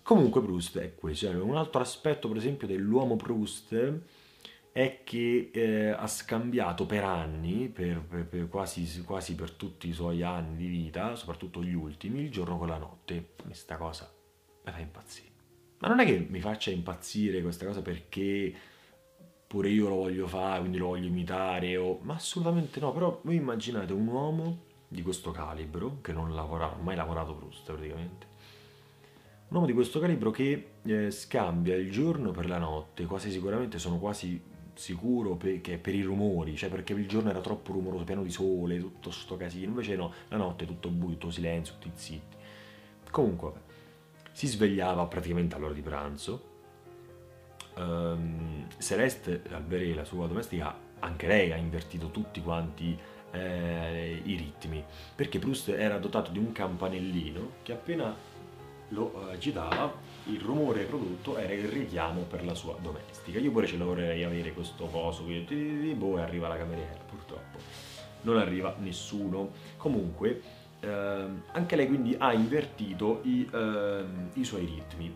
Comunque 0.02 0.42
Proust 0.42 0.78
è 0.80 0.96
questo, 0.96 1.26
cioè, 1.26 1.36
un 1.36 1.56
altro 1.56 1.80
aspetto 1.80 2.26
per 2.26 2.38
esempio 2.38 2.66
dell'uomo 2.66 3.14
Proust 3.14 4.00
è 4.72 5.02
che 5.04 5.50
eh, 5.52 5.88
ha 5.90 6.06
scambiato 6.06 6.86
per 6.86 7.04
anni, 7.04 7.68
per, 7.68 8.02
per, 8.02 8.26
per 8.26 8.48
quasi, 8.48 9.02
quasi, 9.02 9.34
per 9.34 9.50
tutti 9.50 9.86
i 9.86 9.92
suoi 9.92 10.22
anni 10.22 10.56
di 10.56 10.66
vita, 10.66 11.14
soprattutto 11.14 11.62
gli 11.62 11.74
ultimi, 11.74 12.20
il 12.22 12.30
giorno 12.30 12.56
con 12.56 12.68
la 12.68 12.78
notte. 12.78 13.34
Questa 13.42 13.76
cosa 13.76 14.10
mi 14.64 14.72
fa 14.72 14.78
impazzire. 14.78 15.30
Ma 15.78 15.88
non 15.88 16.00
è 16.00 16.06
che 16.06 16.26
mi 16.26 16.40
faccia 16.40 16.70
impazzire 16.70 17.42
questa 17.42 17.66
cosa 17.66 17.82
perché 17.82 18.54
pure 19.46 19.68
io 19.68 19.88
lo 19.88 19.96
voglio 19.96 20.26
fare, 20.26 20.60
quindi 20.60 20.78
lo 20.78 20.86
voglio 20.86 21.08
imitare, 21.08 21.76
o... 21.76 21.98
ma 22.02 22.14
assolutamente 22.14 22.80
no. 22.80 22.92
Però 22.92 23.20
voi 23.24 23.36
immaginate 23.36 23.92
un 23.92 24.06
uomo 24.06 24.64
di 24.88 25.02
questo 25.02 25.32
calibro, 25.32 26.00
che 26.00 26.12
non 26.12 26.34
lavora, 26.34 26.74
mai 26.80 26.96
lavorato 26.96 27.34
Proust 27.34 27.70
praticamente, 27.70 28.26
un 29.48 29.56
uomo 29.56 29.66
di 29.66 29.74
questo 29.74 30.00
calibro 30.00 30.30
che 30.30 30.68
eh, 30.82 31.10
scambia 31.10 31.74
il 31.74 31.90
giorno 31.90 32.30
per 32.30 32.46
la 32.46 32.58
notte, 32.58 33.04
quasi 33.04 33.30
sicuramente 33.30 33.78
sono 33.78 33.98
quasi 33.98 34.40
sicuro 34.82 35.36
che 35.36 35.78
per 35.78 35.94
i 35.94 36.02
rumori, 36.02 36.56
cioè 36.56 36.68
perché 36.68 36.92
il 36.92 37.06
giorno 37.06 37.30
era 37.30 37.40
troppo 37.40 37.72
rumoroso, 37.72 38.02
pieno 38.02 38.24
di 38.24 38.32
sole, 38.32 38.80
tutto 38.80 39.12
sto 39.12 39.36
casino, 39.36 39.66
invece 39.66 39.94
no, 39.94 40.12
la 40.26 40.36
notte 40.36 40.66
tutto 40.66 40.88
buio, 40.88 41.12
tutto 41.16 41.30
silenzio, 41.30 41.74
tutti 41.78 41.92
zitti. 41.94 42.36
Comunque, 43.08 43.52
si 44.32 44.48
svegliava 44.48 45.06
praticamente 45.06 45.54
all'ora 45.54 45.72
di 45.72 45.82
pranzo. 45.82 46.50
Um, 47.76 48.66
Celeste 48.78 49.42
Alberi, 49.52 49.94
la 49.94 50.04
sua 50.04 50.26
domestica, 50.26 50.76
anche 50.98 51.26
lei 51.28 51.52
ha 51.52 51.56
invertito 51.56 52.10
tutti 52.10 52.42
quanti 52.42 52.98
eh, 53.30 54.20
i 54.24 54.34
ritmi, 54.34 54.84
perché 55.14 55.38
Proust 55.38 55.68
era 55.68 55.98
dotato 55.98 56.32
di 56.32 56.38
un 56.38 56.50
campanellino 56.50 57.50
che 57.62 57.72
appena 57.72 58.14
lo 58.88 59.28
agitava 59.30 59.94
il 60.26 60.40
rumore 60.40 60.84
prodotto 60.84 61.36
era 61.36 61.52
il 61.52 61.66
richiamo 61.66 62.22
per 62.22 62.44
la 62.44 62.54
sua 62.54 62.76
domestica. 62.80 63.38
Io 63.38 63.50
pure 63.50 63.66
ce 63.66 63.76
lo 63.76 63.86
vorrei 63.86 64.22
avere 64.22 64.52
questo 64.52 64.86
coso, 64.86 65.24
che 65.26 65.44
boh, 65.96 66.18
arriva 66.18 66.48
la 66.48 66.56
cameriera, 66.56 67.00
purtroppo. 67.08 67.58
Non 68.22 68.38
arriva 68.38 68.74
nessuno. 68.78 69.50
Comunque, 69.76 70.40
eh, 70.80 71.26
anche 71.52 71.76
lei 71.76 71.86
quindi 71.86 72.14
ha 72.18 72.32
invertito 72.32 73.20
i, 73.24 73.48
eh, 73.52 74.04
i 74.34 74.44
suoi 74.44 74.66
ritmi. 74.66 75.14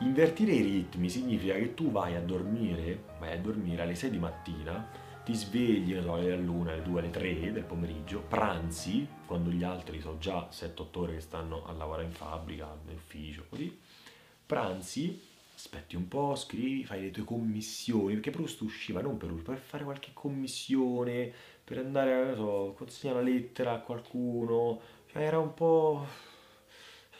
Invertire 0.00 0.52
i 0.52 0.62
ritmi 0.62 1.08
significa 1.10 1.54
che 1.54 1.74
tu 1.74 1.90
vai 1.90 2.14
a 2.14 2.20
dormire, 2.20 3.02
vai 3.18 3.32
a 3.32 3.38
dormire 3.38 3.82
alle 3.82 3.96
6 3.96 4.10
di 4.10 4.18
mattina, 4.18 4.88
ti 5.28 5.34
svegli 5.34 5.92
alle 5.92 6.36
luna, 6.36 6.72
alle 6.72 6.80
2, 6.80 7.00
alle 7.00 7.10
3 7.10 7.52
del 7.52 7.62
pomeriggio, 7.62 8.20
pranzi, 8.20 9.06
quando 9.26 9.50
gli 9.50 9.62
altri 9.62 10.00
sono 10.00 10.16
già 10.16 10.48
7-8 10.50 10.86
ore 10.92 11.12
che 11.16 11.20
stanno 11.20 11.66
a 11.66 11.72
lavorare 11.72 12.04
in 12.04 12.12
fabbrica, 12.12 12.74
in 12.86 12.94
ufficio, 12.94 13.44
così, 13.46 13.78
pranzi, 14.46 15.20
aspetti 15.54 15.96
un 15.96 16.08
po', 16.08 16.34
scrivi, 16.34 16.82
fai 16.86 17.02
le 17.02 17.10
tue 17.10 17.24
commissioni, 17.24 18.14
perché 18.14 18.30
Proust 18.30 18.62
usciva 18.62 19.02
non 19.02 19.18
per 19.18 19.30
per 19.34 19.58
fare 19.58 19.84
qualche 19.84 20.12
commissione, 20.14 21.30
per 21.62 21.76
andare, 21.76 22.24
non 22.24 22.34
so, 22.34 22.74
consegnare 22.78 23.20
una 23.20 23.28
lettera 23.28 23.72
a 23.74 23.80
qualcuno, 23.80 24.80
cioè 25.12 25.24
era 25.24 25.38
un 25.38 25.52
po'... 25.52 26.06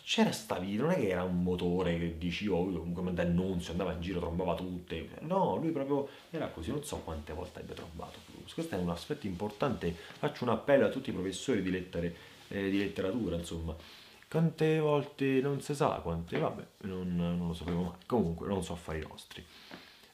C'era 0.08 0.32
sta 0.32 0.58
vita, 0.58 0.84
non 0.84 0.92
è 0.92 0.94
che 0.94 1.08
era 1.10 1.22
un 1.22 1.42
motore 1.42 1.98
che 1.98 2.16
dici, 2.16 2.46
oh, 2.46 2.64
comunque 2.64 3.02
mi 3.02 3.20
annunzio, 3.20 3.72
andava 3.72 3.92
in 3.92 4.00
giro, 4.00 4.20
trombava 4.20 4.54
tutte. 4.54 5.06
No, 5.20 5.56
lui 5.56 5.70
proprio 5.70 6.08
era 6.30 6.48
così, 6.48 6.70
non 6.70 6.82
so 6.82 6.96
quante 7.00 7.34
volte 7.34 7.60
abbia 7.60 7.74
trombato 7.74 8.18
Proust. 8.24 8.54
Questo 8.54 8.74
è 8.74 8.78
un 8.78 8.88
aspetto 8.88 9.26
importante. 9.26 9.94
Faccio 9.94 10.44
un 10.44 10.50
appello 10.50 10.86
a 10.86 10.88
tutti 10.88 11.10
i 11.10 11.12
professori 11.12 11.60
di, 11.60 11.70
lettere, 11.70 12.16
eh, 12.48 12.70
di 12.70 12.78
letteratura, 12.78 13.36
insomma. 13.36 13.76
Quante 14.30 14.78
volte 14.78 15.42
non 15.42 15.60
si 15.60 15.74
sa, 15.74 16.00
quante, 16.02 16.38
vabbè, 16.38 16.66
non, 16.84 17.14
non 17.14 17.46
lo 17.48 17.52
sapevo 17.52 17.82
mai. 17.82 17.98
Comunque, 18.06 18.48
non 18.48 18.64
so 18.64 18.72
affari 18.72 19.04
nostri. 19.06 19.44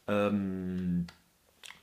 Um, 0.07 1.05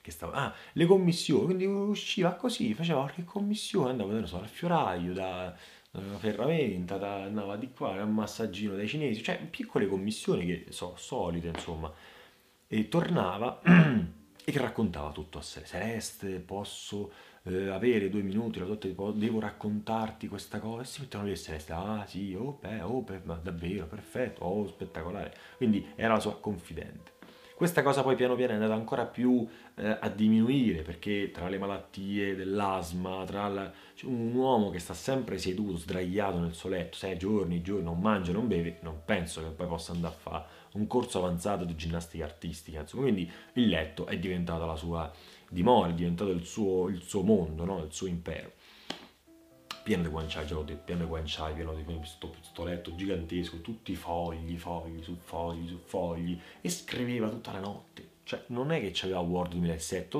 che 0.01 0.11
stava... 0.11 0.33
Ah, 0.33 0.53
le 0.73 0.85
commissioni, 0.85 1.45
quindi 1.45 1.65
usciva 1.65 2.33
così, 2.33 2.73
faceva 2.73 3.03
qualche 3.03 3.23
commissione, 3.23 3.91
andava, 3.91 4.11
non 4.11 4.27
so, 4.27 4.37
al 4.37 4.49
fioraio, 4.49 5.13
da, 5.13 5.55
da 5.91 6.17
ferramenta, 6.17 6.97
da, 6.97 7.23
andava 7.23 7.57
di 7.57 7.71
qua, 7.71 8.01
un 8.01 8.13
massaggino 8.13 8.75
dai 8.75 8.87
cinesi, 8.87 9.21
cioè 9.21 9.45
piccole 9.45 9.87
commissioni 9.87 10.45
che 10.45 10.65
sono 10.69 10.95
solite, 10.95 11.47
insomma. 11.47 11.91
E 12.67 12.87
tornava 12.87 13.61
e 14.43 14.57
raccontava 14.57 15.11
tutto 15.11 15.37
a 15.37 15.41
sé. 15.41 15.63
Celeste, 15.65 16.39
posso 16.39 17.11
eh, 17.43 17.67
avere 17.67 18.09
due 18.09 18.21
minuti, 18.21 18.59
la 18.59 18.65
dotte, 18.65 18.95
devo 19.15 19.39
raccontarti 19.39 20.27
questa 20.29 20.59
cosa. 20.59 20.83
E 20.83 20.85
si 20.85 21.01
mettono 21.01 21.25
lì 21.25 21.31
e 21.31 21.37
Celeste, 21.37 21.73
ah 21.73 22.05
sì, 22.07 22.33
oh 22.35 22.57
beh, 22.61 22.81
oh 22.81 23.01
beh, 23.01 23.21
ma 23.23 23.35
davvero, 23.35 23.85
perfetto, 23.85 24.45
oh 24.45 24.67
spettacolare. 24.67 25.33
Quindi 25.57 25.85
era 25.95 26.13
la 26.13 26.19
sua 26.21 26.39
confidente. 26.39 27.19
Questa 27.61 27.83
cosa 27.83 28.01
poi 28.01 28.15
piano 28.15 28.33
piano 28.33 28.53
è 28.53 28.55
andata 28.55 28.73
ancora 28.73 29.05
più 29.05 29.47
eh, 29.75 29.97
a 29.99 30.09
diminuire 30.09 30.81
perché 30.81 31.29
tra 31.29 31.47
le 31.47 31.59
malattie 31.59 32.35
dell'asma, 32.35 33.23
tra 33.23 33.47
la... 33.49 33.71
cioè, 33.93 34.09
un 34.09 34.33
uomo 34.33 34.71
che 34.71 34.79
sta 34.79 34.95
sempre 34.95 35.37
seduto, 35.37 35.77
sdraiato 35.77 36.39
nel 36.39 36.55
suo 36.55 36.69
letto, 36.69 36.97
sei 36.97 37.19
giorni, 37.19 37.61
giorni, 37.61 37.83
non 37.83 37.99
mangia, 37.99 38.31
non 38.31 38.47
beve, 38.47 38.79
non 38.81 39.01
penso 39.05 39.43
che 39.43 39.49
poi 39.49 39.67
possa 39.67 39.91
andare 39.91 40.15
a 40.15 40.17
fare 40.17 40.45
un 40.71 40.87
corso 40.87 41.19
avanzato 41.19 41.63
di 41.63 41.75
ginnastica 41.75 42.25
artistica. 42.25 42.79
Insomma. 42.79 43.03
Quindi 43.03 43.31
il 43.53 43.67
letto 43.67 44.07
è 44.07 44.17
diventato 44.17 44.65
la 44.65 44.75
sua 44.75 45.13
dimora, 45.47 45.89
è 45.89 45.93
diventato 45.93 46.31
il 46.31 46.43
suo, 46.43 46.87
il 46.87 47.03
suo 47.03 47.21
mondo, 47.21 47.63
no? 47.63 47.83
il 47.83 47.91
suo 47.91 48.07
impero 48.07 48.53
pieno 49.83 50.03
di 50.03 50.09
guanciali, 50.09 50.47
già 50.47 50.53
l'ho 50.55 50.63
detto, 50.63 50.81
pieno 50.85 51.01
di 51.01 51.07
guanciali, 51.07 51.53
pieno 51.53 51.73
di 51.73 51.83
questo, 51.83 52.33
letto 52.63 52.95
gigantesco, 52.95 53.61
tutti 53.61 53.95
fogli, 53.95 54.57
fogli 54.57 55.01
su 55.01 55.15
fogli 55.15 55.67
su 55.67 55.79
fogli, 55.83 56.39
e 56.61 56.69
scriveva 56.69 57.29
tutta 57.29 57.51
la 57.51 57.59
notte, 57.59 58.09
Cioè, 58.23 58.43
non 58.47 58.71
è 58.71 58.79
che 58.79 58.91
c'aveva 58.93 59.19
Word 59.19 59.51
2007 59.51 60.17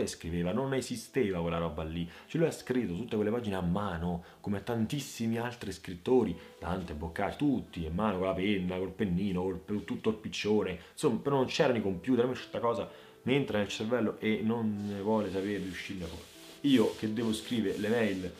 e 0.00 0.06
scriveva, 0.06 0.52
non 0.52 0.74
esisteva 0.74 1.40
quella 1.40 1.58
roba 1.58 1.82
lì. 1.84 2.08
Cioè, 2.26 2.40
lui 2.40 2.48
ha 2.48 2.52
scritto 2.52 2.94
tutte 2.94 3.16
quelle 3.16 3.30
pagine 3.30 3.56
a 3.56 3.60
mano, 3.62 4.24
come 4.40 4.62
tantissimi 4.62 5.38
altri 5.38 5.72
scrittori, 5.72 6.36
Dante, 6.58 6.94
Boccaccio, 6.94 7.36
tutti, 7.36 7.86
a 7.86 7.90
mano, 7.90 8.18
con 8.18 8.26
la 8.26 8.34
penna, 8.34 8.76
col 8.76 8.90
pennino, 8.90 9.42
col, 9.42 9.84
tutto 9.84 10.10
il 10.10 10.16
piccione. 10.16 10.78
Insomma, 10.92 11.20
però 11.20 11.36
non 11.36 11.46
c'erano 11.46 11.78
i 11.78 11.82
computer, 11.82 12.26
questa 12.26 12.58
cosa 12.58 12.90
mi 13.22 13.34
entra 13.34 13.58
nel 13.58 13.68
cervello 13.68 14.18
e 14.18 14.40
non 14.42 14.86
ne 14.88 15.00
vuole 15.00 15.30
sapere 15.30 15.62
di 15.62 15.68
uscirne 15.68 16.04
fuori. 16.04 16.24
Io 16.62 16.94
che 16.96 17.12
devo 17.12 17.32
scrivere 17.32 17.78
le 17.78 17.88
mail 17.88 18.32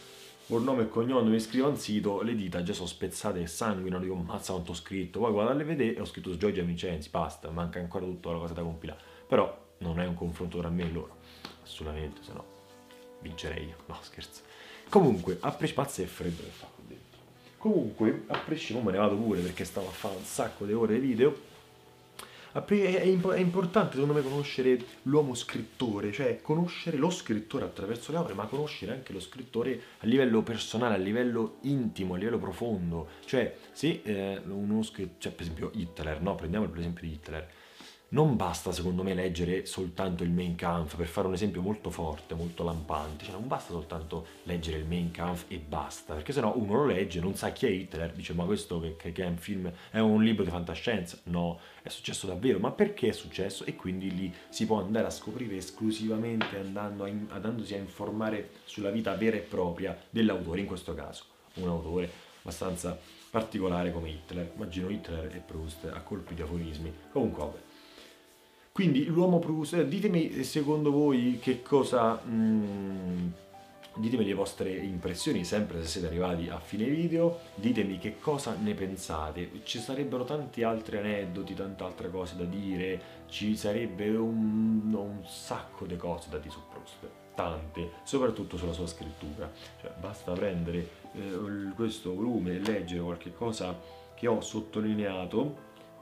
col 0.46 0.62
nome 0.62 0.82
e 0.82 0.88
cognome 0.88 1.30
mi 1.30 1.40
scrivo 1.40 1.68
un 1.68 1.76
sito, 1.76 2.22
le 2.22 2.34
dita 2.34 2.62
già 2.62 2.72
sono 2.72 2.86
spezzate 2.86 3.40
e 3.40 3.46
sanguinano, 3.46 4.02
dico 4.02 4.14
mazza 4.14 4.52
quanto 4.52 4.72
ho 4.72 4.74
scritto, 4.74 5.20
poi 5.20 5.32
guarda 5.32 5.52
le 5.52 5.64
vedere 5.64 5.96
e 5.96 6.00
ho 6.00 6.04
scritto 6.04 6.36
Giorgia 6.36 6.62
Vincenzi, 6.62 7.08
basta, 7.10 7.50
manca 7.50 7.78
ancora 7.78 8.04
tutta 8.04 8.30
la 8.30 8.38
cosa 8.38 8.54
da 8.54 8.62
compilare, 8.62 9.00
però 9.26 9.62
non 9.78 10.00
è 10.00 10.06
un 10.06 10.14
confronto 10.14 10.58
tra 10.58 10.68
me 10.68 10.84
e 10.84 10.90
loro, 10.90 11.16
assolutamente, 11.62 12.22
se 12.22 12.32
no 12.32 12.44
vincerei 13.20 13.66
io, 13.66 13.76
no 13.86 13.96
scherzo. 14.02 14.42
Comunque, 14.88 15.38
a 15.40 15.50
prescipazzo 15.50 16.02
è 16.02 16.04
freddo 16.04 16.42
che 16.42 16.50
fa 16.50 16.66
qui 16.74 16.84
dentro. 16.86 17.20
Comunque, 17.56 18.24
a 18.26 18.38
prescipazzo 18.38 18.84
me 18.84 18.92
ne 18.92 18.98
vado 18.98 19.16
pure 19.16 19.40
perché 19.40 19.64
stavo 19.64 19.88
a 19.88 19.92
fare 19.92 20.16
un 20.16 20.24
sacco 20.24 20.66
di 20.66 20.74
ore 20.74 21.00
di 21.00 21.06
video 21.06 21.52
è, 22.62 23.38
importante 23.38 23.94
secondo 23.94 24.14
me 24.14 24.22
conoscere 24.22 24.78
l'uomo 25.02 25.34
scrittore, 25.34 26.12
cioè 26.12 26.40
conoscere 26.40 26.96
lo 26.96 27.10
scrittore 27.10 27.64
attraverso 27.64 28.12
le 28.12 28.18
opere, 28.18 28.34
ma 28.34 28.46
conoscere 28.46 28.92
anche 28.92 29.12
lo 29.12 29.20
scrittore 29.20 29.80
a 29.98 30.06
livello 30.06 30.42
personale, 30.42 30.94
a 30.94 30.98
livello 30.98 31.56
intimo, 31.62 32.14
a 32.14 32.16
livello 32.16 32.38
profondo. 32.38 33.08
Cioè, 33.24 33.56
se 33.72 34.00
eh, 34.04 34.40
uno 34.46 34.82
scrittore, 34.82 35.16
cioè 35.18 35.32
per 35.32 35.42
esempio 35.42 35.70
Hitler, 35.74 36.20
no? 36.20 36.34
Prendiamo 36.36 36.70
l'esempio 36.72 37.06
di 37.06 37.12
Hitler 37.14 37.48
non 38.14 38.36
basta 38.36 38.70
secondo 38.70 39.02
me 39.02 39.12
leggere 39.12 39.66
soltanto 39.66 40.22
il 40.22 40.30
Main 40.30 40.54
Kampf 40.54 40.94
per 40.94 41.06
fare 41.06 41.26
un 41.26 41.32
esempio 41.32 41.60
molto 41.60 41.90
forte, 41.90 42.34
molto 42.34 42.62
lampante, 42.62 43.24
cioè 43.24 43.34
non 43.34 43.48
basta 43.48 43.72
soltanto 43.72 44.26
leggere 44.44 44.78
il 44.78 44.86
Main 44.86 45.10
Kampf 45.10 45.46
e 45.48 45.58
basta, 45.58 46.14
perché 46.14 46.32
sennò 46.32 46.56
uno 46.56 46.74
lo 46.74 46.86
legge, 46.86 47.18
non 47.18 47.34
sa 47.34 47.50
chi 47.50 47.66
è 47.66 47.70
Hitler, 47.70 48.12
dice 48.12 48.32
ma 48.32 48.44
questo 48.44 48.78
che, 48.78 48.94
che, 48.96 49.10
che 49.10 49.24
è 49.24 49.26
un 49.26 49.36
film, 49.36 49.70
è 49.90 49.98
un 49.98 50.22
libro 50.22 50.44
di 50.44 50.50
fantascienza, 50.50 51.18
no, 51.24 51.58
è 51.82 51.88
successo 51.88 52.28
davvero, 52.28 52.60
ma 52.60 52.70
perché 52.70 53.08
è 53.08 53.12
successo? 53.12 53.64
E 53.64 53.74
quindi 53.74 54.14
lì 54.14 54.32
si 54.48 54.64
può 54.64 54.78
andare 54.78 55.06
a 55.06 55.10
scoprire 55.10 55.56
esclusivamente 55.56 56.56
andando 56.56 57.04
a, 57.04 57.08
andandosi 57.08 57.74
a 57.74 57.78
informare 57.78 58.50
sulla 58.64 58.90
vita 58.90 59.12
vera 59.16 59.36
e 59.36 59.40
propria 59.40 59.98
dell'autore, 60.08 60.60
in 60.60 60.66
questo 60.66 60.94
caso 60.94 61.24
un 61.54 61.68
autore 61.68 62.08
abbastanza 62.42 62.96
particolare 63.28 63.90
come 63.90 64.10
Hitler, 64.10 64.52
immagino 64.54 64.88
Hitler 64.88 65.34
e 65.34 65.38
Proust 65.38 65.90
a 65.92 66.00
colpi 66.02 66.34
di 66.34 66.42
aforismi, 66.42 66.94
comunque 67.10 67.42
vabbè. 67.42 67.58
Quindi 68.74 69.04
l'uomo 69.04 69.38
Proust, 69.38 69.84
ditemi 69.84 70.42
secondo 70.42 70.90
voi 70.90 71.38
che 71.40 71.62
cosa... 71.62 72.20
Mm, 72.26 73.28
ditemi 73.94 74.24
le 74.24 74.34
vostre 74.34 74.74
impressioni, 74.74 75.44
sempre 75.44 75.80
se 75.80 75.86
siete 75.86 76.08
arrivati 76.08 76.48
a 76.48 76.58
fine 76.58 76.86
video, 76.86 77.38
ditemi 77.54 77.98
che 77.98 78.18
cosa 78.18 78.56
ne 78.60 78.74
pensate. 78.74 79.48
Ci 79.62 79.78
sarebbero 79.78 80.24
tanti 80.24 80.64
altri 80.64 80.96
aneddoti, 80.96 81.54
tante 81.54 81.84
altre 81.84 82.10
cose 82.10 82.34
da 82.34 82.42
dire, 82.42 83.00
ci 83.28 83.56
sarebbe 83.56 84.08
un, 84.08 84.92
un 84.92 85.20
sacco 85.24 85.86
di 85.86 85.96
cose 85.96 86.28
da 86.30 86.38
Proust, 86.38 87.08
tante, 87.36 87.90
soprattutto 88.02 88.56
sulla 88.56 88.72
sua 88.72 88.88
scrittura. 88.88 89.52
Cioè, 89.80 89.92
basta 90.00 90.32
prendere 90.32 90.88
eh, 91.12 91.70
questo 91.76 92.12
volume 92.12 92.54
e 92.54 92.58
leggere 92.58 93.02
qualche 93.02 93.32
cosa 93.32 93.80
che 94.16 94.26
ho 94.26 94.40
sottolineato 94.40 95.56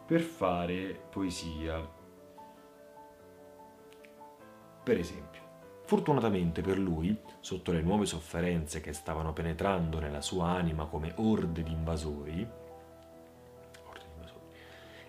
per 0.07 0.23
fare 0.23 0.99
poesia. 1.11 2.01
Per 4.83 4.99
esempio, 4.99 5.41
fortunatamente 5.85 6.61
per 6.61 6.78
lui, 6.78 7.16
sotto 7.41 7.70
le 7.72 7.83
nuove 7.83 8.07
sofferenze 8.07 8.80
che 8.80 8.93
stavano 8.93 9.33
penetrando 9.33 10.01
nella 10.01 10.20
sua 10.20 10.49
anima 10.49 10.87
come 10.87 11.12
orde 11.16 11.62
di 11.62 11.70
invasori, 11.70 12.49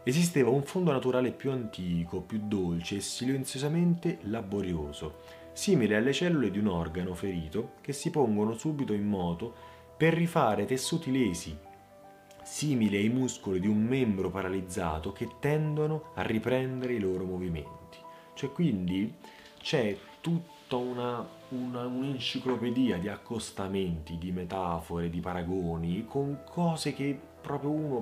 esisteva 0.03 0.49
un 0.49 0.63
fondo 0.63 0.91
naturale 0.91 1.31
più 1.31 1.51
antico, 1.51 2.21
più 2.21 2.41
dolce 2.43 2.97
e 2.97 3.01
silenziosamente 3.01 4.19
laborioso, 4.23 5.21
simile 5.53 5.95
alle 5.95 6.13
cellule 6.13 6.51
di 6.51 6.59
un 6.59 6.67
organo 6.67 7.13
ferito 7.13 7.73
che 7.81 7.93
si 7.93 8.09
pongono 8.09 8.53
subito 8.53 8.93
in 8.93 9.07
moto 9.07 9.53
per 9.95 10.13
rifare 10.13 10.65
tessuti 10.65 11.11
lesi, 11.11 11.57
simili 12.43 12.97
ai 12.97 13.09
muscoli 13.09 13.59
di 13.59 13.67
un 13.67 13.81
membro 13.81 14.29
paralizzato 14.29 15.13
che 15.13 15.29
tendono 15.39 16.11
a 16.15 16.21
riprendere 16.21 16.93
i 16.93 16.99
loro 16.99 17.23
movimenti. 17.23 17.97
Cioè 18.33 18.51
quindi 18.51 19.15
c'è 19.63 19.97
tutta 20.19 20.75
una, 20.75 21.25
una, 21.49 21.85
un'enciclopedia 21.85 22.97
di 22.97 23.07
accostamenti, 23.07 24.17
di 24.17 24.31
metafore, 24.31 25.09
di 25.09 25.21
paragoni, 25.21 26.05
con 26.05 26.41
cose 26.43 26.93
che 26.93 27.17
proprio 27.41 27.71
uno 27.71 27.99